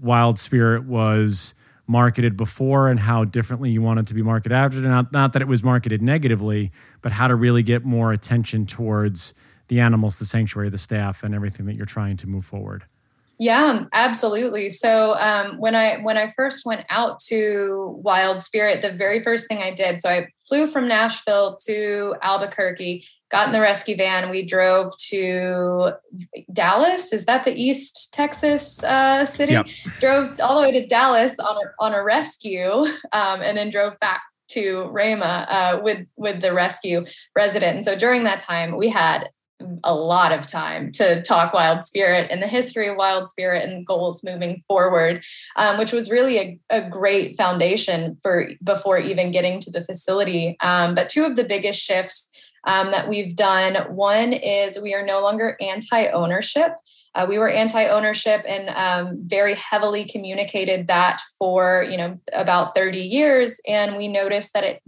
Wild 0.00 0.38
Spirit 0.38 0.84
was 0.84 1.54
marketed 1.90 2.36
before 2.36 2.88
and 2.88 3.00
how 3.00 3.24
differently 3.24 3.68
you 3.68 3.82
want 3.82 3.98
it 3.98 4.06
to 4.06 4.14
be 4.14 4.22
marketed 4.22 4.56
after. 4.56 4.78
Not, 4.78 5.12
not 5.12 5.32
that 5.32 5.42
it 5.42 5.48
was 5.48 5.64
marketed 5.64 6.00
negatively, 6.00 6.70
but 7.02 7.10
how 7.10 7.26
to 7.26 7.34
really 7.34 7.64
get 7.64 7.84
more 7.84 8.12
attention 8.12 8.64
towards 8.64 9.34
the 9.66 9.80
animals, 9.80 10.20
the 10.20 10.24
sanctuary, 10.24 10.68
the 10.68 10.78
staff, 10.78 11.24
and 11.24 11.34
everything 11.34 11.66
that 11.66 11.74
you're 11.74 11.86
trying 11.86 12.16
to 12.18 12.28
move 12.28 12.44
forward. 12.44 12.84
Yeah, 13.38 13.86
absolutely. 13.92 14.70
So 14.70 15.14
um, 15.14 15.58
when 15.58 15.74
I 15.74 15.96
when 16.02 16.16
I 16.16 16.26
first 16.26 16.66
went 16.66 16.84
out 16.90 17.18
to 17.28 17.98
Wild 18.04 18.44
Spirit, 18.44 18.82
the 18.82 18.92
very 18.92 19.22
first 19.22 19.48
thing 19.48 19.62
I 19.62 19.72
did, 19.72 20.00
so 20.02 20.10
I 20.10 20.28
flew 20.46 20.66
from 20.66 20.86
Nashville 20.86 21.56
to 21.66 22.14
Albuquerque, 22.22 23.04
got 23.30 23.46
in 23.46 23.52
the 23.52 23.60
rescue 23.60 23.96
van. 23.96 24.28
We 24.28 24.44
drove 24.44 24.96
to 25.08 25.92
Dallas. 26.52 27.12
Is 27.12 27.24
that 27.26 27.44
the 27.44 27.54
East 27.54 28.12
Texas 28.12 28.82
uh, 28.84 29.24
city? 29.24 29.52
Yep. 29.52 29.68
Drove 30.00 30.40
all 30.40 30.60
the 30.60 30.68
way 30.68 30.80
to 30.80 30.86
Dallas 30.86 31.38
on 31.38 31.56
a, 31.56 31.70
on 31.78 31.94
a 31.94 32.02
rescue, 32.02 32.70
um, 33.12 33.40
and 33.42 33.56
then 33.56 33.70
drove 33.70 33.98
back 34.00 34.22
to 34.48 34.88
Ramah 34.90 35.46
uh, 35.48 35.80
with 35.82 36.06
with 36.16 36.42
the 36.42 36.52
rescue 36.52 37.06
resident. 37.36 37.76
And 37.76 37.84
so 37.84 37.96
during 37.96 38.24
that 38.24 38.40
time, 38.40 38.76
we 38.76 38.88
had 38.88 39.30
a 39.84 39.94
lot 39.94 40.32
of 40.32 40.46
time 40.46 40.90
to 40.92 41.20
talk 41.22 41.52
wild 41.52 41.84
spirit 41.84 42.28
and 42.30 42.42
the 42.42 42.46
history 42.46 42.88
of 42.88 42.96
wild 42.96 43.28
spirit 43.28 43.68
and 43.68 43.86
goals 43.86 44.24
moving 44.24 44.62
forward 44.66 45.22
um, 45.56 45.78
which 45.78 45.92
was 45.92 46.10
really 46.10 46.38
a, 46.38 46.58
a, 46.70 46.88
great 46.88 47.36
foundation 47.36 48.16
for 48.22 48.50
before 48.64 48.98
even 48.98 49.30
getting 49.30 49.60
to 49.60 49.70
the 49.70 49.84
facility 49.84 50.56
um, 50.60 50.94
but 50.94 51.08
two 51.08 51.24
of 51.24 51.36
the 51.36 51.44
biggest 51.44 51.80
shifts 51.80 52.29
um, 52.64 52.90
that 52.90 53.08
we've 53.08 53.34
done 53.34 53.76
one 53.94 54.32
is 54.32 54.80
we 54.80 54.94
are 54.94 55.04
no 55.04 55.20
longer 55.20 55.56
anti-ownership 55.60 56.72
uh, 57.14 57.26
we 57.28 57.38
were 57.38 57.48
anti-ownership 57.48 58.42
and 58.46 58.68
um, 58.70 59.18
very 59.26 59.54
heavily 59.54 60.04
communicated 60.04 60.86
that 60.86 61.20
for 61.38 61.84
you 61.88 61.96
know 61.96 62.18
about 62.32 62.74
30 62.74 62.98
years 62.98 63.60
and 63.66 63.96
we 63.96 64.08
noticed 64.08 64.54
that 64.54 64.64
it 64.64 64.82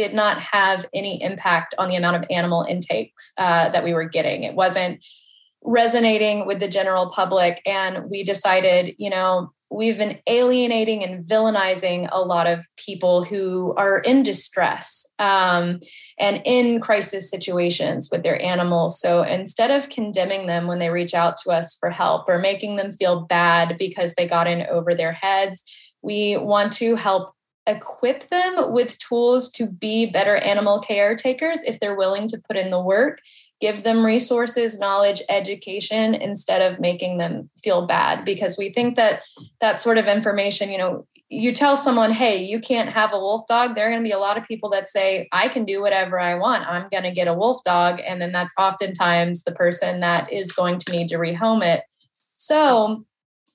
did 0.00 0.14
not 0.14 0.40
have 0.40 0.86
any 0.94 1.22
impact 1.22 1.74
on 1.76 1.90
the 1.90 1.96
amount 1.96 2.16
of 2.16 2.24
animal 2.30 2.64
intakes 2.66 3.34
uh, 3.36 3.68
that 3.68 3.84
we 3.84 3.92
were 3.92 4.08
getting. 4.08 4.44
It 4.44 4.54
wasn't 4.54 5.04
resonating 5.62 6.46
with 6.46 6.58
the 6.58 6.68
general 6.68 7.10
public. 7.10 7.60
And 7.66 8.10
we 8.10 8.24
decided, 8.24 8.94
you 8.96 9.10
know, 9.10 9.52
we've 9.70 9.98
been 9.98 10.18
alienating 10.26 11.04
and 11.04 11.24
villainizing 11.24 12.08
a 12.10 12.22
lot 12.22 12.46
of 12.46 12.66
people 12.76 13.24
who 13.24 13.74
are 13.76 13.98
in 13.98 14.22
distress 14.22 15.06
um, 15.20 15.78
and 16.18 16.42
in 16.44 16.80
crisis 16.80 17.30
situations 17.30 18.08
with 18.10 18.22
their 18.22 18.42
animals. 18.42 19.00
So 19.00 19.22
instead 19.22 19.70
of 19.70 19.90
condemning 19.90 20.46
them 20.46 20.66
when 20.66 20.78
they 20.80 20.90
reach 20.90 21.14
out 21.14 21.36
to 21.44 21.50
us 21.50 21.76
for 21.78 21.90
help 21.90 22.28
or 22.28 22.38
making 22.38 22.76
them 22.76 22.90
feel 22.90 23.20
bad 23.26 23.76
because 23.78 24.14
they 24.14 24.26
got 24.26 24.48
in 24.48 24.66
over 24.66 24.94
their 24.94 25.12
heads, 25.12 25.62
we 26.02 26.38
want 26.38 26.72
to 26.74 26.96
help 26.96 27.34
equip 27.66 28.28
them 28.30 28.72
with 28.72 28.98
tools 28.98 29.50
to 29.50 29.66
be 29.66 30.06
better 30.06 30.36
animal 30.36 30.80
caretakers 30.80 31.62
if 31.62 31.78
they're 31.78 31.96
willing 31.96 32.26
to 32.26 32.40
put 32.48 32.56
in 32.56 32.70
the 32.70 32.82
work 32.82 33.20
give 33.60 33.82
them 33.82 34.04
resources 34.04 34.78
knowledge 34.78 35.22
education 35.28 36.14
instead 36.14 36.62
of 36.62 36.80
making 36.80 37.18
them 37.18 37.50
feel 37.62 37.86
bad 37.86 38.24
because 38.24 38.56
we 38.56 38.72
think 38.72 38.96
that 38.96 39.20
that 39.60 39.80
sort 39.80 39.98
of 39.98 40.06
information 40.06 40.70
you 40.70 40.78
know 40.78 41.06
you 41.32 41.54
tell 41.54 41.76
someone 41.76 42.10
hey 42.10 42.42
you 42.42 42.60
can't 42.60 42.90
have 42.90 43.10
a 43.12 43.18
wolf 43.18 43.46
dog 43.46 43.74
there 43.74 43.86
are 43.86 43.90
going 43.90 44.02
to 44.02 44.06
be 44.06 44.12
a 44.12 44.18
lot 44.18 44.36
of 44.36 44.44
people 44.44 44.68
that 44.68 44.88
say 44.88 45.28
i 45.32 45.46
can 45.46 45.64
do 45.64 45.80
whatever 45.80 46.18
i 46.18 46.34
want. 46.34 46.66
I'm 46.66 46.88
going 46.90 47.04
to 47.04 47.12
get 47.12 47.28
a 47.28 47.34
wolf 47.34 47.62
dog 47.64 48.00
and 48.06 48.20
then 48.20 48.32
that's 48.32 48.52
oftentimes 48.58 49.44
the 49.44 49.52
person 49.52 50.00
that 50.00 50.32
is 50.32 50.52
going 50.52 50.78
to 50.78 50.92
need 50.92 51.08
to 51.08 51.16
rehome 51.16 51.64
it. 51.64 51.84
So 52.34 53.04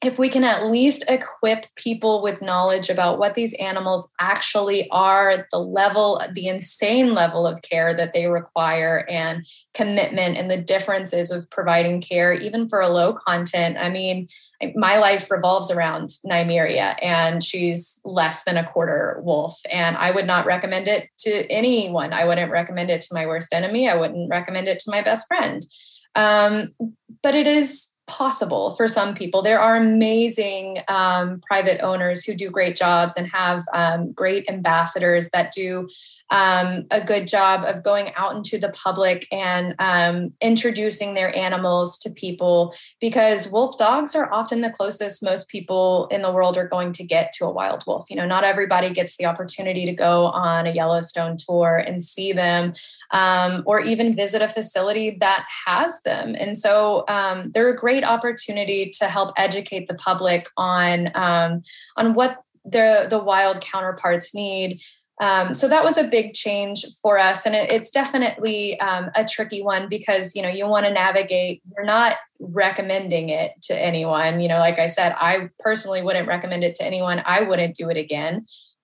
if 0.05 0.17
we 0.19 0.29
can 0.29 0.43
at 0.43 0.67
least 0.67 1.03
equip 1.09 1.65
people 1.75 2.21
with 2.21 2.41
knowledge 2.41 2.89
about 2.89 3.17
what 3.17 3.33
these 3.33 3.53
animals 3.55 4.07
actually 4.19 4.89
are, 4.89 5.47
the 5.51 5.59
level, 5.59 6.21
the 6.33 6.47
insane 6.47 7.13
level 7.13 7.47
of 7.47 7.61
care 7.61 7.93
that 7.93 8.13
they 8.13 8.27
require, 8.27 9.05
and 9.09 9.45
commitment, 9.73 10.37
and 10.37 10.49
the 10.49 10.57
differences 10.57 11.31
of 11.31 11.49
providing 11.49 12.01
care, 12.01 12.33
even 12.33 12.69
for 12.69 12.79
a 12.79 12.89
low 12.89 13.13
content. 13.13 13.77
I 13.77 13.89
mean, 13.89 14.27
my 14.75 14.97
life 14.97 15.29
revolves 15.29 15.71
around 15.71 16.09
Nymeria, 16.25 16.95
and 17.01 17.43
she's 17.43 17.99
less 18.05 18.43
than 18.43 18.57
a 18.57 18.65
quarter 18.65 19.19
wolf. 19.23 19.59
And 19.71 19.97
I 19.97 20.11
would 20.11 20.27
not 20.27 20.45
recommend 20.45 20.87
it 20.87 21.09
to 21.19 21.51
anyone. 21.51 22.13
I 22.13 22.25
wouldn't 22.25 22.51
recommend 22.51 22.89
it 22.89 23.01
to 23.01 23.13
my 23.13 23.25
worst 23.25 23.53
enemy. 23.53 23.89
I 23.89 23.95
wouldn't 23.95 24.29
recommend 24.29 24.67
it 24.67 24.79
to 24.79 24.91
my 24.91 25.01
best 25.01 25.27
friend. 25.27 25.65
Um, 26.15 26.73
but 27.21 27.35
it 27.35 27.47
is 27.47 27.89
possible 28.07 28.75
for 28.75 28.87
some 28.87 29.15
people. 29.15 29.41
There 29.41 29.59
are 29.59 29.75
amazing 29.75 30.79
um, 30.87 31.41
private 31.45 31.81
owners 31.81 32.23
who 32.23 32.35
do 32.35 32.49
great 32.49 32.75
jobs 32.75 33.15
and 33.17 33.27
have 33.27 33.63
um, 33.73 34.11
great 34.11 34.49
ambassadors 34.49 35.29
that 35.31 35.51
do 35.53 35.87
um, 36.31 36.85
a 36.91 37.01
good 37.01 37.27
job 37.27 37.63
of 37.63 37.83
going 37.83 38.11
out 38.15 38.35
into 38.35 38.57
the 38.57 38.69
public 38.69 39.27
and 39.31 39.75
um, 39.79 40.33
introducing 40.41 41.13
their 41.13 41.35
animals 41.35 41.97
to 41.99 42.09
people 42.09 42.73
because 42.99 43.51
wolf 43.51 43.77
dogs 43.77 44.15
are 44.15 44.31
often 44.33 44.61
the 44.61 44.69
closest 44.69 45.23
most 45.23 45.49
people 45.49 46.07
in 46.11 46.21
the 46.21 46.31
world 46.31 46.57
are 46.57 46.67
going 46.67 46.91
to 46.93 47.03
get 47.03 47.31
to 47.33 47.45
a 47.45 47.51
wild 47.51 47.83
wolf. 47.85 48.05
You 48.09 48.15
know, 48.15 48.25
not 48.25 48.43
everybody 48.43 48.89
gets 48.89 49.17
the 49.17 49.25
opportunity 49.25 49.85
to 49.85 49.93
go 49.93 50.27
on 50.27 50.65
a 50.65 50.71
Yellowstone 50.71 51.37
tour 51.37 51.83
and 51.85 52.03
see 52.03 52.33
them 52.33 52.73
um, 53.11 53.63
or 53.65 53.79
even 53.81 54.15
visit 54.15 54.41
a 54.41 54.47
facility 54.47 55.17
that 55.19 55.45
has 55.65 56.01
them. 56.01 56.35
And 56.39 56.57
so 56.57 57.05
um, 57.07 57.51
they're 57.53 57.69
a 57.69 57.77
great 57.77 58.03
opportunity 58.03 58.91
to 58.99 59.05
help 59.05 59.33
educate 59.37 59.87
the 59.87 59.95
public 59.95 60.49
on 60.57 61.11
um, 61.15 61.63
on 61.97 62.13
what 62.13 62.41
the 62.63 63.07
the 63.09 63.19
wild 63.19 63.61
counterparts 63.61 64.33
need 64.33 64.81
um, 65.21 65.53
so 65.53 65.69
that 65.69 65.83
was 65.83 65.97
a 65.97 66.03
big 66.07 66.33
change 66.33 66.85
for 67.01 67.17
us, 67.17 67.45
and 67.45 67.55
it, 67.55 67.71
it's 67.71 67.89
definitely 67.89 68.79
um, 68.79 69.09
a 69.15 69.23
tricky 69.23 69.63
one 69.63 69.87
because 69.87 70.35
you 70.35 70.41
know 70.41 70.49
you 70.49 70.67
want 70.67 70.85
to 70.85 70.91
navigate. 70.91 71.61
We're 71.69 71.85
not 71.85 72.17
recommending 72.39 73.29
it 73.29 73.51
to 73.63 73.73
anyone. 73.73 74.41
You 74.41 74.49
know, 74.49 74.59
like 74.59 74.77
I 74.77 74.87
said, 74.87 75.15
I 75.17 75.49
personally 75.59 76.01
wouldn't 76.01 76.27
recommend 76.27 76.63
it 76.63 76.75
to 76.75 76.85
anyone. 76.85 77.21
I 77.25 77.41
wouldn't 77.41 77.75
do 77.75 77.89
it 77.89 77.97
again. 77.97 78.41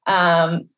Um, 0.07 0.69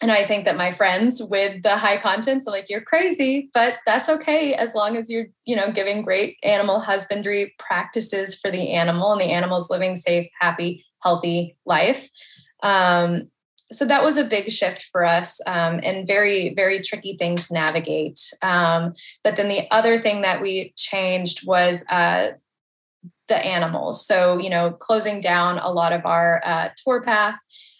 and 0.00 0.10
I 0.10 0.24
think 0.24 0.46
that 0.46 0.56
my 0.56 0.72
friends 0.72 1.22
with 1.22 1.62
the 1.62 1.76
high 1.76 1.96
contents 1.96 2.48
are 2.48 2.50
like, 2.50 2.68
you're 2.68 2.80
crazy, 2.80 3.50
but 3.54 3.76
that's 3.86 4.08
okay 4.08 4.52
as 4.52 4.74
long 4.74 4.96
as 4.96 5.08
you're, 5.08 5.26
you 5.44 5.54
know, 5.54 5.70
giving 5.70 6.02
great 6.02 6.38
animal 6.42 6.80
husbandry 6.80 7.54
practices 7.60 8.34
for 8.34 8.50
the 8.50 8.70
animal 8.70 9.12
and 9.12 9.20
the 9.20 9.30
animal's 9.30 9.70
living 9.70 9.94
safe, 9.94 10.26
happy, 10.40 10.84
healthy 11.04 11.56
life. 11.66 12.10
Um, 12.64 13.30
so 13.72 13.84
that 13.86 14.02
was 14.02 14.16
a 14.16 14.24
big 14.24 14.50
shift 14.50 14.88
for 14.92 15.04
us 15.04 15.40
um, 15.46 15.80
and 15.82 16.06
very 16.06 16.54
very 16.54 16.80
tricky 16.80 17.16
thing 17.16 17.36
to 17.36 17.52
navigate. 17.52 18.20
Um, 18.42 18.94
but 19.24 19.36
then 19.36 19.48
the 19.48 19.66
other 19.70 19.98
thing 19.98 20.22
that 20.22 20.40
we 20.40 20.72
changed 20.76 21.46
was 21.46 21.84
uh, 21.90 22.32
the 23.28 23.46
animals. 23.46 24.06
So 24.06 24.38
you 24.38 24.50
know 24.50 24.70
closing 24.70 25.20
down 25.20 25.58
a 25.58 25.70
lot 25.70 25.92
of 25.92 26.02
our 26.04 26.42
uh, 26.44 26.68
tour 26.76 27.02
path 27.02 27.38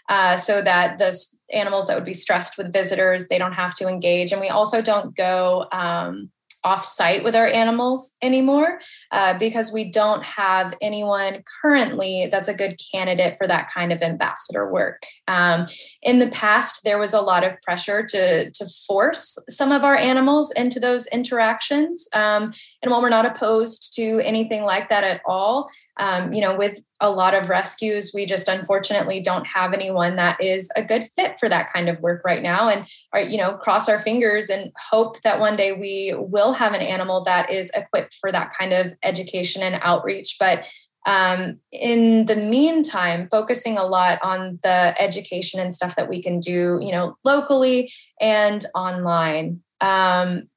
uh, 0.08 0.36
so 0.36 0.62
that 0.62 0.98
the 0.98 1.16
animals 1.52 1.86
that 1.86 1.96
would 1.96 2.04
be 2.04 2.14
stressed 2.14 2.56
with 2.56 2.72
visitors 2.72 3.28
they 3.28 3.38
don't 3.38 3.52
have 3.52 3.74
to 3.76 3.88
engage. 3.88 4.32
And 4.32 4.40
we 4.40 4.48
also 4.48 4.82
don't 4.82 5.14
go 5.14 5.66
um, 5.72 6.30
off 6.64 6.84
site 6.84 7.24
with 7.24 7.34
our 7.34 7.46
animals 7.46 8.12
anymore 8.22 8.80
uh, 9.12 9.38
because 9.38 9.72
we 9.72 9.90
don't 9.90 10.24
have 10.24 10.74
anyone 10.80 11.44
currently 11.62 12.28
that's 12.30 12.48
a 12.48 12.54
good 12.54 12.80
candidate 12.92 13.36
for 13.38 13.46
that 13.46 13.70
kind 13.70 13.92
of 13.92 14.02
ambassador 14.02 14.70
work. 14.70 15.02
Um, 15.28 15.66
in 16.02 16.18
the 16.18 16.28
past, 16.28 16.82
there 16.82 16.98
was 16.98 17.14
a 17.14 17.20
lot 17.20 17.44
of 17.44 17.60
pressure 17.62 18.04
to, 18.04 18.50
to 18.50 18.66
force 18.86 19.38
some 19.48 19.70
of 19.70 19.84
our 19.84 19.96
animals 19.96 20.50
into 20.52 20.80
those 20.80 21.06
interactions. 21.08 22.08
Um, 22.14 22.52
and 22.82 22.90
while 22.90 23.02
we're 23.02 23.10
not 23.10 23.26
opposed 23.26 23.94
to 23.96 24.20
anything 24.20 24.64
like 24.64 24.88
that 24.88 25.04
at 25.04 25.20
all, 25.26 25.70
um, 25.98 26.32
you 26.32 26.40
know, 26.40 26.56
with 26.56 26.82
a 27.02 27.10
lot 27.10 27.34
of 27.34 27.48
rescues, 27.48 28.12
we 28.14 28.24
just 28.24 28.48
unfortunately 28.48 29.20
don't 29.20 29.44
have 29.44 29.72
anyone 29.72 30.14
that 30.16 30.40
is 30.40 30.70
a 30.76 30.82
good 30.82 31.04
fit 31.16 31.38
for 31.38 31.48
that 31.48 31.70
kind 31.72 31.88
of 31.88 31.98
work 32.00 32.22
right 32.24 32.42
now. 32.42 32.68
And 32.68 32.86
are, 33.12 33.20
you 33.20 33.36
know, 33.36 33.54
cross 33.54 33.88
our 33.88 33.98
fingers 33.98 34.48
and 34.48 34.70
hope 34.90 35.20
that 35.22 35.40
one 35.40 35.56
day 35.56 35.72
we 35.72 36.14
will 36.16 36.52
have 36.52 36.74
an 36.74 36.80
animal 36.80 37.24
that 37.24 37.50
is 37.50 37.72
equipped 37.74 38.16
for 38.20 38.30
that 38.30 38.52
kind 38.56 38.72
of 38.72 38.94
education 39.04 39.62
and 39.62 39.80
outreach. 39.82 40.36
But 40.38 40.66
um, 41.06 41.58
in 41.72 42.26
the 42.26 42.36
meantime, 42.36 43.28
focusing 43.30 43.76
a 43.76 43.84
lot 43.84 44.20
on 44.22 44.60
the 44.62 44.94
education 45.00 45.58
and 45.58 45.74
stuff 45.74 45.96
that 45.96 46.08
we 46.08 46.22
can 46.22 46.38
do, 46.38 46.78
you 46.80 46.92
know, 46.92 47.16
locally 47.24 47.92
and 48.20 48.64
online. 48.74 49.62
Um, 49.80 50.48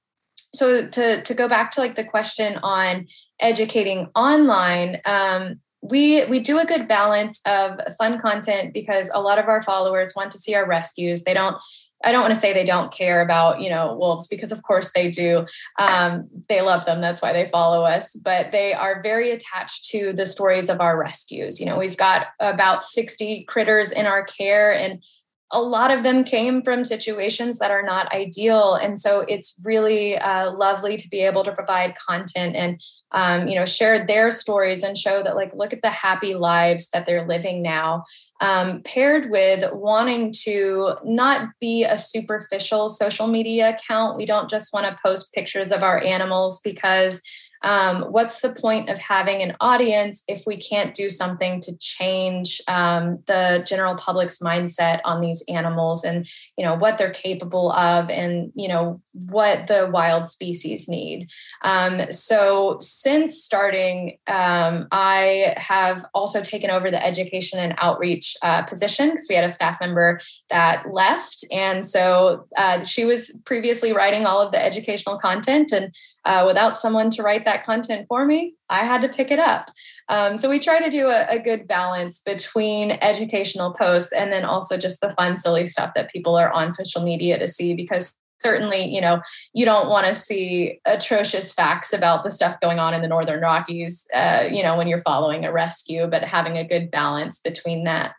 so 0.54 0.88
to 0.90 1.22
to 1.22 1.34
go 1.34 1.48
back 1.48 1.72
to 1.72 1.82
like 1.82 1.96
the 1.96 2.04
question 2.04 2.60
on 2.64 3.08
educating 3.40 4.10
online 4.16 5.02
um, 5.06 5.60
we 5.82 6.26
we 6.26 6.40
do 6.40 6.60
a 6.60 6.66
good 6.66 6.88
balance 6.88 7.42
of 7.46 7.80
fun 7.98 8.20
content 8.20 8.74
because 8.74 9.12
a 9.14 9.22
lot 9.22 9.38
of 9.38 9.48
our 9.48 9.62
followers 9.62 10.14
want 10.16 10.32
to 10.32 10.38
see 10.38 10.56
our 10.56 10.68
rescues 10.68 11.24
they 11.24 11.34
don't 11.34 11.58
i 12.06 12.12
don't 12.12 12.22
want 12.22 12.34
to 12.34 12.40
say 12.40 12.54
they 12.54 12.64
don't 12.64 12.94
care 12.94 13.22
about 13.22 13.62
you 13.62 13.70
know 13.70 13.96
wolves 13.96 14.28
because 14.28 14.52
of 14.52 14.64
course 14.64 14.92
they 14.94 15.10
do. 15.10 15.46
Um, 15.80 16.28
they 16.48 16.62
love 16.62 16.86
them 16.86 17.02
that's 17.02 17.22
why 17.22 17.34
they 17.34 17.50
follow 17.50 17.84
us 17.84 18.16
but 18.16 18.52
they 18.52 18.74
are 18.74 19.02
very 19.02 19.32
attached 19.32 19.86
to 19.90 20.14
the 20.14 20.26
stories 20.26 20.70
of 20.70 20.80
our 20.80 21.00
rescues. 21.00 21.60
You 21.60 21.66
know 21.66 21.78
we've 21.78 21.98
got 21.98 22.28
about 22.40 22.86
60 22.86 23.44
critters 23.46 23.92
in 23.92 24.06
our 24.06 24.24
care 24.24 24.74
and 24.74 25.04
a 25.52 25.62
lot 25.62 25.92
of 25.92 26.04
them 26.04 26.24
came 26.24 26.64
from 26.64 26.84
situations 26.84 27.60
that 27.60 27.70
are 27.70 27.84
not 27.84 28.12
ideal. 28.12 28.74
And 28.76 29.00
so 29.00 29.22
it's 29.28 29.60
really 29.64 30.18
uh, 30.18 30.52
lovely 30.52 30.98
to 30.98 31.08
be 31.08 31.20
able 31.20 31.44
to 31.44 31.52
provide 31.52 31.94
content 31.96 32.56
and 32.56 32.82
um, 33.12 33.48
you 33.48 33.56
know 33.56 33.66
share 33.66 34.06
their 34.06 34.32
stories 34.32 34.84
and 34.84 34.98
show 34.98 35.24
that 35.24 35.36
like 35.36 35.54
look 35.56 35.72
at 35.72 35.82
the 35.82 35.90
happy 35.90 36.34
lives 36.34 36.90
that 36.92 37.06
they're 37.06 37.28
living 37.28 37.62
now 37.62 38.04
um, 38.42 38.82
paired 38.82 39.30
with 39.30 39.72
wanting 39.72 40.34
to 40.44 40.96
not 41.06 41.50
be 41.60 41.84
a 41.84 41.98
superficial 41.98 42.90
social 42.90 43.28
media 43.28 43.70
account. 43.70 44.18
We 44.18 44.26
don't 44.26 44.50
just 44.50 44.74
want 44.74 44.86
to 44.88 45.02
post 45.02 45.34
pictures 45.34 45.72
of 45.72 45.84
our 45.84 46.00
animals 46.00 46.60
because 46.62 47.22
um, 47.64 48.04
what's 48.04 48.42
the 48.42 48.54
point 48.54 48.90
of 48.90 49.00
having 49.00 49.42
an 49.42 49.56
audience 49.60 50.24
if 50.28 50.44
we 50.46 50.58
can't 50.58 50.94
do 50.94 51.10
something 51.10 51.60
to 51.62 51.78
change 51.80 52.62
um, 52.68 53.20
the 53.26 53.64
general 53.68 53.96
public's 53.96 54.40
mindset 54.40 55.00
on 55.06 55.22
these 55.22 55.44
animals 55.48 56.04
and 56.04 56.28
you 56.58 56.66
know 56.66 56.76
what 56.76 56.98
they're 56.98 57.12
capable 57.12 57.72
of 57.72 58.10
and 58.10 58.52
you 58.56 58.68
know 58.68 59.02
what 59.16 59.68
the 59.68 59.90
wild 59.92 60.30
species 60.30 60.90
need. 60.90 61.30
Um, 61.64 62.12
so 62.12 62.78
since 62.80 63.42
starting 63.42 64.18
um, 64.28 64.88
i 64.92 65.54
have 65.58 66.06
also 66.14 66.42
taken 66.42 66.70
over 66.70 66.92
the 66.92 67.06
education 67.06 67.60
and 67.60 67.74
outreach 67.78 68.36
uh, 68.42 68.62
position 68.64 69.10
because 69.10 69.28
we 69.30 69.36
had 69.36 69.44
a 69.44 69.50
staff 69.50 69.80
member 69.80 70.20
that 70.50 70.84
left. 70.92 71.46
And 71.52 71.88
so 71.88 72.48
uh, 72.58 72.84
she 72.84 73.06
was 73.06 73.32
previously 73.46 73.94
writing 73.94 74.26
all 74.26 74.42
of 74.42 74.52
the 74.52 74.64
educational 74.64 75.18
content. 75.18 75.72
And 75.72 75.94
uh, 76.26 76.44
without 76.46 76.78
someone 76.78 77.10
to 77.12 77.24
write 77.24 77.46
that 77.46 77.66
content 77.66 78.08
for 78.08 78.26
me, 78.26 78.56
I 78.70 78.84
had 78.86 79.02
to 79.02 79.10
pick 79.10 79.32
it 79.32 79.40
up. 79.40 79.72
Um, 80.10 80.38
so 80.38 80.50
we 80.50 80.60
try 80.60 80.80
to 80.82 80.90
do 80.90 81.08
a, 81.08 81.26
a, 81.30 81.40
good 81.40 81.68
balance 81.68 82.20
between 82.20 82.92
educational 83.02 83.74
posts 83.74 84.12
and 84.12 84.32
then 84.32 84.44
also 84.44 84.78
just 84.78 85.02
the 85.02 85.12
fun, 85.12 85.38
silly 85.38 85.68
stuff 85.68 85.92
that 85.96 86.12
people 86.12 86.36
are 86.36 86.52
on 86.52 86.72
social 86.72 87.04
media 87.04 87.38
to 87.38 87.48
see 87.48 87.76
because 87.76 88.14
certainly 88.40 88.84
you 88.86 89.02
know 89.02 89.22
you 89.54 89.66
don't 89.66 89.90
want 89.90 90.06
to 90.06 90.16
see 90.16 90.80
atrocious 90.86 91.54
facts 91.54 91.94
about 91.94 92.24
the 92.24 92.32
stuff 92.32 92.60
going 92.60 92.80
on 92.80 92.94
in 92.94 93.02
the 93.02 93.08
northern 93.08 93.42
rockies 93.42 94.06
uh, 94.14 94.48
you 94.50 94.64
know 94.64 94.78
when 94.78 94.88
you're 94.88 95.02
following 95.02 95.46
a 95.46 95.52
rescue 95.52 96.08
but 96.08 96.24
having 96.24 96.58
a 96.58 96.64
good 96.64 96.92
balance 96.92 97.40
between 97.40 97.84
that 97.84 98.14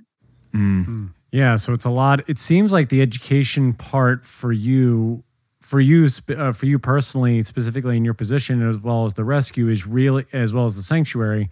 mm. 0.55 1.11
yeah 1.33 1.57
so 1.57 1.73
it's 1.73 1.85
a 1.85 1.91
lot 1.91 2.29
it 2.29 2.39
seems 2.39 2.73
like 2.73 2.89
the 2.89 3.03
education 3.03 3.73
part 3.73 4.25
for 4.25 4.53
you 4.53 5.23
for 5.61 5.81
you 5.81 6.07
uh, 6.37 6.53
for 6.53 6.67
you 6.67 6.79
personally 6.79 7.43
specifically 7.43 7.97
in 7.97 8.05
your 8.05 8.15
position 8.15 8.67
as 8.67 8.79
well 8.79 9.05
as 9.05 9.15
the 9.15 9.25
rescue 9.25 9.69
is 9.69 9.87
really 9.87 10.25
as 10.33 10.53
well 10.53 10.65
as 10.65 10.77
the 10.77 10.83
sanctuary 10.83 11.51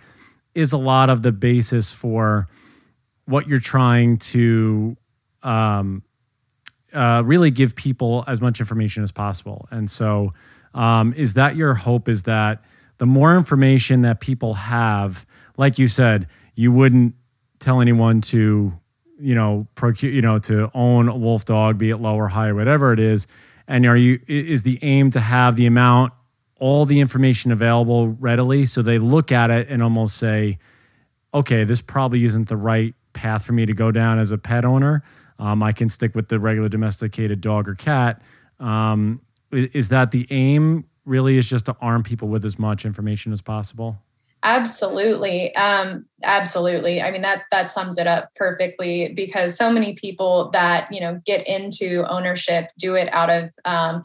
is 0.54 0.72
a 0.72 0.78
lot 0.78 1.10
of 1.10 1.22
the 1.22 1.32
basis 1.32 1.92
for 1.92 2.46
what 3.26 3.48
you're 3.48 3.58
trying 3.58 4.16
to 4.18 4.96
um, 5.42 6.02
uh, 6.94 7.22
really 7.24 7.50
give 7.50 7.74
people 7.74 8.24
as 8.26 8.40
much 8.40 8.60
information 8.60 9.02
as 9.02 9.12
possible. 9.12 9.66
And 9.70 9.90
so 9.90 10.32
um, 10.74 11.12
is 11.14 11.34
that 11.34 11.56
your 11.56 11.74
hope 11.74 12.08
is 12.08 12.24
that 12.24 12.62
the 12.98 13.06
more 13.06 13.36
information 13.36 14.02
that 14.02 14.20
people 14.20 14.54
have 14.54 15.26
like 15.56 15.78
you 15.78 15.88
said 15.88 16.28
you 16.54 16.72
wouldn't 16.72 17.14
tell 17.58 17.80
anyone 17.80 18.20
to 18.20 18.72
you 19.18 19.34
know 19.34 19.66
procure 19.74 20.10
you 20.10 20.22
know 20.22 20.38
to 20.38 20.70
own 20.74 21.08
a 21.08 21.16
wolf 21.16 21.44
dog 21.44 21.78
be 21.78 21.90
it 21.90 21.98
low 21.98 22.14
or 22.14 22.28
high 22.28 22.48
or 22.48 22.54
whatever 22.54 22.92
it 22.92 22.98
is. 22.98 23.26
And 23.66 23.86
are 23.86 23.96
you 23.96 24.20
is 24.26 24.62
the 24.62 24.78
aim 24.82 25.10
to 25.12 25.20
have 25.20 25.56
the 25.56 25.66
amount 25.66 26.12
all 26.60 26.84
the 26.84 27.00
information 27.00 27.50
available 27.50 28.08
readily 28.08 28.64
so 28.64 28.82
they 28.82 28.98
look 28.98 29.32
at 29.32 29.50
it 29.50 29.68
and 29.68 29.82
almost 29.82 30.16
say 30.16 30.58
okay 31.32 31.64
this 31.64 31.80
probably 31.80 32.24
isn't 32.24 32.48
the 32.48 32.56
right 32.56 32.94
path 33.12 33.44
for 33.44 33.52
me 33.52 33.66
to 33.66 33.72
go 33.72 33.90
down 33.90 34.18
as 34.18 34.30
a 34.30 34.38
pet 34.38 34.64
owner 34.64 35.02
um, 35.38 35.62
i 35.62 35.72
can 35.72 35.88
stick 35.88 36.14
with 36.14 36.28
the 36.28 36.38
regular 36.38 36.68
domesticated 36.68 37.40
dog 37.40 37.68
or 37.68 37.74
cat 37.74 38.20
um, 38.60 39.20
is 39.50 39.88
that 39.88 40.10
the 40.10 40.26
aim 40.30 40.84
really 41.04 41.36
is 41.36 41.48
just 41.48 41.66
to 41.66 41.76
arm 41.80 42.02
people 42.02 42.28
with 42.28 42.44
as 42.44 42.58
much 42.58 42.84
information 42.84 43.32
as 43.32 43.42
possible 43.42 43.98
Absolutely. 44.44 45.54
Um, 45.56 46.04
absolutely. 46.22 47.00
I 47.00 47.10
mean, 47.10 47.22
that, 47.22 47.44
that 47.50 47.72
sums 47.72 47.96
it 47.96 48.06
up 48.06 48.28
perfectly 48.36 49.10
because 49.14 49.56
so 49.56 49.72
many 49.72 49.94
people 49.94 50.50
that, 50.50 50.92
you 50.92 51.00
know, 51.00 51.18
get 51.24 51.48
into 51.48 52.04
ownership 52.10 52.68
do 52.78 52.94
it 52.94 53.10
out 53.14 53.30
of, 53.30 53.54
um, 53.64 54.02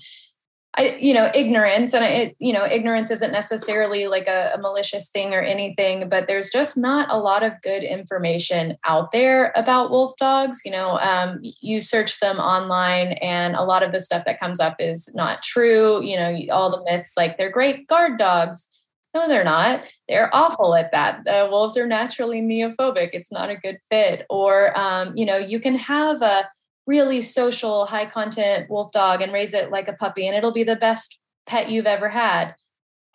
I, 0.77 0.97
you 0.99 1.13
know, 1.15 1.31
ignorance 1.33 1.95
and 1.95 2.05
it, 2.05 2.35
you 2.39 2.53
know, 2.53 2.63
ignorance 2.63 3.09
isn't 3.09 3.31
necessarily 3.31 4.07
like 4.07 4.27
a, 4.27 4.51
a, 4.53 4.61
malicious 4.61 5.09
thing 5.09 5.33
or 5.33 5.41
anything, 5.41 6.07
but 6.07 6.27
there's 6.27 6.51
just 6.51 6.77
not 6.77 7.07
a 7.09 7.17
lot 7.17 7.41
of 7.41 7.53
good 7.63 7.81
information 7.81 8.77
out 8.85 9.11
there 9.11 9.51
about 9.55 9.89
wolf 9.89 10.13
dogs. 10.17 10.61
You 10.63 10.71
know, 10.71 10.99
um, 10.99 11.39
you 11.41 11.81
search 11.81 12.19
them 12.19 12.37
online 12.37 13.13
and 13.13 13.55
a 13.55 13.63
lot 13.63 13.81
of 13.81 13.91
the 13.91 13.99
stuff 13.99 14.25
that 14.25 14.39
comes 14.39 14.59
up 14.59 14.75
is 14.79 15.13
not 15.15 15.41
true. 15.41 16.03
You 16.03 16.17
know, 16.17 16.39
all 16.51 16.69
the 16.69 16.83
myths 16.83 17.13
like 17.17 17.37
they're 17.37 17.49
great 17.49 17.87
guard 17.87 18.19
dogs 18.19 18.69
no, 19.13 19.27
they're 19.27 19.43
not. 19.43 19.83
They're 20.07 20.33
awful 20.35 20.75
at 20.75 20.91
that. 20.91 21.25
The 21.25 21.47
wolves 21.49 21.75
are 21.77 21.87
naturally 21.87 22.41
neophobic. 22.41 23.09
It's 23.13 23.31
not 23.31 23.49
a 23.49 23.55
good 23.55 23.79
fit. 23.89 24.23
Or, 24.29 24.77
um, 24.77 25.17
you 25.17 25.25
know, 25.25 25.37
you 25.37 25.59
can 25.59 25.75
have 25.75 26.21
a 26.21 26.47
really 26.89 27.21
social, 27.21 27.85
high 27.85 28.07
content 28.07 28.67
wolf 28.67 28.91
dog 28.91 29.21
and 29.21 29.31
raise 29.31 29.53
it 29.53 29.69
like 29.69 29.87
a 29.87 29.93
puppy, 29.93 30.27
and 30.27 30.35
it'll 30.35 30.51
be 30.51 30.63
the 30.63 30.75
best 30.75 31.19
pet 31.45 31.69
you've 31.69 31.85
ever 31.85 32.09
had. 32.09 32.55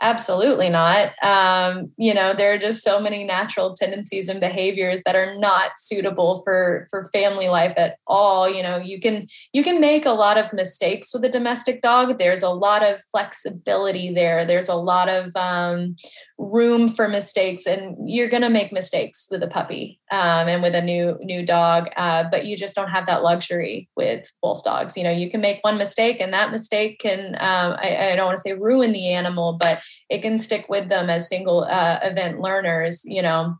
Absolutely 0.03 0.69
not. 0.69 1.13
Um, 1.23 1.93
you 1.97 2.13
know, 2.13 2.35
there 2.35 2.53
are 2.53 2.59
just 2.59 2.83
so 2.83 3.01
many 3.01 3.23
natural 3.23 3.75
tendencies 3.75 4.29
and 4.29 4.41
behaviors 4.41 5.03
that 5.05 5.15
are 5.15 5.39
not 5.39 5.73
suitable 5.79 6.43
for 6.43 6.89
for 6.91 7.09
family 7.13 7.49
life 7.49 7.73
at 7.77 7.99
all. 8.07 8.49
You 8.49 8.63
know, 8.63 8.77
you 8.77 8.99
can 9.01 9.29
you 9.53 9.63
can 9.63 9.81
make 9.81 10.05
a 10.05 10.11
lot 10.11 10.37
of 10.37 10.53
mistakes 10.53 11.15
with 11.15 11.25
a 11.25 11.29
domestic 11.29 11.81
dog. 11.81 12.19
There's 12.19 12.43
a 12.43 12.51
lot 12.51 12.83
of 12.85 13.03
flexibility 13.13 14.13
there. 14.13 14.45
There's 14.45 14.69
a 14.69 14.75
lot 14.75 15.09
of 15.09 15.31
um, 15.37 15.95
room 16.37 16.89
for 16.89 17.07
mistakes 17.07 17.65
and 17.67 17.97
you're 18.09 18.29
going 18.29 18.43
to 18.43 18.51
make 18.51 18.73
mistakes 18.73 19.29
with 19.31 19.43
a 19.43 19.47
puppy 19.47 20.01
um, 20.11 20.49
and 20.49 20.63
with 20.63 20.75
a 20.75 20.83
new 20.83 21.17
new 21.23 21.47
dog 21.47 21.89
uh, 21.97 22.25
but 22.31 22.45
you 22.45 22.57
just 22.57 22.75
don't 22.75 22.91
have 22.91 23.07
that 23.07 23.23
luxury 23.23 23.89
with 23.97 24.29
wolf 24.43 24.63
dogs. 24.65 24.97
You 24.97 25.05
know 25.05 25.11
you 25.11 25.31
can 25.31 25.41
make 25.41 25.61
one 25.63 25.79
mistake 25.79 26.19
and 26.21 26.33
that 26.33 26.51
mistake 26.51 26.99
can 26.99 27.37
um, 27.37 27.77
I, 27.81 28.13
I, 28.13 28.17
don't 28.17 28.27
want 28.27 28.37
to 28.37 28.43
say 28.43 28.53
ruin 28.53 28.93
the 28.93 29.13
animal 29.13 29.59
but 29.61 29.81
it 30.11 30.23
can 30.23 30.39
stick 30.39 30.67
with 30.69 30.89
them 30.89 31.09
as 31.09 31.29
single 31.29 31.65
uh, 31.65 32.01
event 32.03 32.41
learners 32.41 33.03
you 33.05 33.23
know 33.23 33.57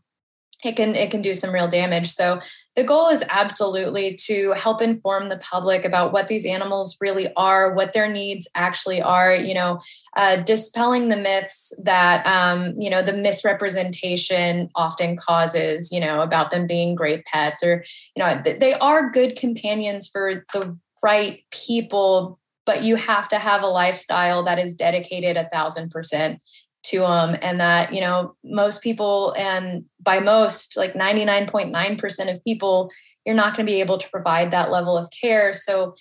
it 0.65 0.75
can 0.75 0.95
it 0.95 1.11
can 1.11 1.21
do 1.21 1.33
some 1.33 1.53
real 1.53 1.67
damage. 1.67 2.09
So 2.11 2.39
the 2.75 2.83
goal 2.83 3.07
is 3.07 3.23
absolutely 3.29 4.15
to 4.15 4.51
help 4.53 4.81
inform 4.81 5.29
the 5.29 5.37
public 5.37 5.85
about 5.85 6.11
what 6.11 6.27
these 6.27 6.45
animals 6.45 6.97
really 6.99 7.33
are 7.35 7.73
what 7.73 7.93
their 7.93 8.11
needs 8.11 8.47
actually 8.55 9.01
are 9.01 9.33
you 9.33 9.53
know 9.53 9.79
uh, 10.17 10.37
dispelling 10.37 11.09
the 11.09 11.17
myths 11.17 11.73
that 11.81 12.25
um, 12.25 12.73
you 12.79 12.89
know 12.89 13.01
the 13.01 13.13
misrepresentation 13.13 14.69
often 14.75 15.15
causes 15.15 15.91
you 15.91 15.99
know 15.99 16.21
about 16.21 16.51
them 16.51 16.67
being 16.67 16.95
great 16.95 17.25
pets 17.25 17.63
or 17.63 17.83
you 18.15 18.23
know 18.23 18.41
they 18.43 18.73
are 18.73 19.09
good 19.09 19.35
companions 19.35 20.07
for 20.07 20.45
the 20.53 20.77
right 21.01 21.43
people 21.51 22.39
but 22.65 22.83
you 22.83 22.95
have 22.95 23.27
to 23.27 23.37
have 23.37 23.61
a 23.61 23.67
lifestyle 23.67 24.43
that 24.43 24.57
is 24.57 24.73
dedicated 24.73 25.37
a 25.37 25.47
thousand 25.49 25.91
percent 25.91 26.41
to 26.85 26.99
them 26.99 27.37
and 27.41 27.59
that 27.59 27.93
you 27.93 28.01
know 28.01 28.35
most 28.43 28.81
people 28.81 29.33
and 29.37 29.85
by 30.01 30.19
most 30.19 30.77
like 30.77 30.93
99.9% 30.93 32.31
of 32.31 32.43
people 32.43 32.89
you're 33.25 33.35
not 33.35 33.55
going 33.55 33.65
to 33.65 33.71
be 33.71 33.81
able 33.81 33.97
to 33.97 34.09
provide 34.09 34.51
that 34.51 34.69
level 34.69 34.95
of 34.95 35.09
care. 35.09 35.51
So 35.51 35.95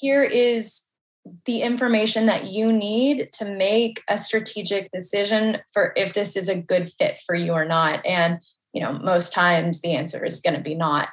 here 0.00 0.22
is 0.22 0.82
the 1.44 1.62
information 1.62 2.26
that 2.26 2.46
you 2.46 2.72
need 2.72 3.32
to 3.34 3.44
make 3.44 4.02
a 4.08 4.18
strategic 4.18 4.90
decision 4.92 5.58
for 5.72 5.92
if 5.96 6.14
this 6.14 6.36
is 6.36 6.48
a 6.48 6.60
good 6.60 6.92
fit 6.98 7.18
for 7.24 7.36
you 7.36 7.52
or 7.52 7.64
not. 7.64 8.04
And 8.04 8.40
you 8.76 8.82
know 8.82 8.92
most 8.92 9.32
times 9.32 9.80
the 9.80 9.92
answer 9.92 10.22
is 10.22 10.40
going 10.40 10.54
to 10.54 10.60
be 10.60 10.74
not. 10.74 11.08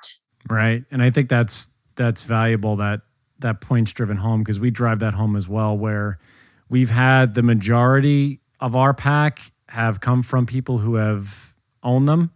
Right 0.49 0.83
and 0.91 1.01
i 1.01 1.09
think 1.09 1.29
that's 1.29 1.69
that's 1.95 2.23
valuable 2.23 2.75
that 2.75 3.01
that 3.39 3.61
point's 3.61 3.93
driven 3.93 4.17
home 4.17 4.41
because 4.41 4.59
we 4.59 4.69
drive 4.69 4.99
that 4.99 5.13
home 5.13 5.37
as 5.37 5.47
well 5.47 5.77
where 5.77 6.19
we've 6.67 6.89
had 6.89 7.35
the 7.35 7.41
majority 7.41 8.41
of 8.63 8.77
our 8.77 8.93
pack 8.93 9.51
have 9.67 9.99
come 9.99 10.23
from 10.23 10.45
people 10.45 10.77
who 10.77 10.95
have 10.95 11.53
owned 11.83 12.07
them, 12.07 12.31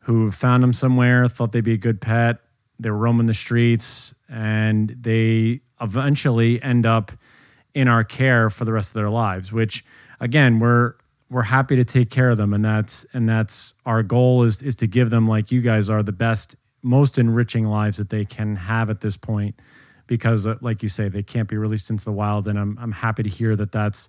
who 0.00 0.28
found 0.32 0.60
them 0.60 0.72
somewhere, 0.72 1.28
thought 1.28 1.52
they'd 1.52 1.62
be 1.62 1.74
a 1.74 1.78
good 1.78 2.00
pet. 2.00 2.38
They 2.80 2.90
were 2.90 2.96
roaming 2.96 3.26
the 3.26 3.34
streets, 3.34 4.12
and 4.28 4.90
they 5.00 5.60
eventually 5.80 6.60
end 6.60 6.84
up 6.84 7.12
in 7.74 7.86
our 7.86 8.02
care 8.02 8.50
for 8.50 8.64
the 8.64 8.72
rest 8.72 8.90
of 8.90 8.94
their 8.94 9.08
lives. 9.08 9.52
Which, 9.52 9.84
again, 10.18 10.58
we're 10.58 10.94
we're 11.30 11.42
happy 11.42 11.76
to 11.76 11.84
take 11.84 12.10
care 12.10 12.30
of 12.30 12.38
them, 12.38 12.52
and 12.52 12.64
that's 12.64 13.06
and 13.12 13.28
that's 13.28 13.74
our 13.86 14.02
goal 14.02 14.42
is 14.42 14.62
is 14.62 14.74
to 14.76 14.88
give 14.88 15.10
them, 15.10 15.28
like 15.28 15.52
you 15.52 15.60
guys 15.60 15.88
are, 15.88 16.02
the 16.02 16.10
best, 16.10 16.56
most 16.82 17.18
enriching 17.18 17.68
lives 17.68 17.98
that 17.98 18.10
they 18.10 18.24
can 18.24 18.56
have 18.56 18.90
at 18.90 19.00
this 19.00 19.16
point. 19.16 19.54
Because, 20.08 20.44
uh, 20.44 20.56
like 20.60 20.82
you 20.82 20.88
say, 20.88 21.08
they 21.08 21.22
can't 21.22 21.48
be 21.48 21.56
released 21.56 21.88
into 21.88 22.04
the 22.04 22.10
wild, 22.10 22.48
and 22.48 22.58
I'm 22.58 22.76
I'm 22.80 22.92
happy 22.92 23.22
to 23.22 23.30
hear 23.30 23.54
that 23.54 23.70
that's 23.70 24.08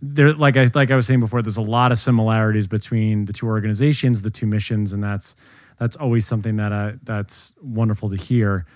there 0.00 0.32
like 0.32 0.56
I 0.56 0.68
like 0.74 0.90
I 0.90 0.96
was 0.96 1.06
saying 1.06 1.20
before, 1.20 1.42
there's 1.42 1.56
a 1.56 1.62
lot 1.62 1.92
of 1.92 1.98
similarities 1.98 2.66
between 2.66 3.24
the 3.24 3.32
two 3.32 3.46
organizations, 3.46 4.22
the 4.22 4.30
two 4.30 4.46
missions, 4.46 4.92
and 4.92 5.02
that's 5.02 5.34
that's 5.78 5.96
always 5.96 6.26
something 6.26 6.56
that 6.56 6.72
I, 6.72 6.94
that's 7.02 7.54
wonderful 7.62 8.10
to 8.10 8.16
hear. 8.16 8.66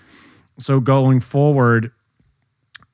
so 0.57 0.79
going 0.79 1.19
forward, 1.19 1.91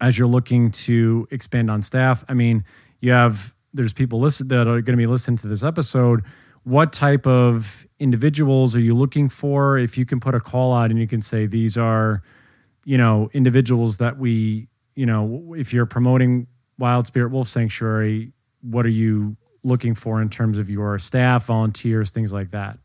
as 0.01 0.17
you're 0.17 0.27
looking 0.27 0.71
to 0.71 1.27
expand 1.31 1.69
on 1.69 1.81
staff, 1.81 2.23
I 2.27 2.33
mean, 2.33 2.63
you 2.99 3.11
have 3.11 3.53
there's 3.73 3.93
people 3.93 4.19
listen 4.19 4.47
that 4.49 4.67
are 4.67 4.81
going 4.81 4.97
to 4.97 4.97
be 4.97 5.07
listening 5.07 5.37
to 5.37 5.47
this 5.47 5.63
episode. 5.63 6.23
What 6.63 6.91
type 6.93 7.25
of 7.25 7.85
individuals 7.99 8.75
are 8.75 8.79
you 8.79 8.93
looking 8.93 9.29
for? 9.29 9.77
If 9.77 9.97
you 9.97 10.05
can 10.05 10.19
put 10.19 10.35
a 10.35 10.39
call 10.39 10.73
out 10.73 10.89
and 10.89 10.99
you 10.99 11.07
can 11.07 11.21
say 11.21 11.45
these 11.45 11.77
are, 11.77 12.21
you 12.83 12.97
know, 12.97 13.29
individuals 13.33 13.97
that 13.97 14.17
we, 14.17 14.67
you 14.95 15.05
know, 15.05 15.53
if 15.57 15.73
you're 15.73 15.85
promoting 15.85 16.47
Wild 16.79 17.05
Spirit 17.05 17.31
Wolf 17.31 17.47
Sanctuary, 17.47 18.31
what 18.61 18.85
are 18.85 18.89
you 18.89 19.37
looking 19.63 19.93
for 19.93 20.21
in 20.21 20.29
terms 20.29 20.57
of 20.57 20.69
your 20.69 20.97
staff, 20.97 21.45
volunteers, 21.45 22.09
things 22.09 22.33
like 22.33 22.51
that? 22.51 22.79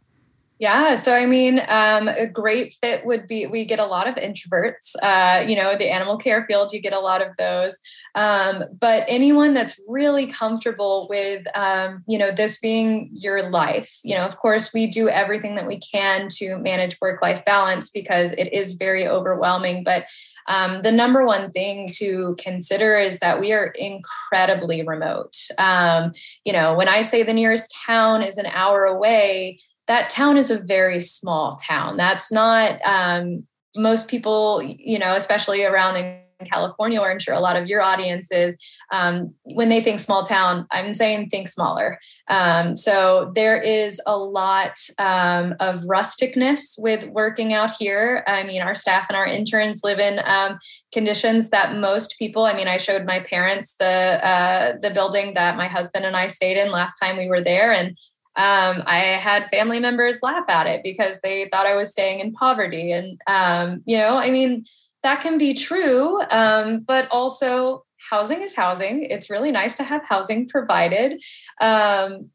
Yeah, 0.60 0.94
so 0.94 1.12
I 1.12 1.26
mean, 1.26 1.60
um, 1.68 2.06
a 2.06 2.28
great 2.28 2.72
fit 2.80 3.04
would 3.04 3.26
be 3.26 3.46
we 3.46 3.64
get 3.64 3.80
a 3.80 3.84
lot 3.84 4.06
of 4.06 4.14
introverts. 4.14 4.94
Uh, 5.02 5.44
you 5.46 5.56
know, 5.56 5.74
the 5.74 5.92
animal 5.92 6.16
care 6.16 6.44
field, 6.44 6.72
you 6.72 6.80
get 6.80 6.94
a 6.94 7.00
lot 7.00 7.20
of 7.20 7.36
those. 7.36 7.80
Um, 8.14 8.62
but 8.80 9.04
anyone 9.08 9.52
that's 9.52 9.80
really 9.88 10.28
comfortable 10.28 11.08
with, 11.10 11.44
um, 11.56 12.04
you 12.06 12.16
know, 12.16 12.30
this 12.30 12.60
being 12.60 13.10
your 13.12 13.50
life. 13.50 13.98
You 14.04 14.14
know, 14.14 14.24
of 14.24 14.36
course, 14.36 14.72
we 14.72 14.86
do 14.86 15.08
everything 15.08 15.56
that 15.56 15.66
we 15.66 15.80
can 15.80 16.28
to 16.36 16.56
manage 16.58 17.00
work 17.00 17.20
life 17.20 17.44
balance 17.44 17.90
because 17.90 18.32
it 18.32 18.52
is 18.52 18.74
very 18.74 19.08
overwhelming. 19.08 19.82
But 19.82 20.06
um, 20.46 20.82
the 20.82 20.92
number 20.92 21.24
one 21.24 21.50
thing 21.50 21.88
to 21.94 22.36
consider 22.38 22.98
is 22.98 23.18
that 23.20 23.40
we 23.40 23.52
are 23.52 23.68
incredibly 23.68 24.82
remote. 24.82 25.36
Um, 25.58 26.12
you 26.44 26.52
know, 26.52 26.74
when 26.74 26.88
I 26.88 27.02
say 27.02 27.22
the 27.22 27.32
nearest 27.32 27.74
town 27.86 28.22
is 28.22 28.38
an 28.38 28.46
hour 28.46 28.84
away, 28.84 29.58
that 29.86 30.10
town 30.10 30.36
is 30.36 30.50
a 30.50 30.62
very 30.62 31.00
small 31.00 31.52
town. 31.52 31.96
That's 31.96 32.32
not 32.32 32.78
um, 32.84 33.46
most 33.76 34.08
people, 34.08 34.62
you 34.62 34.98
know, 34.98 35.14
especially 35.14 35.64
around 35.64 35.96
in 35.96 36.23
California, 36.44 37.00
or 37.00 37.10
I'm 37.10 37.18
sure 37.18 37.34
a 37.34 37.40
lot 37.40 37.56
of 37.56 37.66
your 37.66 37.80
audiences, 37.80 38.56
um, 38.92 39.34
when 39.42 39.68
they 39.68 39.80
think 39.80 40.00
small 40.00 40.22
town, 40.22 40.66
I'm 40.70 40.94
saying 40.94 41.28
think 41.28 41.48
smaller. 41.48 41.98
Um, 42.28 42.76
so 42.76 43.32
there 43.34 43.60
is 43.60 44.00
a 44.06 44.16
lot 44.16 44.78
um, 44.98 45.54
of 45.60 45.76
rusticness 45.82 46.74
with 46.78 47.06
working 47.08 47.52
out 47.52 47.72
here. 47.78 48.24
I 48.26 48.42
mean, 48.42 48.62
our 48.62 48.74
staff 48.74 49.06
and 49.08 49.16
our 49.16 49.26
interns 49.26 49.82
live 49.84 49.98
in 49.98 50.20
um, 50.24 50.56
conditions 50.92 51.50
that 51.50 51.76
most 51.76 52.16
people. 52.18 52.44
I 52.44 52.54
mean, 52.54 52.68
I 52.68 52.76
showed 52.76 53.04
my 53.04 53.20
parents 53.20 53.74
the 53.78 54.20
uh, 54.22 54.76
the 54.80 54.90
building 54.90 55.34
that 55.34 55.56
my 55.56 55.68
husband 55.68 56.04
and 56.04 56.16
I 56.16 56.28
stayed 56.28 56.56
in 56.56 56.70
last 56.70 56.98
time 56.98 57.16
we 57.16 57.28
were 57.28 57.40
there, 57.40 57.72
and 57.72 57.96
um, 58.36 58.82
I 58.86 58.98
had 58.98 59.48
family 59.48 59.78
members 59.78 60.20
laugh 60.20 60.44
at 60.48 60.66
it 60.66 60.82
because 60.82 61.20
they 61.22 61.48
thought 61.52 61.66
I 61.66 61.76
was 61.76 61.92
staying 61.92 62.18
in 62.18 62.32
poverty. 62.32 62.90
And, 62.90 63.20
um, 63.28 63.82
you 63.86 63.96
know, 63.96 64.16
I 64.16 64.30
mean, 64.30 64.64
that 65.04 65.20
can 65.20 65.38
be 65.38 65.54
true, 65.54 66.20
um, 66.30 66.80
but 66.80 67.06
also 67.10 67.84
housing 68.10 68.42
is 68.42 68.56
housing. 68.56 69.04
It's 69.04 69.30
really 69.30 69.52
nice 69.52 69.76
to 69.76 69.84
have 69.84 70.02
housing 70.08 70.48
provided. 70.48 71.22
Um, 71.60 72.30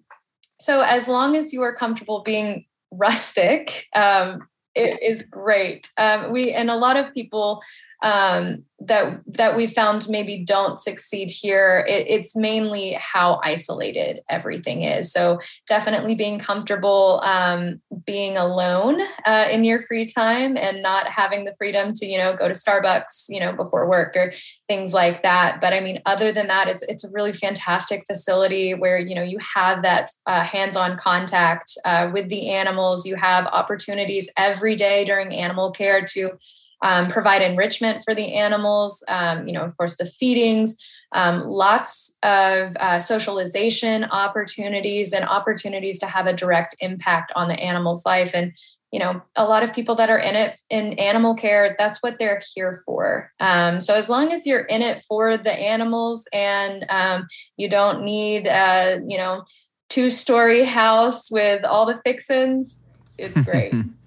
so, 0.60 0.82
as 0.82 1.08
long 1.08 1.36
as 1.36 1.52
you 1.52 1.62
are 1.64 1.76
comfortable 1.76 2.22
being 2.22 2.66
rustic, 2.92 3.88
um, 3.96 4.48
it 4.76 5.02
is 5.02 5.24
great. 5.30 5.90
Um, 5.98 6.32
we 6.32 6.52
and 6.52 6.70
a 6.70 6.76
lot 6.76 6.96
of 6.96 7.14
people 7.14 7.62
um, 8.02 8.64
that 8.82 9.20
that 9.28 9.58
we 9.58 9.68
found 9.68 10.08
maybe 10.08 10.38
don't 10.38 10.80
succeed 10.80 11.30
here. 11.30 11.86
It, 11.88 12.06
it's 12.08 12.36
mainly 12.36 12.98
how 13.00 13.42
isolated 13.44 14.22
everything 14.30 14.84
is. 14.84 15.12
So 15.12 15.40
definitely 15.68 16.16
being 16.16 16.40
comfortable 16.40 17.22
um, 17.24 17.82
being 18.06 18.38
alone 18.38 19.02
uh, 19.26 19.50
in 19.52 19.66
your 19.66 19.82
free 19.84 20.06
time 20.06 20.56
and 20.56 20.82
not 20.82 21.08
having 21.08 21.44
the 21.44 21.56
freedom 21.58 21.92
to 21.94 22.06
you 22.06 22.18
know 22.18 22.34
go 22.34 22.48
to 22.48 22.54
starbucks 22.54 23.26
you 23.28 23.40
know 23.40 23.52
before 23.52 23.90
work 23.90 24.16
or 24.16 24.34
things 24.68 24.94
like 24.94 25.24
that. 25.24 25.60
But 25.60 25.74
i 25.74 25.82
mean 25.82 26.02
other 26.06 26.32
than 26.32 26.48
that 26.48 26.68
it's 26.68 26.84
it's 26.84 27.04
a 27.04 27.12
really 27.12 27.34
fantastic 27.34 28.06
facility 28.08 28.74
where 28.74 28.98
you 28.98 29.14
know 29.14 29.24
you 29.24 29.40
have 29.56 29.82
that 29.82 30.10
uh, 30.26 30.44
hands-on 30.44 30.98
contact 30.98 31.78
uh, 31.84 32.10
with 32.14 32.30
the 32.30 32.50
animals. 32.50 33.06
You 33.06 33.18
have 33.18 33.46
opportunities 33.48 34.30
every 34.38 34.76
day 34.76 35.04
during 35.04 35.34
animal 35.36 35.72
care 35.72 36.06
to 36.14 36.38
um, 36.82 37.08
provide 37.08 37.42
enrichment 37.42 38.04
for 38.04 38.16
the 38.16 38.34
animals, 38.34 39.04
um, 39.08 39.48
you 39.48 39.54
know, 39.54 39.64
of 39.64 39.76
course, 39.78 39.98
the 39.98 40.06
feedings, 40.06 40.78
um, 41.12 41.42
lots 41.48 42.14
of 42.24 42.76
uh, 42.80 43.00
socialization 43.00 44.06
opportunities 44.06 45.12
and 45.12 45.26
opportunities 45.26 46.00
to 46.00 46.06
have 46.06 46.28
a 46.28 46.34
direct 46.34 46.76
impact 46.80 47.32
on 47.36 47.48
the 47.48 47.60
animal's 47.60 48.06
life. 48.06 48.34
And, 48.34 48.54
you 48.92 49.00
know, 49.00 49.22
a 49.36 49.46
lot 49.46 49.64
of 49.64 49.74
people 49.74 49.96
that 49.96 50.10
are 50.10 50.18
in 50.18 50.36
it 50.36 50.60
in 50.70 50.94
animal 50.94 51.36
care, 51.36 51.76
that's 51.78 52.02
what 52.02 52.20
they're 52.20 52.42
here 52.56 52.82
for. 52.86 53.32
Um, 53.40 53.80
so 53.80 53.94
as 53.96 54.10
long 54.10 54.32
as 54.32 54.48
you're 54.48 54.62
in 54.62 54.82
it 54.82 55.02
for 55.02 55.38
the 55.38 55.54
animals 55.54 56.28
and 56.32 56.86
um, 56.90 57.28
you 57.58 57.70
don't 57.70 58.04
need, 58.04 58.48
uh, 58.48 59.00
you 59.08 59.18
know, 59.18 59.44
two 59.90 60.10
story 60.10 60.64
house 60.80 61.30
with 61.32 61.66
all 61.66 61.86
the 61.86 61.98
fixins, 61.98 62.80
it's 63.18 63.40
great. 63.42 63.74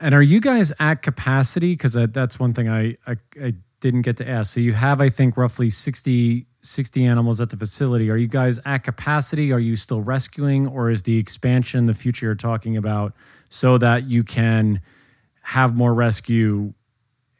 And 0.00 0.14
are 0.14 0.22
you 0.22 0.40
guys 0.40 0.72
at 0.78 1.02
capacity? 1.02 1.72
Because 1.72 1.92
that's 1.92 2.38
one 2.38 2.52
thing 2.52 2.68
I, 2.68 2.96
I, 3.06 3.16
I 3.42 3.54
didn't 3.80 4.02
get 4.02 4.16
to 4.18 4.28
ask. 4.28 4.54
So 4.54 4.60
you 4.60 4.72
have, 4.72 5.00
I 5.00 5.08
think, 5.08 5.36
roughly 5.36 5.70
60, 5.70 6.46
60 6.62 7.04
animals 7.04 7.40
at 7.40 7.50
the 7.50 7.56
facility. 7.56 8.10
Are 8.10 8.16
you 8.16 8.26
guys 8.26 8.58
at 8.64 8.78
capacity? 8.78 9.52
Are 9.52 9.58
you 9.58 9.76
still 9.76 10.00
rescuing, 10.00 10.66
or 10.66 10.90
is 10.90 11.02
the 11.02 11.18
expansion 11.18 11.86
the 11.86 11.94
future 11.94 12.26
you're 12.26 12.34
talking 12.34 12.76
about 12.76 13.14
so 13.48 13.78
that 13.78 14.10
you 14.10 14.24
can 14.24 14.80
have 15.42 15.76
more 15.76 15.94
rescue? 15.94 16.74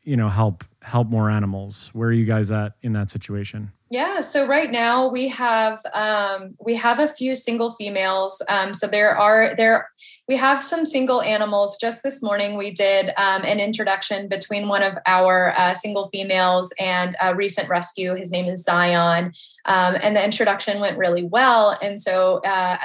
You 0.05 0.17
know, 0.17 0.29
help 0.29 0.65
help 0.89 1.11
more 1.11 1.31
animals. 1.31 1.91
Where 1.93 2.09
are 2.09 2.13
you 2.13 2.25
guys 2.25 2.51
at 2.51 2.73
in 2.83 2.95
that 2.95 3.11
situation? 3.11 3.73
Yeah, 3.91 4.21
so 4.21 4.47
right 4.47 4.71
now 4.71 5.09
we 5.09 5.29
have 5.29 5.81
um, 5.95 6.55
we 6.61 6.75
have 6.77 6.99
a 6.99 7.09
few 7.09 7.35
single 7.35 7.73
females. 7.73 8.43
Um, 8.49 8.75
so 8.75 8.87
there 8.87 9.17
are 9.17 9.55
there 9.55 9.89
we 10.27 10.37
have 10.37 10.63
some 10.63 10.85
single 10.85 11.23
animals. 11.23 11.79
Just 11.81 12.03
this 12.03 12.23
morning 12.23 12.57
we 12.57 12.71
did 12.71 13.09
um, 13.17 13.43
an 13.45 13.61
introduction 13.61 14.29
between 14.29 14.69
one 14.69 14.83
of 14.83 14.99
our 15.07 15.55
uh, 15.57 15.73
single 15.73 16.09
females 16.09 16.73
and 16.79 17.17
a 17.23 17.35
recent 17.35 17.69
rescue. 17.69 18.15
His 18.15 18.31
name 18.31 18.47
is 18.47 18.63
Zion, 18.63 19.33
um, 19.65 19.97
and 20.03 20.17
the 20.17 20.25
introduction 20.25 20.81
went 20.81 20.99
really 20.99 21.25
well. 21.25 21.79
And 21.81 22.01
so 22.01 22.41
uh, 22.45 22.77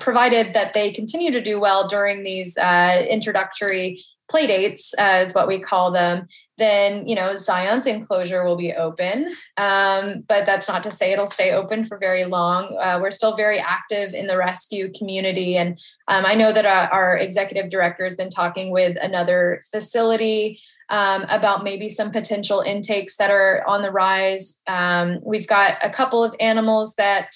provided 0.00 0.54
that 0.54 0.74
they 0.74 0.90
continue 0.90 1.30
to 1.30 1.40
do 1.40 1.60
well 1.60 1.88
during 1.88 2.24
these 2.24 2.56
uh, 2.58 3.04
introductory 3.08 4.00
play 4.28 4.46
dates 4.46 4.94
uh, 4.98 5.24
is 5.26 5.34
what 5.34 5.48
we 5.48 5.58
call 5.58 5.90
them 5.90 6.26
then 6.60 7.08
you 7.08 7.16
know 7.16 7.34
zion's 7.34 7.86
enclosure 7.86 8.44
will 8.44 8.54
be 8.54 8.72
open. 8.72 9.30
Um, 9.56 10.22
but 10.28 10.46
that's 10.46 10.68
not 10.68 10.84
to 10.84 10.92
say 10.92 11.10
it'll 11.10 11.26
stay 11.26 11.52
open 11.52 11.84
for 11.84 11.98
very 11.98 12.24
long. 12.24 12.76
Uh, 12.78 13.00
we're 13.02 13.10
still 13.10 13.34
very 13.34 13.58
active 13.58 14.14
in 14.14 14.28
the 14.28 14.36
rescue 14.36 14.92
community. 14.92 15.56
And 15.56 15.76
um, 16.06 16.24
i 16.24 16.34
know 16.34 16.52
that 16.52 16.66
our, 16.66 16.88
our, 16.92 17.16
executive 17.16 17.70
director 17.70 18.04
has 18.04 18.14
been 18.14 18.30
talking 18.30 18.70
with 18.70 18.96
another 19.02 19.62
facility 19.70 20.60
um, 20.90 21.24
about 21.28 21.64
maybe 21.64 21.88
some 21.88 22.10
potential 22.10 22.60
intakes 22.60 23.16
that 23.16 23.30
are 23.30 23.64
on 23.66 23.82
the 23.82 23.90
rise. 23.90 24.60
Um, 24.66 25.18
we've 25.22 25.46
got 25.46 25.78
a 25.82 25.90
couple 25.90 26.22
of 26.22 26.34
animals 26.38 26.94
that 26.96 27.34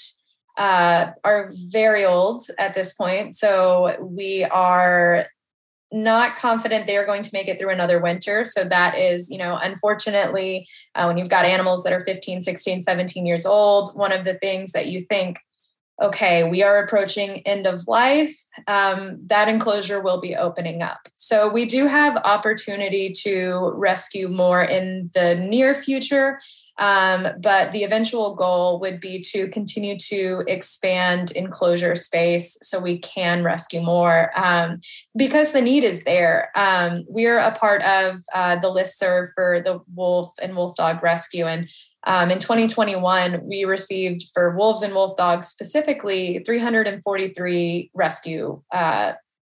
uh, 0.56 1.10
are 1.24 1.50
very 1.52 2.04
old 2.04 2.42
at 2.58 2.74
this 2.74 2.92
point 2.92 3.36
so 3.36 3.96
we 4.00 4.44
are 4.44 5.26
not 5.94 6.36
confident 6.36 6.86
they 6.86 6.96
are 6.96 7.06
going 7.06 7.22
to 7.22 7.30
make 7.32 7.46
it 7.46 7.58
through 7.58 7.70
another 7.70 8.00
winter. 8.00 8.44
So 8.44 8.64
that 8.64 8.98
is, 8.98 9.30
you 9.30 9.38
know, 9.38 9.56
unfortunately, 9.62 10.68
uh, 10.94 11.04
when 11.04 11.16
you've 11.16 11.28
got 11.28 11.44
animals 11.44 11.84
that 11.84 11.92
are 11.92 12.00
15, 12.00 12.40
16, 12.40 12.82
17 12.82 13.24
years 13.24 13.46
old, 13.46 13.90
one 13.94 14.10
of 14.10 14.24
the 14.24 14.34
things 14.34 14.72
that 14.72 14.88
you 14.88 15.00
think, 15.00 15.38
okay, 16.02 16.50
we 16.50 16.64
are 16.64 16.82
approaching 16.82 17.38
end 17.46 17.68
of 17.68 17.86
life, 17.86 18.36
um, 18.66 19.20
that 19.26 19.48
enclosure 19.48 20.00
will 20.00 20.20
be 20.20 20.34
opening 20.34 20.82
up. 20.82 21.08
So 21.14 21.48
we 21.48 21.64
do 21.64 21.86
have 21.86 22.16
opportunity 22.16 23.12
to 23.22 23.72
rescue 23.76 24.28
more 24.28 24.64
in 24.64 25.12
the 25.14 25.36
near 25.36 25.76
future. 25.76 26.40
Um, 26.78 27.28
but 27.40 27.72
the 27.72 27.84
eventual 27.84 28.34
goal 28.34 28.80
would 28.80 29.00
be 29.00 29.20
to 29.32 29.48
continue 29.48 29.96
to 29.98 30.42
expand 30.48 31.30
enclosure 31.32 31.94
space 31.94 32.58
so 32.62 32.80
we 32.80 32.98
can 32.98 33.44
rescue 33.44 33.80
more 33.80 34.32
um, 34.36 34.80
because 35.16 35.52
the 35.52 35.60
need 35.60 35.84
is 35.84 36.02
there. 36.02 36.50
Um, 36.56 37.04
we're 37.08 37.38
a 37.38 37.52
part 37.52 37.82
of 37.82 38.22
uh, 38.34 38.56
the 38.56 38.70
list 38.70 38.98
serve 38.98 39.30
for 39.34 39.60
the 39.60 39.80
wolf 39.94 40.32
and 40.42 40.56
wolf 40.56 40.74
dog 40.74 41.02
rescue. 41.02 41.46
And 41.46 41.70
um, 42.06 42.30
in 42.30 42.38
2021, 42.38 43.40
we 43.44 43.64
received 43.64 44.24
for 44.34 44.56
wolves 44.56 44.82
and 44.82 44.94
wolf 44.94 45.16
dogs 45.16 45.48
specifically 45.48 46.42
343 46.44 47.90
rescue 47.94 48.62
uh, 48.72 49.12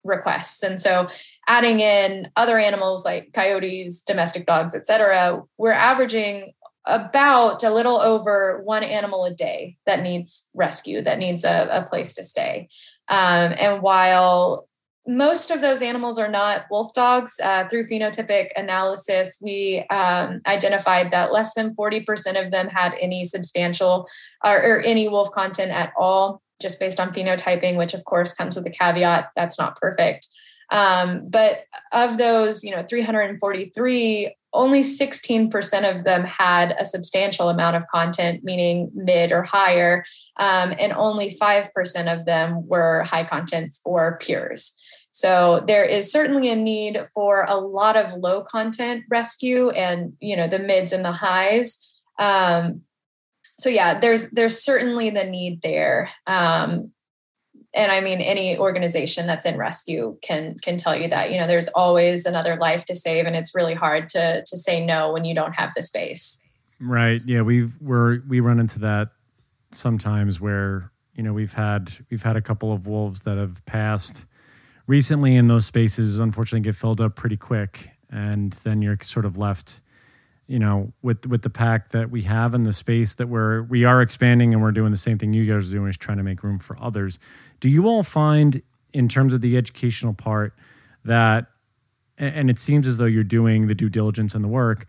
requests. 0.07 0.63
And 0.63 0.81
so 0.81 1.07
adding 1.47 1.79
in 1.79 2.29
other 2.35 2.57
animals 2.57 3.05
like 3.05 3.33
coyotes, 3.33 4.01
domestic 4.01 4.45
dogs, 4.45 4.73
et 4.73 4.87
cetera, 4.87 5.43
we're 5.57 5.71
averaging 5.71 6.53
about 6.87 7.63
a 7.63 7.73
little 7.73 7.97
over 7.97 8.61
one 8.63 8.83
animal 8.83 9.25
a 9.25 9.33
day 9.33 9.77
that 9.85 10.01
needs 10.01 10.47
rescue, 10.53 11.01
that 11.01 11.19
needs 11.19 11.43
a, 11.43 11.67
a 11.71 11.83
place 11.83 12.13
to 12.15 12.23
stay. 12.23 12.69
Um, 13.09 13.53
and 13.59 13.81
while 13.81 14.67
most 15.07 15.51
of 15.51 15.61
those 15.61 15.81
animals 15.81 16.19
are 16.19 16.27
not 16.27 16.65
wolf 16.69 16.93
dogs. 16.93 17.39
Uh, 17.41 17.65
through 17.67 17.85
phenotypic 17.85 18.49
analysis, 18.57 19.39
we 19.41 19.85
um, 19.89 20.41
identified 20.45 21.11
that 21.11 21.31
less 21.31 21.53
than 21.53 21.73
40% 21.75 22.45
of 22.45 22.51
them 22.51 22.67
had 22.67 22.93
any 22.99 23.23
substantial 23.23 24.07
or, 24.43 24.57
or, 24.57 24.81
any 24.81 25.07
wolf 25.07 25.31
content 25.31 25.71
at 25.71 25.93
all, 25.97 26.41
just 26.61 26.77
based 26.77 26.99
on 26.99 27.13
phenotyping, 27.13 27.77
which 27.77 27.93
of 27.93 28.03
course 28.03 28.33
comes 28.33 28.57
with 28.57 28.65
a 28.65 28.69
caveat 28.69 29.29
that's 29.35 29.57
not 29.57 29.79
perfect. 29.79 30.27
Um, 30.69 31.29
but 31.29 31.61
of 31.93 32.17
those, 32.17 32.65
you 32.65 32.71
know, 32.71 32.83
343, 32.83 34.35
only 34.57 34.81
16% 34.81 35.97
of 35.97 36.03
them 36.03 36.23
had 36.23 36.75
a 36.77 36.83
substantial 36.83 37.49
amount 37.49 37.75
of 37.75 37.87
content, 37.87 38.43
meaning 38.43 38.89
mid 38.93 39.31
or 39.31 39.43
higher, 39.43 40.03
um, 40.37 40.73
and 40.79 40.91
only 40.93 41.29
5% 41.29 42.13
of 42.13 42.25
them 42.25 42.67
were 42.67 43.03
high 43.03 43.23
contents 43.23 43.79
or 43.85 44.17
peers. 44.17 44.75
So 45.11 45.63
there 45.65 45.85
is 45.85 46.11
certainly 46.11 46.49
a 46.49 46.55
need 46.55 46.99
for 47.13 47.45
a 47.47 47.55
lot 47.55 47.95
of 47.95 48.13
low 48.13 48.41
content 48.41 49.05
rescue 49.09 49.69
and 49.69 50.13
you 50.19 50.35
know 50.35 50.47
the 50.47 50.59
mids 50.59 50.91
and 50.91 51.03
the 51.03 51.11
highs. 51.11 51.83
Um, 52.19 52.81
so 53.43 53.69
yeah, 53.69 53.99
there's 53.99 54.29
there's 54.31 54.61
certainly 54.61 55.09
the 55.09 55.23
need 55.23 55.61
there. 55.63 56.11
Um, 56.27 56.91
and 57.77 57.91
I 57.91 58.01
mean 58.01 58.19
any 58.19 58.57
organization 58.57 59.27
that's 59.27 59.45
in 59.45 59.57
rescue 59.57 60.17
can 60.21 60.57
can 60.59 60.77
tell 60.77 60.95
you 60.95 61.07
that 61.09 61.31
you 61.31 61.39
know 61.39 61.47
there's 61.47 61.67
always 61.69 62.25
another 62.25 62.57
life 62.57 62.83
to 62.85 62.95
save, 62.95 63.25
and 63.25 63.35
it's 63.35 63.55
really 63.55 63.75
hard 63.75 64.09
to 64.09 64.43
to 64.45 64.57
say 64.57 64.85
no 64.85 65.13
when 65.13 65.23
you 65.23 65.35
don't 65.35 65.53
have 65.53 65.73
the 65.75 65.83
space. 65.83 66.43
Right. 66.79 67.21
Yeah. 67.25 67.41
We've 67.41 67.73
we're 67.79 68.21
we 68.27 68.39
run 68.39 68.59
into 68.59 68.79
that 68.79 69.09
sometimes 69.71 70.41
where 70.41 70.91
you 71.13 71.23
know 71.23 71.33
we've 71.33 71.53
had 71.53 71.91
we've 72.09 72.23
had 72.23 72.35
a 72.35 72.41
couple 72.41 72.71
of 72.71 72.87
wolves 72.87 73.21
that 73.21 73.37
have 73.37 73.65
passed 73.65 74.25
recently 74.85 75.35
in 75.35 75.47
those 75.47 75.65
spaces 75.65 76.19
unfortunately 76.19 76.61
get 76.63 76.75
filled 76.75 77.01
up 77.01 77.15
pretty 77.15 77.35
quick 77.35 77.91
and 78.09 78.53
then 78.63 78.81
you're 78.81 78.97
sort 79.01 79.25
of 79.25 79.37
left 79.37 79.81
you 80.47 80.59
know 80.59 80.93
with 81.01 81.25
with 81.27 81.41
the 81.41 81.49
pack 81.49 81.89
that 81.89 82.09
we 82.09 82.23
have 82.23 82.53
in 82.53 82.63
the 82.63 82.73
space 82.73 83.15
that 83.15 83.27
we're 83.27 83.63
we 83.63 83.83
are 83.83 84.01
expanding 84.01 84.53
and 84.53 84.61
we're 84.61 84.71
doing 84.71 84.91
the 84.91 84.97
same 84.97 85.17
thing 85.17 85.33
you 85.33 85.45
guys 85.45 85.67
are 85.67 85.71
doing 85.71 85.89
is 85.89 85.97
trying 85.97 86.17
to 86.17 86.23
make 86.23 86.43
room 86.43 86.59
for 86.59 86.77
others 86.81 87.19
do 87.59 87.69
you 87.69 87.87
all 87.87 88.03
find 88.03 88.61
in 88.93 89.07
terms 89.07 89.33
of 89.33 89.41
the 89.41 89.57
educational 89.57 90.13
part 90.13 90.53
that 91.03 91.47
and 92.17 92.49
it 92.49 92.57
seems 92.57 92.87
as 92.87 92.97
though 92.97 93.05
you're 93.05 93.23
doing 93.23 93.67
the 93.67 93.75
due 93.75 93.89
diligence 93.89 94.33
and 94.33 94.43
the 94.43 94.49
work 94.49 94.87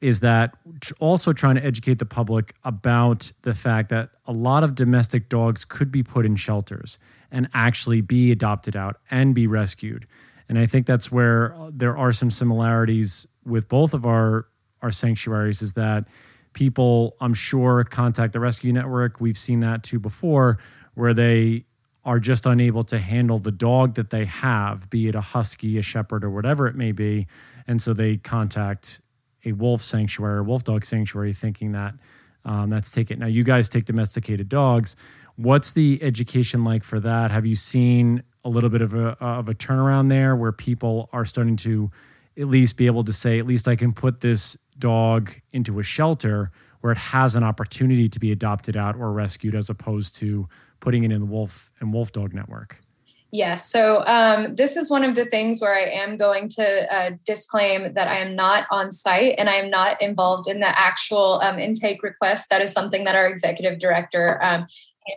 is 0.00 0.20
that 0.20 0.54
also 1.00 1.32
trying 1.32 1.56
to 1.56 1.64
educate 1.64 1.98
the 1.98 2.06
public 2.06 2.54
about 2.64 3.32
the 3.42 3.54
fact 3.54 3.88
that 3.88 4.10
a 4.26 4.32
lot 4.32 4.62
of 4.62 4.74
domestic 4.74 5.28
dogs 5.28 5.64
could 5.64 5.90
be 5.90 6.02
put 6.02 6.24
in 6.24 6.36
shelters 6.36 6.98
and 7.30 7.48
actually 7.52 8.00
be 8.00 8.30
adopted 8.30 8.76
out 8.76 8.96
and 9.10 9.34
be 9.34 9.46
rescued. 9.46 10.06
And 10.48 10.58
I 10.58 10.66
think 10.66 10.86
that's 10.86 11.10
where 11.10 11.54
uh, 11.54 11.70
there 11.72 11.96
are 11.96 12.12
some 12.12 12.30
similarities 12.30 13.26
with 13.44 13.68
both 13.68 13.92
of 13.92 14.06
our 14.06 14.46
our 14.82 14.90
sanctuaries 14.90 15.62
is 15.62 15.74
that 15.74 16.04
people 16.52 17.16
I'm 17.20 17.34
sure 17.34 17.84
contact 17.84 18.32
the 18.32 18.40
rescue 18.40 18.72
network. 18.72 19.20
We've 19.20 19.38
seen 19.38 19.60
that 19.60 19.82
too 19.82 19.98
before 19.98 20.58
where 20.94 21.14
they 21.14 21.64
are 22.04 22.18
just 22.18 22.46
unable 22.46 22.84
to 22.84 22.98
handle 22.98 23.38
the 23.38 23.52
dog 23.52 23.94
that 23.94 24.10
they 24.10 24.24
have, 24.24 24.88
be 24.88 25.08
it 25.08 25.14
a 25.14 25.20
husky, 25.20 25.78
a 25.78 25.82
shepherd 25.82 26.24
or 26.24 26.30
whatever 26.30 26.66
it 26.66 26.74
may 26.74 26.92
be, 26.92 27.26
and 27.66 27.82
so 27.82 27.92
they 27.92 28.16
contact 28.16 29.00
a 29.44 29.52
wolf 29.52 29.82
sanctuary, 29.82 30.40
a 30.40 30.42
wolf 30.42 30.64
dog 30.64 30.84
sanctuary 30.84 31.32
thinking 31.32 31.72
that 31.72 31.94
um, 32.44 32.70
that's 32.70 32.90
take 32.90 33.10
it. 33.10 33.18
Now 33.18 33.26
you 33.26 33.44
guys 33.44 33.68
take 33.68 33.84
domesticated 33.84 34.48
dogs 34.48 34.96
What's 35.38 35.70
the 35.70 36.02
education 36.02 36.64
like 36.64 36.82
for 36.82 36.98
that? 36.98 37.30
Have 37.30 37.46
you 37.46 37.54
seen 37.54 38.24
a 38.44 38.48
little 38.48 38.70
bit 38.70 38.82
of 38.82 38.92
a 38.92 39.16
of 39.20 39.48
a 39.48 39.54
turnaround 39.54 40.08
there 40.08 40.34
where 40.34 40.50
people 40.50 41.08
are 41.12 41.24
starting 41.24 41.54
to 41.58 41.92
at 42.36 42.48
least 42.48 42.76
be 42.76 42.86
able 42.86 43.04
to 43.04 43.12
say, 43.12 43.38
at 43.38 43.46
least 43.46 43.68
I 43.68 43.76
can 43.76 43.92
put 43.92 44.20
this 44.20 44.56
dog 44.78 45.32
into 45.52 45.78
a 45.78 45.82
shelter 45.82 46.50
where 46.80 46.92
it 46.92 46.98
has 46.98 47.34
an 47.34 47.42
opportunity 47.42 48.08
to 48.08 48.18
be 48.18 48.30
adopted 48.30 48.76
out 48.76 48.96
or 48.96 49.12
rescued, 49.12 49.54
as 49.54 49.68
opposed 49.68 50.14
to 50.16 50.48
putting 50.80 51.04
it 51.04 51.10
in 51.10 51.20
the 51.20 51.26
wolf 51.26 51.70
and 51.80 51.92
wolf 51.92 52.12
dog 52.12 52.32
network? 52.32 52.80
Yes. 53.30 53.70
So 53.70 54.04
um, 54.06 54.56
this 54.56 54.74
is 54.76 54.90
one 54.90 55.04
of 55.04 55.14
the 55.14 55.26
things 55.26 55.60
where 55.60 55.74
I 55.74 55.82
am 55.82 56.16
going 56.16 56.48
to 56.50 56.94
uh, 56.94 57.10
disclaim 57.26 57.92
that 57.92 58.08
I 58.08 58.18
am 58.18 58.34
not 58.34 58.66
on 58.70 58.90
site 58.90 59.34
and 59.36 59.50
I 59.50 59.56
am 59.56 59.68
not 59.68 60.00
involved 60.00 60.48
in 60.48 60.60
the 60.60 60.78
actual 60.78 61.40
um, 61.42 61.58
intake 61.58 62.02
request. 62.02 62.48
That 62.48 62.62
is 62.62 62.72
something 62.72 63.04
that 63.04 63.14
our 63.14 63.26
executive 63.26 63.80
director 63.80 64.42
um, 64.42 64.66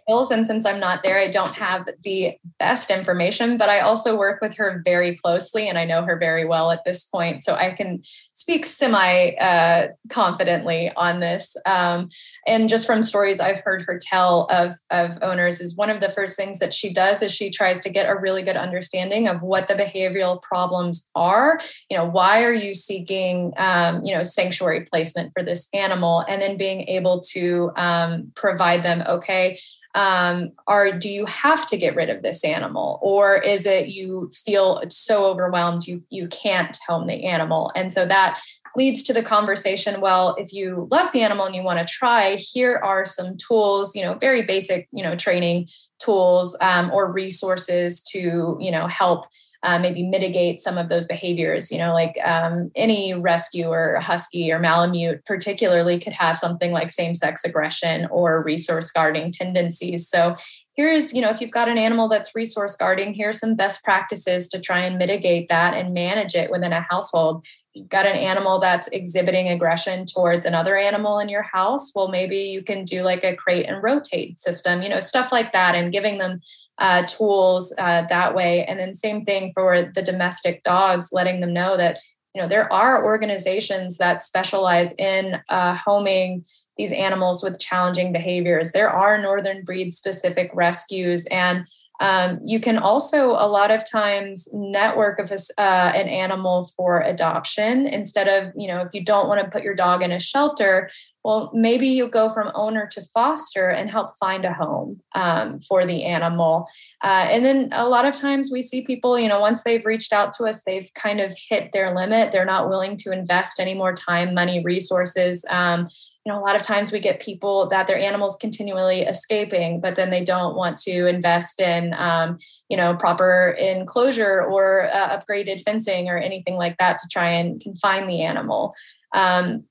And 0.07 0.45
since 0.45 0.65
I'm 0.65 0.79
not 0.79 1.03
there, 1.03 1.17
I 1.17 1.27
don't 1.27 1.53
have 1.53 1.87
the 2.03 2.37
best 2.59 2.91
information, 2.91 3.57
but 3.57 3.69
I 3.69 3.79
also 3.79 4.17
work 4.17 4.41
with 4.41 4.55
her 4.55 4.81
very 4.85 5.15
closely 5.15 5.67
and 5.67 5.77
I 5.77 5.85
know 5.85 6.03
her 6.03 6.17
very 6.17 6.45
well 6.45 6.71
at 6.71 6.83
this 6.83 7.03
point. 7.03 7.43
So 7.43 7.55
I 7.55 7.71
can 7.71 8.03
speak 8.31 8.65
semi 8.65 9.31
uh, 9.39 9.87
confidently 10.09 10.91
on 10.95 11.19
this. 11.19 11.55
Um, 11.65 12.09
and 12.47 12.69
just 12.69 12.85
from 12.85 13.03
stories 13.03 13.39
I've 13.39 13.59
heard 13.59 13.83
her 13.83 13.99
tell 14.01 14.47
of, 14.51 14.73
of 14.89 15.17
owners, 15.21 15.61
is 15.61 15.75
one 15.75 15.89
of 15.89 16.01
the 16.01 16.09
first 16.09 16.37
things 16.37 16.59
that 16.59 16.73
she 16.73 16.91
does 16.91 17.21
is 17.21 17.31
she 17.31 17.49
tries 17.49 17.79
to 17.81 17.89
get 17.89 18.09
a 18.09 18.15
really 18.15 18.41
good 18.41 18.57
understanding 18.57 19.27
of 19.27 19.41
what 19.41 19.67
the 19.67 19.75
behavioral 19.75 20.41
problems 20.41 21.09
are. 21.15 21.59
You 21.89 21.97
know, 21.97 22.05
why 22.05 22.43
are 22.43 22.53
you 22.53 22.73
seeking, 22.73 23.53
um, 23.57 24.03
you 24.03 24.13
know, 24.13 24.23
sanctuary 24.23 24.81
placement 24.81 25.33
for 25.33 25.43
this 25.43 25.67
animal? 25.73 26.25
And 26.27 26.41
then 26.41 26.57
being 26.57 26.87
able 26.87 27.19
to 27.31 27.71
um, 27.75 28.31
provide 28.35 28.83
them, 28.83 29.03
okay, 29.07 29.59
um, 29.95 30.51
or 30.67 30.91
do 30.91 31.09
you 31.09 31.25
have 31.25 31.67
to 31.67 31.77
get 31.77 31.95
rid 31.95 32.09
of 32.09 32.23
this 32.23 32.43
animal? 32.43 32.99
Or 33.01 33.35
is 33.35 33.65
it 33.65 33.89
you 33.89 34.29
feel 34.45 34.81
so 34.89 35.25
overwhelmed 35.25 35.85
you 35.87 36.03
you 36.09 36.27
can't 36.27 36.77
home 36.87 37.07
the 37.07 37.25
animal? 37.25 37.71
And 37.75 37.93
so 37.93 38.05
that 38.05 38.39
leads 38.75 39.03
to 39.03 39.13
the 39.13 39.23
conversation 39.23 39.99
well 39.99 40.35
if 40.39 40.53
you 40.53 40.87
love 40.91 41.11
the 41.11 41.21
animal 41.21 41.45
and 41.45 41.53
you 41.53 41.61
want 41.61 41.79
to 41.79 41.93
try 41.93 42.35
here 42.35 42.79
are 42.83 43.03
some 43.05 43.35
tools 43.35 43.93
you 43.95 44.01
know 44.01 44.13
very 44.13 44.43
basic 44.43 44.87
you 44.93 45.03
know 45.03 45.13
training 45.13 45.67
tools 45.99 46.55
um, 46.61 46.89
or 46.91 47.11
resources 47.11 48.01
to 48.01 48.57
you 48.59 48.71
know 48.71 48.87
help 48.87 49.25
uh, 49.63 49.79
maybe 49.79 50.03
mitigate 50.03 50.61
some 50.61 50.77
of 50.77 50.89
those 50.89 51.05
behaviors. 51.05 51.71
You 51.71 51.77
know, 51.77 51.93
like 51.93 52.17
um, 52.23 52.71
any 52.75 53.13
rescue 53.13 53.67
or 53.67 53.99
husky 54.01 54.51
or 54.51 54.59
Malamute, 54.59 55.23
particularly, 55.25 55.99
could 55.99 56.13
have 56.13 56.37
something 56.37 56.71
like 56.71 56.91
same 56.91 57.15
sex 57.15 57.43
aggression 57.45 58.07
or 58.11 58.43
resource 58.43 58.91
guarding 58.91 59.31
tendencies. 59.31 60.07
So, 60.07 60.35
here's, 60.75 61.13
you 61.13 61.21
know, 61.21 61.29
if 61.29 61.41
you've 61.41 61.51
got 61.51 61.69
an 61.69 61.77
animal 61.77 62.07
that's 62.07 62.35
resource 62.35 62.75
guarding, 62.75 63.13
here's 63.13 63.39
some 63.39 63.55
best 63.55 63.83
practices 63.83 64.47
to 64.49 64.59
try 64.59 64.79
and 64.79 64.97
mitigate 64.97 65.47
that 65.49 65.75
and 65.75 65.93
manage 65.93 66.35
it 66.35 66.49
within 66.49 66.73
a 66.73 66.81
household 66.81 67.45
you've 67.73 67.89
got 67.89 68.05
an 68.05 68.17
animal 68.17 68.59
that's 68.59 68.89
exhibiting 68.89 69.47
aggression 69.47 70.05
towards 70.05 70.45
another 70.45 70.77
animal 70.77 71.19
in 71.19 71.29
your 71.29 71.43
house 71.43 71.91
well 71.95 72.09
maybe 72.09 72.37
you 72.37 72.63
can 72.63 72.83
do 72.83 73.01
like 73.01 73.23
a 73.23 73.35
crate 73.35 73.65
and 73.67 73.81
rotate 73.81 74.39
system 74.39 74.81
you 74.81 74.89
know 74.89 74.99
stuff 74.99 75.31
like 75.31 75.53
that 75.53 75.75
and 75.75 75.93
giving 75.93 76.17
them 76.17 76.39
uh, 76.77 77.03
tools 77.03 77.73
uh, 77.77 78.03
that 78.09 78.35
way. 78.35 78.65
And 78.65 78.79
then 78.79 78.93
same 78.93 79.21
thing 79.21 79.51
for 79.53 79.83
the 79.83 80.01
domestic 80.01 80.63
dogs, 80.63 81.09
letting 81.11 81.41
them 81.41 81.53
know 81.53 81.77
that 81.77 81.99
you 82.33 82.41
know 82.41 82.47
there 82.47 82.71
are 82.71 83.03
organizations 83.03 83.97
that 83.97 84.23
specialize 84.23 84.93
in 84.93 85.39
uh, 85.49 85.75
homing 85.75 86.43
these 86.77 86.91
animals 86.91 87.43
with 87.43 87.59
challenging 87.59 88.13
behaviors. 88.13 88.71
There 88.71 88.89
are 88.89 89.21
northern 89.21 89.63
breed 89.63 89.93
specific 89.93 90.49
rescues 90.53 91.27
and 91.27 91.67
um, 92.01 92.39
you 92.43 92.59
can 92.59 92.79
also 92.79 93.31
a 93.31 93.47
lot 93.47 93.69
of 93.69 93.89
times 93.89 94.49
network 94.51 95.19
of 95.19 95.31
a, 95.31 95.61
uh, 95.61 95.91
an 95.93 96.09
animal 96.09 96.67
for 96.75 96.99
adoption 96.99 97.85
instead 97.85 98.27
of 98.27 98.51
you 98.57 98.67
know 98.67 98.81
if 98.81 98.89
you 98.93 99.05
don't 99.05 99.27
want 99.27 99.39
to 99.39 99.49
put 99.49 99.63
your 99.63 99.75
dog 99.75 100.01
in 100.01 100.11
a 100.11 100.19
shelter 100.19 100.89
well, 101.23 101.51
maybe 101.53 101.87
you 101.87 102.07
go 102.07 102.29
from 102.29 102.51
owner 102.55 102.87
to 102.93 103.01
foster 103.13 103.69
and 103.69 103.89
help 103.89 104.17
find 104.17 104.43
a 104.43 104.53
home 104.53 104.99
um, 105.13 105.59
for 105.59 105.85
the 105.85 106.03
animal. 106.03 106.67
Uh, 107.03 107.27
and 107.29 107.45
then 107.45 107.69
a 107.71 107.87
lot 107.87 108.05
of 108.05 108.15
times 108.15 108.49
we 108.51 108.61
see 108.61 108.83
people, 108.83 109.19
you 109.19 109.29
know, 109.29 109.39
once 109.39 109.63
they've 109.63 109.85
reached 109.85 110.13
out 110.13 110.33
to 110.33 110.45
us, 110.45 110.63
they've 110.63 110.91
kind 110.95 111.19
of 111.19 111.35
hit 111.49 111.71
their 111.73 111.93
limit. 111.93 112.31
They're 112.31 112.45
not 112.45 112.69
willing 112.69 112.97
to 112.97 113.11
invest 113.11 113.59
any 113.59 113.75
more 113.75 113.93
time, 113.93 114.33
money, 114.33 114.63
resources. 114.63 115.45
Um, 115.49 115.89
you 116.25 116.31
know, 116.31 116.39
a 116.39 116.41
lot 116.41 116.55
of 116.55 116.61
times 116.61 116.91
we 116.91 116.99
get 116.99 117.19
people 117.19 117.67
that 117.69 117.87
their 117.87 117.97
animals 117.97 118.37
continually 118.39 119.01
escaping, 119.01 119.79
but 119.79 119.95
then 119.95 120.11
they 120.11 120.23
don't 120.23 120.55
want 120.55 120.77
to 120.77 121.07
invest 121.07 121.59
in, 121.59 121.95
um, 121.97 122.37
you 122.69 122.77
know, 122.77 122.95
proper 122.95 123.55
enclosure 123.59 124.43
or 124.43 124.85
uh, 124.85 125.19
upgraded 125.19 125.61
fencing 125.61 126.09
or 126.09 126.17
anything 126.17 126.55
like 126.55 126.77
that 126.77 126.99
to 126.99 127.07
try 127.11 127.29
and 127.29 127.59
confine 127.59 128.05
the 128.05 128.21
animal. 128.21 128.73
Um, 129.13 129.65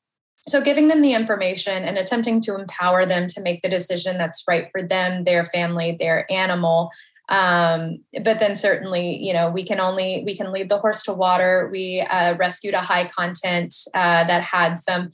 so 0.50 0.60
giving 0.60 0.88
them 0.88 1.02
the 1.02 1.14
information 1.14 1.84
and 1.84 1.96
attempting 1.96 2.40
to 2.40 2.58
empower 2.58 3.06
them 3.06 3.26
to 3.28 3.40
make 3.40 3.62
the 3.62 3.68
decision 3.68 4.18
that's 4.18 4.44
right 4.48 4.68
for 4.72 4.82
them 4.82 5.24
their 5.24 5.44
family 5.44 5.96
their 5.98 6.30
animal 6.30 6.90
um, 7.30 8.00
but 8.24 8.40
then 8.40 8.56
certainly 8.56 9.16
you 9.16 9.32
know 9.32 9.50
we 9.50 9.62
can 9.62 9.80
only 9.80 10.24
we 10.26 10.36
can 10.36 10.52
lead 10.52 10.68
the 10.68 10.78
horse 10.78 11.04
to 11.04 11.12
water. 11.12 11.68
We 11.72 12.00
uh, 12.00 12.34
rescued 12.34 12.74
a 12.74 12.80
high 12.80 13.04
content 13.04 13.72
uh, 13.94 14.24
that 14.24 14.42
had 14.42 14.80
some 14.80 15.10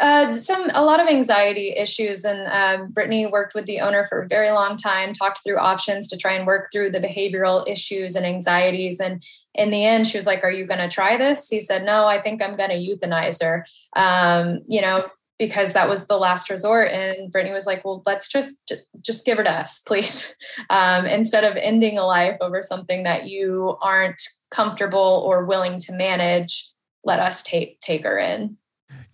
uh, 0.00 0.32
some 0.32 0.70
a 0.74 0.84
lot 0.84 1.00
of 1.00 1.08
anxiety 1.08 1.74
issues, 1.76 2.24
and 2.24 2.46
um, 2.48 2.90
Brittany 2.92 3.26
worked 3.26 3.54
with 3.54 3.66
the 3.66 3.80
owner 3.80 4.06
for 4.06 4.22
a 4.22 4.28
very 4.28 4.50
long 4.50 4.76
time, 4.76 5.12
talked 5.12 5.44
through 5.44 5.58
options 5.58 6.08
to 6.08 6.16
try 6.16 6.32
and 6.32 6.46
work 6.46 6.70
through 6.72 6.90
the 6.90 7.00
behavioral 7.00 7.68
issues 7.68 8.16
and 8.16 8.24
anxieties. 8.24 9.00
And 9.00 9.22
in 9.54 9.70
the 9.70 9.84
end, 9.84 10.06
she 10.06 10.16
was 10.16 10.26
like, 10.26 10.44
"Are 10.44 10.50
you 10.50 10.66
going 10.66 10.80
to 10.80 10.88
try 10.88 11.18
this?" 11.18 11.48
He 11.48 11.60
said, 11.60 11.84
"No, 11.84 12.06
I 12.06 12.20
think 12.20 12.42
I'm 12.42 12.56
going 12.56 12.70
to 12.70 12.76
euthanize 12.76 13.42
her." 13.42 13.66
Um, 13.94 14.60
you 14.66 14.80
know, 14.80 15.10
because 15.38 15.74
that 15.74 15.90
was 15.90 16.06
the 16.06 16.16
last 16.16 16.48
resort. 16.48 16.88
And 16.88 17.30
Brittany 17.30 17.52
was 17.52 17.66
like, 17.66 17.84
"Well, 17.84 18.02
let's 18.06 18.28
just 18.28 18.72
just 19.02 19.26
give 19.26 19.36
her 19.36 19.44
to 19.44 19.52
us, 19.52 19.80
please, 19.80 20.34
um, 20.70 21.04
instead 21.04 21.44
of 21.44 21.56
ending 21.56 21.98
a 21.98 22.06
life 22.06 22.38
over 22.40 22.62
something 22.62 23.02
that 23.02 23.28
you 23.28 23.76
aren't 23.82 24.22
comfortable 24.50 25.22
or 25.26 25.44
willing 25.44 25.78
to 25.80 25.92
manage. 25.92 26.70
Let 27.04 27.20
us 27.20 27.42
take 27.42 27.78
take 27.80 28.04
her 28.04 28.16
in." 28.16 28.56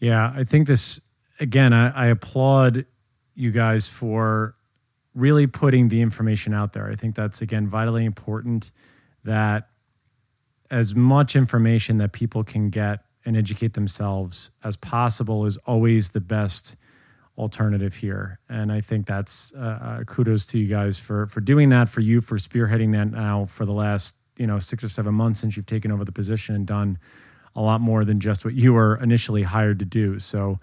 Yeah, 0.00 0.32
I 0.34 0.44
think 0.44 0.66
this 0.66 1.00
again. 1.40 1.72
I, 1.72 1.88
I 1.90 2.06
applaud 2.06 2.86
you 3.34 3.50
guys 3.50 3.88
for 3.88 4.54
really 5.14 5.46
putting 5.46 5.88
the 5.88 6.00
information 6.00 6.54
out 6.54 6.72
there. 6.72 6.88
I 6.88 6.94
think 6.94 7.14
that's 7.14 7.42
again 7.42 7.66
vitally 7.68 8.04
important 8.04 8.70
that 9.24 9.68
as 10.70 10.94
much 10.94 11.34
information 11.34 11.98
that 11.98 12.12
people 12.12 12.44
can 12.44 12.70
get 12.70 13.00
and 13.24 13.36
educate 13.36 13.74
themselves 13.74 14.50
as 14.62 14.76
possible 14.76 15.44
is 15.46 15.56
always 15.58 16.10
the 16.10 16.20
best 16.20 16.76
alternative 17.36 17.96
here. 17.96 18.38
And 18.48 18.72
I 18.72 18.80
think 18.80 19.06
that's 19.06 19.52
uh, 19.54 19.58
uh, 20.00 20.04
kudos 20.04 20.46
to 20.46 20.58
you 20.58 20.66
guys 20.66 20.98
for 20.98 21.26
for 21.26 21.40
doing 21.40 21.68
that. 21.70 21.88
For 21.88 22.00
you 22.00 22.20
for 22.20 22.36
spearheading 22.36 22.92
that 22.92 23.10
now 23.10 23.44
for 23.46 23.64
the 23.64 23.72
last 23.72 24.16
you 24.36 24.46
know 24.46 24.58
six 24.58 24.84
or 24.84 24.88
seven 24.88 25.14
months 25.14 25.40
since 25.40 25.56
you've 25.56 25.66
taken 25.66 25.90
over 25.90 26.04
the 26.04 26.12
position 26.12 26.54
and 26.54 26.66
done 26.66 26.98
a 27.58 27.60
lot 27.60 27.80
more 27.80 28.04
than 28.04 28.20
just 28.20 28.44
what 28.44 28.54
you 28.54 28.72
were 28.72 28.96
initially 29.02 29.42
hired 29.42 29.80
to 29.80 29.84
do. 29.84 30.18
So, 30.20 30.58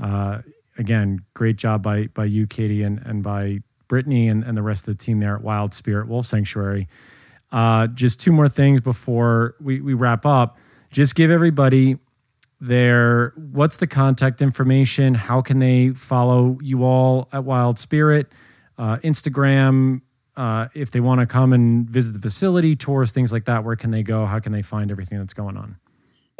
uh, 0.00 0.40
again, 0.78 1.20
great 1.34 1.56
job 1.56 1.82
by 1.82 2.06
by 2.08 2.24
you, 2.24 2.46
Katie, 2.46 2.82
and 2.82 2.98
and 3.04 3.22
by 3.22 3.60
Brittany 3.88 4.28
and, 4.28 4.42
and 4.42 4.56
the 4.56 4.62
rest 4.62 4.88
of 4.88 4.96
the 4.96 5.04
team 5.04 5.20
there 5.20 5.36
at 5.36 5.42
Wild 5.42 5.74
Spirit 5.74 6.08
Wolf 6.08 6.24
Sanctuary. 6.24 6.88
Uh, 7.52 7.88
just 7.88 8.20
two 8.20 8.32
more 8.32 8.48
things 8.48 8.80
before 8.80 9.56
we, 9.60 9.80
we 9.80 9.92
wrap 9.92 10.24
up. 10.24 10.56
Just 10.90 11.16
give 11.16 11.30
everybody 11.30 11.98
their 12.60 13.32
what's 13.36 13.76
the 13.78 13.86
contact 13.86 14.40
information? 14.40 15.14
How 15.14 15.42
can 15.42 15.58
they 15.58 15.90
follow 15.90 16.58
you 16.62 16.84
all 16.84 17.28
at 17.32 17.44
Wild 17.44 17.78
Spirit? 17.78 18.28
Uh, 18.78 18.96
Instagram, 18.98 20.02
uh, 20.36 20.68
if 20.74 20.90
they 20.90 21.00
want 21.00 21.20
to 21.20 21.26
come 21.26 21.52
and 21.52 21.90
visit 21.90 22.12
the 22.12 22.20
facility, 22.20 22.76
tours, 22.76 23.12
things 23.12 23.32
like 23.32 23.44
that, 23.46 23.64
where 23.64 23.76
can 23.76 23.90
they 23.90 24.02
go? 24.02 24.24
How 24.24 24.38
can 24.38 24.52
they 24.52 24.62
find 24.62 24.90
everything 24.90 25.18
that's 25.18 25.34
going 25.34 25.56
on? 25.56 25.76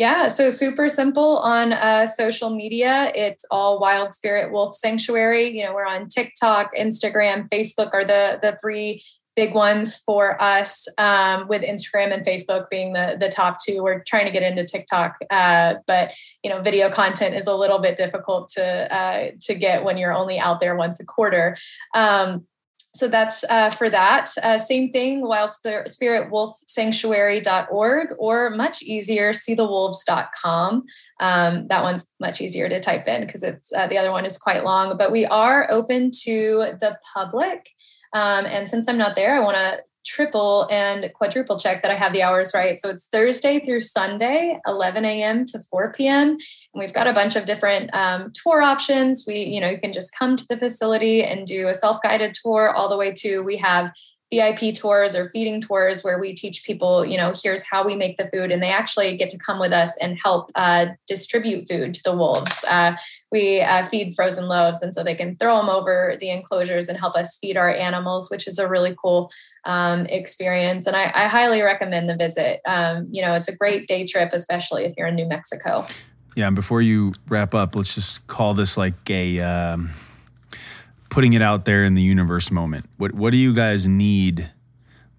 Yeah, 0.01 0.29
so 0.29 0.49
super 0.49 0.89
simple 0.89 1.37
on 1.41 1.75
uh, 1.75 2.07
social 2.07 2.49
media. 2.49 3.13
It's 3.15 3.45
all 3.51 3.79
Wild 3.79 4.15
Spirit 4.15 4.51
Wolf 4.51 4.75
Sanctuary. 4.75 5.49
You 5.49 5.67
know, 5.67 5.75
we're 5.75 5.87
on 5.87 6.09
TikTok, 6.09 6.75
Instagram, 6.75 7.51
Facebook 7.51 7.91
are 7.93 8.07
the 8.07 8.39
the 8.41 8.57
three 8.63 9.03
big 9.37 9.55
ones 9.55 9.99
for 9.99 10.43
us. 10.43 10.89
Um, 10.97 11.49
with 11.49 11.61
Instagram 11.61 12.15
and 12.15 12.25
Facebook 12.25 12.71
being 12.71 12.95
the 12.95 13.19
the 13.21 13.29
top 13.29 13.59
two. 13.63 13.83
We're 13.83 14.03
trying 14.05 14.25
to 14.25 14.31
get 14.31 14.43
into 14.43 14.65
TikTok, 14.65 15.17
uh, 15.29 15.75
but 15.87 16.13
you 16.43 16.49
know, 16.49 16.63
video 16.63 16.89
content 16.89 17.35
is 17.35 17.47
a 17.47 17.55
little 17.55 17.79
bit 17.79 17.99
difficult 17.99 18.49
to 18.57 18.97
uh, 18.97 19.33
to 19.43 19.55
get 19.55 19.85
when 19.85 19.99
you're 19.99 20.15
only 20.15 20.39
out 20.39 20.61
there 20.61 20.77
once 20.77 20.99
a 20.99 21.05
quarter. 21.05 21.59
Um, 21.95 22.47
so 22.93 23.07
that's 23.09 23.45
uh, 23.45 23.71
for 23.71 23.89
that. 23.89 24.31
Uh, 24.43 24.59
same 24.59 24.91
thing, 24.91 25.21
wild 25.23 25.53
spirit 25.87 26.31
wolf 26.31 26.57
sanctuary.org 26.67 28.09
or 28.19 28.51
much 28.51 28.83
easier, 28.83 29.31
seethewolves.com. 29.31 30.85
Um, 31.21 31.69
that 31.69 31.83
one's 31.83 32.07
much 32.19 32.41
easier 32.41 32.69
to 32.69 32.81
type 32.81 33.07
in 33.07 33.27
because 33.27 33.43
it's 33.43 33.73
uh, 33.73 33.87
the 33.87 33.99
other 33.99 34.11
one 34.11 34.27
is 34.27 34.39
quite 34.39 34.65
long, 34.65 34.97
but 34.99 35.13
we 35.13 35.25
are 35.27 35.71
open 35.71 36.11
to 36.23 36.75
the 36.81 36.99
public. 37.15 37.71
Um, 38.13 38.45
and 38.47 38.69
since 38.69 38.89
I'm 38.89 38.99
not 38.99 39.15
there, 39.15 39.37
I 39.37 39.41
want 39.41 39.57
to 39.57 39.83
triple 40.11 40.67
and 40.71 41.13
quadruple 41.15 41.59
check 41.59 41.83
that 41.83 41.91
I 41.91 41.95
have 41.95 42.13
the 42.13 42.23
hours 42.23 42.51
right. 42.53 42.81
So 42.81 42.89
it's 42.89 43.07
Thursday 43.07 43.65
through 43.65 43.83
Sunday, 43.83 44.59
11 44.67 45.05
a.m. 45.05 45.45
to 45.47 45.61
4 45.71 45.93
p.m. 45.93 46.31
And 46.31 46.39
we've 46.75 46.93
got 46.93 47.07
a 47.07 47.13
bunch 47.13 47.37
of 47.37 47.47
different 47.47 47.95
um, 47.95 48.33
tour 48.35 48.61
options. 48.61 49.25
We, 49.27 49.39
you 49.45 49.61
know, 49.61 49.71
you 49.71 49.79
can 49.79 49.93
just 49.93 50.17
come 50.19 50.37
to 50.37 50.45
the 50.49 50.59
facility 50.59 51.23
and 51.23 51.47
do 51.47 51.69
a 51.69 51.75
self-guided 51.75 52.35
tour 52.43 52.75
all 52.75 52.89
the 52.89 52.97
way 52.97 53.13
to 53.19 53.41
we 53.41 53.57
have 53.59 53.93
VIP 54.33 54.75
tours 54.75 55.17
or 55.17 55.29
feeding 55.31 55.61
tours 55.61 56.03
where 56.03 56.19
we 56.19 56.35
teach 56.35 56.65
people, 56.65 57.05
you 57.05 57.17
know, 57.17 57.33
here's 57.43 57.69
how 57.69 57.85
we 57.85 57.97
make 57.97 58.17
the 58.17 58.29
food, 58.29 58.53
and 58.53 58.63
they 58.63 58.71
actually 58.71 59.17
get 59.17 59.29
to 59.31 59.39
come 59.39 59.59
with 59.59 59.73
us 59.73 59.97
and 59.99 60.19
help 60.23 60.53
uh, 60.55 60.87
distribute 61.07 61.69
food 61.69 61.95
to 61.95 62.03
the 62.05 62.17
wolves. 62.17 62.65
Uh, 62.69 62.93
we 63.33 63.61
uh, 63.61 63.87
feed 63.87 64.15
frozen 64.15 64.47
loaves, 64.47 64.83
and 64.83 64.95
so 64.95 65.03
they 65.03 65.15
can 65.15 65.37
throw 65.37 65.57
them 65.57 65.69
over 65.69 66.17
the 66.21 66.31
enclosures 66.31 66.89
and 66.89 66.99
help 66.99 67.17
us 67.17 67.39
feed 67.39 67.57
our 67.57 67.71
animals, 67.71 68.31
which 68.31 68.47
is 68.47 68.59
a 68.59 68.69
really 68.69 68.95
cool 69.03 69.31
um, 69.65 70.07
experience. 70.07 70.87
And 70.87 70.97
I, 70.97 71.11
I, 71.15 71.29
highly 71.29 71.61
recommend 71.61 72.09
the 72.09 72.17
visit. 72.17 72.61
Um, 72.67 73.09
you 73.11 73.21
know, 73.21 73.35
it's 73.35 73.49
a 73.49 73.55
great 73.55 73.87
day 73.89 74.07
trip, 74.07 74.31
especially 74.33 74.85
if 74.85 74.95
you're 74.97 75.09
in 75.09 75.17
New 75.17 75.27
Mexico. 75.27 75.85
Yeah, 76.35 76.47
and 76.47 76.57
before 76.57 76.81
you 76.81 77.13
wrap 77.29 77.55
up, 77.55 77.77
let's 77.77 77.95
just 77.95 78.27
call 78.27 78.55
this 78.55 78.77
like 78.77 79.11
a. 79.11 79.41
Um 79.41 79.91
putting 81.11 81.33
it 81.35 81.43
out 81.43 81.65
there 81.65 81.85
in 81.85 81.95
the 81.95 82.03
universe 82.03 82.51
moment. 82.51 82.87
What 82.97 83.13
what 83.13 83.31
do 83.31 83.37
you 83.37 83.55
guys 83.55 83.87
need 83.87 84.51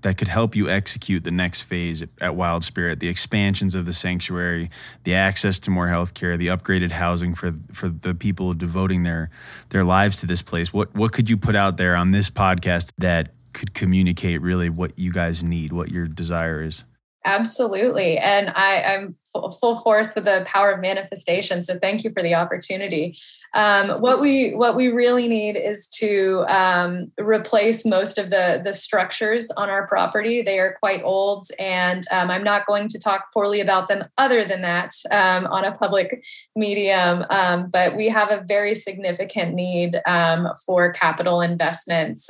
that 0.01 0.17
could 0.17 0.27
help 0.27 0.55
you 0.55 0.67
execute 0.67 1.23
the 1.23 1.31
next 1.31 1.61
phase 1.61 2.03
at 2.19 2.35
Wild 2.35 2.63
Spirit, 2.63 2.99
the 2.99 3.07
expansions 3.07 3.75
of 3.75 3.85
the 3.85 3.93
sanctuary, 3.93 4.71
the 5.03 5.13
access 5.13 5.59
to 5.59 5.69
more 5.69 5.87
healthcare, 5.87 6.37
the 6.37 6.47
upgraded 6.47 6.91
housing 6.91 7.35
for 7.35 7.53
for 7.71 7.89
the 7.89 8.15
people 8.15 8.53
devoting 8.53 9.03
their 9.03 9.29
their 9.69 9.83
lives 9.83 10.19
to 10.21 10.25
this 10.25 10.41
place. 10.41 10.73
What 10.73 10.95
what 10.95 11.11
could 11.11 11.29
you 11.29 11.37
put 11.37 11.55
out 11.55 11.77
there 11.77 11.95
on 11.95 12.11
this 12.11 12.29
podcast 12.29 12.93
that 12.97 13.33
could 13.53 13.73
communicate 13.73 14.41
really 14.41 14.69
what 14.69 14.97
you 14.97 15.11
guys 15.11 15.43
need, 15.43 15.73
what 15.73 15.89
your 15.89 16.07
desire 16.07 16.63
is? 16.63 16.85
Absolutely. 17.23 18.17
And 18.17 18.49
I, 18.49 18.81
I'm 18.81 19.15
full 19.31 19.79
force 19.81 20.11
with 20.15 20.25
the 20.25 20.43
power 20.45 20.71
of 20.71 20.81
manifestation. 20.81 21.63
So 21.63 21.77
thank 21.79 22.03
you 22.03 22.11
for 22.11 22.21
the 22.21 22.35
opportunity. 22.35 23.17
Um, 23.53 23.97
what 23.99 24.21
we 24.21 24.51
what 24.51 24.75
we 24.75 24.87
really 24.87 25.27
need 25.27 25.57
is 25.57 25.87
to 25.99 26.45
um, 26.47 27.11
replace 27.19 27.85
most 27.85 28.17
of 28.17 28.29
the 28.29 28.61
the 28.63 28.71
structures 28.71 29.51
on 29.51 29.69
our 29.69 29.85
property. 29.87 30.41
They 30.41 30.59
are 30.59 30.77
quite 30.79 31.01
old, 31.03 31.47
and 31.59 32.03
um, 32.13 32.31
I'm 32.31 32.43
not 32.43 32.65
going 32.65 32.87
to 32.87 32.99
talk 32.99 33.33
poorly 33.33 33.59
about 33.59 33.89
them. 33.89 34.05
Other 34.17 34.45
than 34.45 34.61
that, 34.61 34.93
um, 35.11 35.47
on 35.47 35.65
a 35.65 35.73
public 35.73 36.23
medium, 36.55 37.25
um, 37.29 37.69
but 37.69 37.97
we 37.97 38.07
have 38.07 38.31
a 38.31 38.45
very 38.47 38.73
significant 38.73 39.53
need 39.53 39.99
um, 40.07 40.47
for 40.65 40.93
capital 40.93 41.41
investments. 41.41 42.29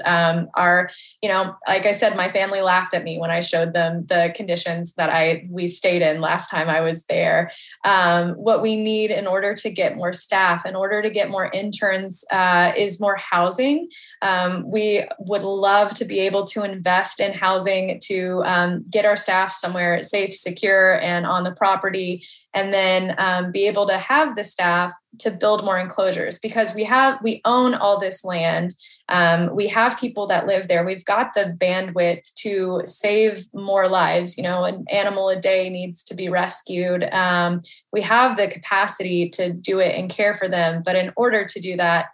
our, 0.55 0.89
you 1.21 1.29
know, 1.29 1.55
like 1.67 1.85
I 1.85 1.91
said, 1.91 2.15
my 2.15 2.29
family 2.29 2.61
laughed 2.61 2.95
at 2.95 3.03
me 3.03 3.19
when 3.19 3.29
I 3.29 3.41
showed 3.41 3.73
them 3.73 4.05
the 4.07 4.33
conditions 4.35 4.93
that 4.93 5.11
I 5.11 5.45
we 5.49 5.67
stayed 5.67 6.01
in 6.01 6.19
last 6.19 6.49
time 6.49 6.67
I 6.67 6.81
was 6.81 6.90
there. 7.09 7.51
what 7.83 8.61
we 8.61 8.75
need 8.75 9.11
in 9.11 9.27
order 9.27 9.53
to 9.55 9.69
get 9.69 9.95
more 9.95 10.13
staff, 10.13 10.65
in 10.65 10.75
order 10.75 11.01
to 11.01 11.09
get 11.09 11.29
more 11.29 11.49
interns 11.53 12.23
uh, 12.31 12.71
is 12.77 12.99
more 12.99 13.17
housing. 13.17 13.89
Um, 14.21 14.69
we 14.69 15.03
would 15.19 15.43
love 15.43 15.93
to 15.95 16.05
be 16.05 16.19
able 16.19 16.45
to 16.47 16.63
invest 16.63 17.19
in 17.19 17.33
housing 17.33 17.99
to 18.03 18.43
um, 18.45 18.85
get 18.89 19.05
our 19.05 19.17
staff 19.17 19.51
somewhere 19.51 20.03
safe, 20.03 20.33
secure, 20.33 20.99
and 21.01 21.25
on 21.25 21.43
the 21.43 21.51
property, 21.51 22.23
and 22.53 22.73
then 22.73 23.15
um, 23.17 23.51
be 23.51 23.67
able 23.67 23.87
to 23.87 23.97
have 23.97 24.35
the 24.35 24.43
staff 24.43 24.91
to 25.19 25.31
build 25.31 25.63
more 25.63 25.77
enclosures 25.77 26.39
because 26.39 26.73
we 26.73 26.83
have 26.83 27.19
we 27.21 27.41
own 27.45 27.73
all 27.73 27.99
this 27.99 28.23
land. 28.23 28.73
Um, 29.11 29.53
we 29.53 29.67
have 29.67 29.99
people 29.99 30.25
that 30.27 30.47
live 30.47 30.67
there. 30.67 30.85
We've 30.85 31.05
got 31.05 31.33
the 31.33 31.55
bandwidth 31.59 32.33
to 32.35 32.81
save 32.85 33.45
more 33.53 33.87
lives. 33.87 34.37
You 34.37 34.43
know, 34.43 34.63
an 34.63 34.85
animal 34.89 35.29
a 35.29 35.35
day 35.35 35.69
needs 35.69 36.01
to 36.03 36.15
be 36.15 36.29
rescued. 36.29 37.03
Um, 37.11 37.59
we 37.91 38.01
have 38.01 38.37
the 38.37 38.47
capacity 38.47 39.29
to 39.31 39.51
do 39.51 39.79
it 39.79 39.95
and 39.95 40.09
care 40.09 40.33
for 40.33 40.47
them. 40.47 40.81
But 40.83 40.95
in 40.95 41.11
order 41.17 41.45
to 41.45 41.59
do 41.59 41.75
that, 41.75 42.07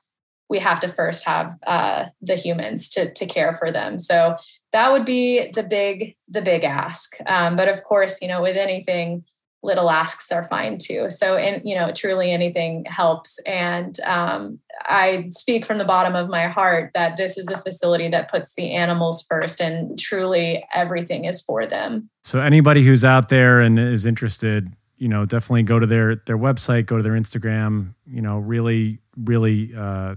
we 0.50 0.60
have 0.60 0.80
to 0.80 0.88
first 0.88 1.26
have 1.26 1.56
uh, 1.68 2.06
the 2.22 2.36
humans 2.36 2.90
to, 2.90 3.14
to 3.14 3.26
care 3.26 3.54
for 3.56 3.72
them. 3.72 4.00
So 4.00 4.38
that 4.72 4.92
would 4.92 5.06
be 5.06 5.52
the 5.52 5.64
big 5.64 6.16
the 6.30 6.42
big 6.42 6.64
ask. 6.64 7.18
Um, 7.26 7.56
but 7.56 7.68
of 7.68 7.84
course, 7.84 8.22
you 8.22 8.28
know, 8.28 8.42
with 8.42 8.58
anything, 8.58 9.24
little 9.68 9.92
asks 9.92 10.32
are 10.32 10.46
fine 10.46 10.80
too. 10.80 11.10
So, 11.10 11.36
and 11.36 11.62
you 11.64 11.76
know, 11.76 11.92
truly 11.92 12.32
anything 12.32 12.86
helps. 12.86 13.38
And 13.46 14.00
um, 14.00 14.60
I 14.84 15.28
speak 15.32 15.66
from 15.66 15.78
the 15.78 15.86
bottom 15.86 16.16
of 16.16 16.30
my 16.30 16.48
heart 16.48 16.92
that 16.96 17.18
this 17.18 17.38
is 17.38 17.48
a 17.50 17.58
facility 17.58 18.08
that 18.08 18.32
puts 18.32 18.54
the 18.54 18.72
animals 18.72 19.24
first, 19.30 19.62
and 19.62 20.00
truly 20.00 20.66
everything 20.74 21.26
is 21.26 21.42
for 21.42 21.68
them. 21.68 22.10
So, 22.24 22.40
anybody 22.40 22.84
who's 22.84 23.04
out 23.04 23.30
there 23.30 23.60
and 23.60 23.78
is 23.78 24.06
interested, 24.06 24.74
you 24.98 25.10
know, 25.10 25.26
definitely 25.26 25.64
go 25.64 25.78
to 25.78 25.86
their 25.86 26.16
their 26.16 26.38
website, 26.38 26.88
go 26.88 26.98
to 26.98 27.04
their 27.04 27.14
Instagram. 27.14 27.94
You 28.08 28.22
know, 28.22 28.40
really, 28.40 29.00
really 29.16 29.76
uh, 29.76 30.16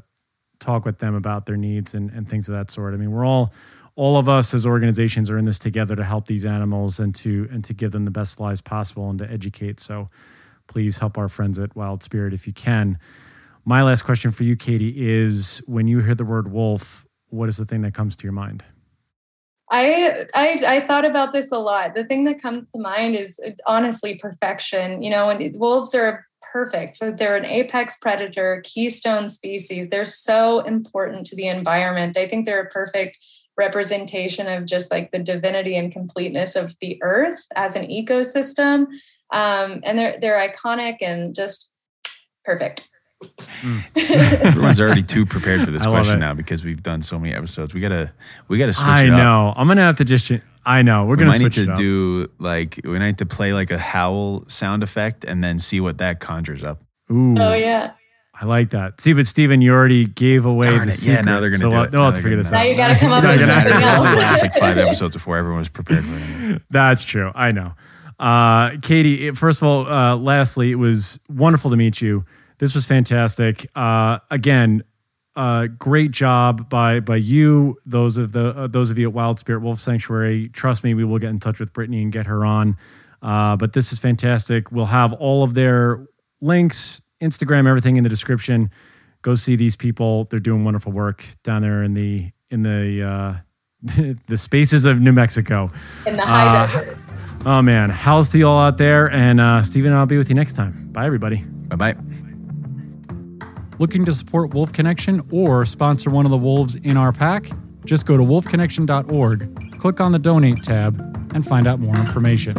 talk 0.60 0.84
with 0.84 0.98
them 0.98 1.14
about 1.14 1.46
their 1.46 1.56
needs 1.56 1.92
and 1.92 2.10
and 2.10 2.28
things 2.28 2.48
of 2.48 2.54
that 2.54 2.70
sort. 2.70 2.94
I 2.94 2.96
mean, 2.96 3.10
we're 3.10 3.26
all 3.26 3.52
all 4.00 4.16
of 4.16 4.30
us 4.30 4.54
as 4.54 4.66
organizations 4.66 5.28
are 5.28 5.36
in 5.36 5.44
this 5.44 5.58
together 5.58 5.94
to 5.94 6.02
help 6.02 6.26
these 6.26 6.46
animals 6.46 6.98
and 6.98 7.14
to 7.14 7.46
and 7.52 7.62
to 7.62 7.74
give 7.74 7.92
them 7.92 8.06
the 8.06 8.10
best 8.10 8.40
lives 8.40 8.62
possible 8.62 9.10
and 9.10 9.18
to 9.18 9.30
educate. 9.30 9.78
So 9.78 10.06
please 10.68 10.96
help 10.96 11.18
our 11.18 11.28
friends 11.28 11.58
at 11.58 11.76
Wild 11.76 12.02
Spirit 12.02 12.32
if 12.32 12.46
you 12.46 12.54
can. 12.54 12.98
My 13.66 13.82
last 13.82 14.02
question 14.06 14.30
for 14.30 14.44
you, 14.44 14.56
Katie, 14.56 14.94
is 14.96 15.62
when 15.66 15.86
you 15.86 16.00
hear 16.00 16.14
the 16.14 16.24
word 16.24 16.50
wolf, 16.50 17.04
what 17.28 17.50
is 17.50 17.58
the 17.58 17.66
thing 17.66 17.82
that 17.82 17.92
comes 17.92 18.16
to 18.16 18.24
your 18.24 18.32
mind? 18.32 18.64
I, 19.70 20.24
I 20.34 20.58
I 20.66 20.80
thought 20.80 21.04
about 21.04 21.34
this 21.34 21.52
a 21.52 21.58
lot. 21.58 21.94
The 21.94 22.04
thing 22.04 22.24
that 22.24 22.40
comes 22.40 22.70
to 22.72 22.78
mind 22.78 23.16
is 23.16 23.38
honestly 23.66 24.14
perfection. 24.14 25.02
You 25.02 25.10
know, 25.10 25.28
and 25.28 25.54
wolves 25.60 25.94
are 25.94 26.26
perfect. 26.50 26.96
So 26.96 27.10
they're 27.10 27.36
an 27.36 27.44
apex 27.44 27.98
predator, 27.98 28.62
keystone 28.64 29.28
species. 29.28 29.90
They're 29.90 30.06
so 30.06 30.60
important 30.60 31.26
to 31.26 31.36
the 31.36 31.48
environment. 31.48 32.14
They 32.14 32.26
think 32.26 32.46
they're 32.46 32.62
a 32.62 32.70
perfect 32.70 33.18
representation 33.60 34.48
of 34.48 34.64
just 34.64 34.90
like 34.90 35.12
the 35.12 35.22
divinity 35.22 35.76
and 35.76 35.92
completeness 35.92 36.56
of 36.56 36.74
the 36.80 36.98
earth 37.02 37.38
as 37.54 37.76
an 37.76 37.86
ecosystem. 37.86 38.86
Um, 39.32 39.80
and 39.84 39.96
they're 39.96 40.16
they're 40.18 40.48
iconic 40.48 40.96
and 41.02 41.34
just 41.34 41.72
perfect. 42.44 42.90
Mm. 43.62 44.40
Everyone's 44.46 44.80
already 44.80 45.02
too 45.02 45.26
prepared 45.26 45.62
for 45.62 45.70
this 45.70 45.84
question 45.94 46.18
now 46.18 46.34
because 46.34 46.64
we've 46.64 46.82
done 46.82 47.02
so 47.02 47.18
many 47.18 47.34
episodes. 47.34 47.74
We 47.74 47.80
gotta 47.80 48.12
we 48.48 48.58
gotta 48.58 48.72
switch. 48.72 48.86
I 48.86 49.06
know. 49.06 49.52
I'm 49.54 49.68
gonna 49.68 49.82
have 49.82 49.96
to 49.96 50.04
just. 50.04 50.32
I 50.64 50.82
know. 50.82 51.04
We're 51.04 51.16
we 51.16 51.18
gonna 51.18 51.30
might 51.30 51.40
need 51.40 51.52
to 51.52 51.74
do 51.74 52.30
like 52.38 52.80
we 52.82 52.98
need 52.98 53.18
to 53.18 53.26
play 53.26 53.52
like 53.52 53.70
a 53.70 53.78
howl 53.78 54.44
sound 54.48 54.82
effect 54.82 55.24
and 55.24 55.44
then 55.44 55.58
see 55.58 55.80
what 55.80 55.98
that 55.98 56.20
conjures 56.20 56.64
up. 56.64 56.82
Ooh. 57.10 57.36
Oh 57.38 57.54
yeah. 57.54 57.92
I 58.40 58.46
like 58.46 58.70
that. 58.70 59.00
See, 59.00 59.12
but 59.12 59.26
Steven, 59.26 59.60
you 59.60 59.72
already 59.72 60.06
gave 60.06 60.46
away 60.46 60.68
Darn 60.68 60.86
the 60.88 60.94
it. 60.94 60.96
secret. 60.96 61.14
Yeah, 61.14 61.20
now 61.20 61.40
they're 61.40 61.50
going 61.50 61.60
to 61.60 61.66
so 61.66 61.70
do 61.70 61.82
it. 61.82 61.92
No, 61.92 62.04
let's 62.04 62.20
figure 62.20 62.36
this 62.36 62.50
now 62.50 62.58
out. 62.58 62.62
Now 62.62 62.68
you 62.70 62.76
got 62.76 62.88
to 62.88 62.94
come 62.98 63.12
up 63.12 63.22
with 63.22 63.34
something 63.38 63.82
else. 63.82 64.08
The 64.08 64.16
last 64.16 64.42
like 64.42 64.54
five 64.54 64.78
episodes 64.78 65.14
before 65.14 65.36
everyone 65.36 65.58
was 65.58 65.68
prepared 65.68 66.04
for 66.04 66.54
it. 66.54 66.62
That's 66.70 67.04
true. 67.04 67.30
I 67.34 67.52
know. 67.52 67.74
Uh, 68.18 68.78
Katie, 68.82 69.30
first 69.32 69.60
of 69.62 69.68
all, 69.68 69.86
uh, 69.86 70.16
lastly, 70.16 70.70
it 70.70 70.76
was 70.76 71.20
wonderful 71.28 71.70
to 71.70 71.76
meet 71.76 72.00
you. 72.00 72.24
This 72.58 72.74
was 72.74 72.86
fantastic. 72.86 73.66
Uh, 73.74 74.18
again, 74.30 74.84
uh, 75.36 75.66
great 75.78 76.10
job 76.10 76.68
by 76.68 77.00
by 77.00 77.16
you. 77.16 77.76
Those 77.86 78.18
of 78.18 78.32
the 78.32 78.48
uh, 78.48 78.66
those 78.66 78.90
of 78.90 78.98
you 78.98 79.08
at 79.08 79.14
Wild 79.14 79.38
Spirit 79.38 79.60
Wolf 79.60 79.78
Sanctuary. 79.78 80.48
Trust 80.48 80.82
me, 80.84 80.92
we 80.92 81.04
will 81.04 81.18
get 81.18 81.30
in 81.30 81.40
touch 81.40 81.60
with 81.60 81.72
Brittany 81.72 82.02
and 82.02 82.10
get 82.12 82.26
her 82.26 82.44
on. 82.44 82.76
Uh, 83.22 83.56
but 83.56 83.72
this 83.74 83.92
is 83.92 83.98
fantastic. 83.98 84.72
We'll 84.72 84.86
have 84.86 85.12
all 85.14 85.42
of 85.42 85.54
their 85.54 86.06
links, 86.40 87.00
Instagram, 87.20 87.66
everything 87.68 87.96
in 87.96 88.02
the 88.02 88.08
description. 88.08 88.70
Go 89.22 89.34
see 89.34 89.56
these 89.56 89.76
people. 89.76 90.24
They're 90.24 90.40
doing 90.40 90.64
wonderful 90.64 90.92
work 90.92 91.24
down 91.42 91.62
there 91.62 91.82
in 91.82 91.94
the 91.94 92.30
in 92.50 92.62
the 92.62 93.02
uh, 93.02 93.34
the 94.26 94.36
spaces 94.36 94.86
of 94.86 95.00
New 95.00 95.12
Mexico. 95.12 95.70
In 96.06 96.14
the 96.14 96.24
high 96.24 96.46
uh, 96.46 96.66
desert. 96.66 96.98
Oh 97.46 97.62
man, 97.62 97.88
how's 97.90 98.28
to 98.30 98.38
you 98.38 98.46
all 98.46 98.60
out 98.60 98.76
there? 98.76 99.10
And 99.10 99.40
uh, 99.40 99.62
Steven 99.62 99.92
I'll 99.92 100.06
be 100.06 100.18
with 100.18 100.28
you 100.28 100.34
next 100.34 100.54
time. 100.54 100.88
Bye, 100.92 101.06
everybody. 101.06 101.44
Bye 101.68 101.76
bye. 101.76 101.96
Looking 103.78 104.04
to 104.04 104.12
support 104.12 104.52
Wolf 104.52 104.74
Connection 104.74 105.26
or 105.30 105.64
sponsor 105.64 106.10
one 106.10 106.26
of 106.26 106.30
the 106.30 106.36
wolves 106.36 106.74
in 106.74 106.98
our 106.98 107.12
pack? 107.12 107.50
Just 107.86 108.04
go 108.04 108.18
to 108.18 108.22
wolfconnection.org, 108.22 109.78
click 109.78 110.00
on 110.02 110.12
the 110.12 110.18
donate 110.18 110.62
tab, 110.62 111.00
and 111.34 111.46
find 111.46 111.66
out 111.66 111.80
more 111.80 111.96
information. 111.96 112.54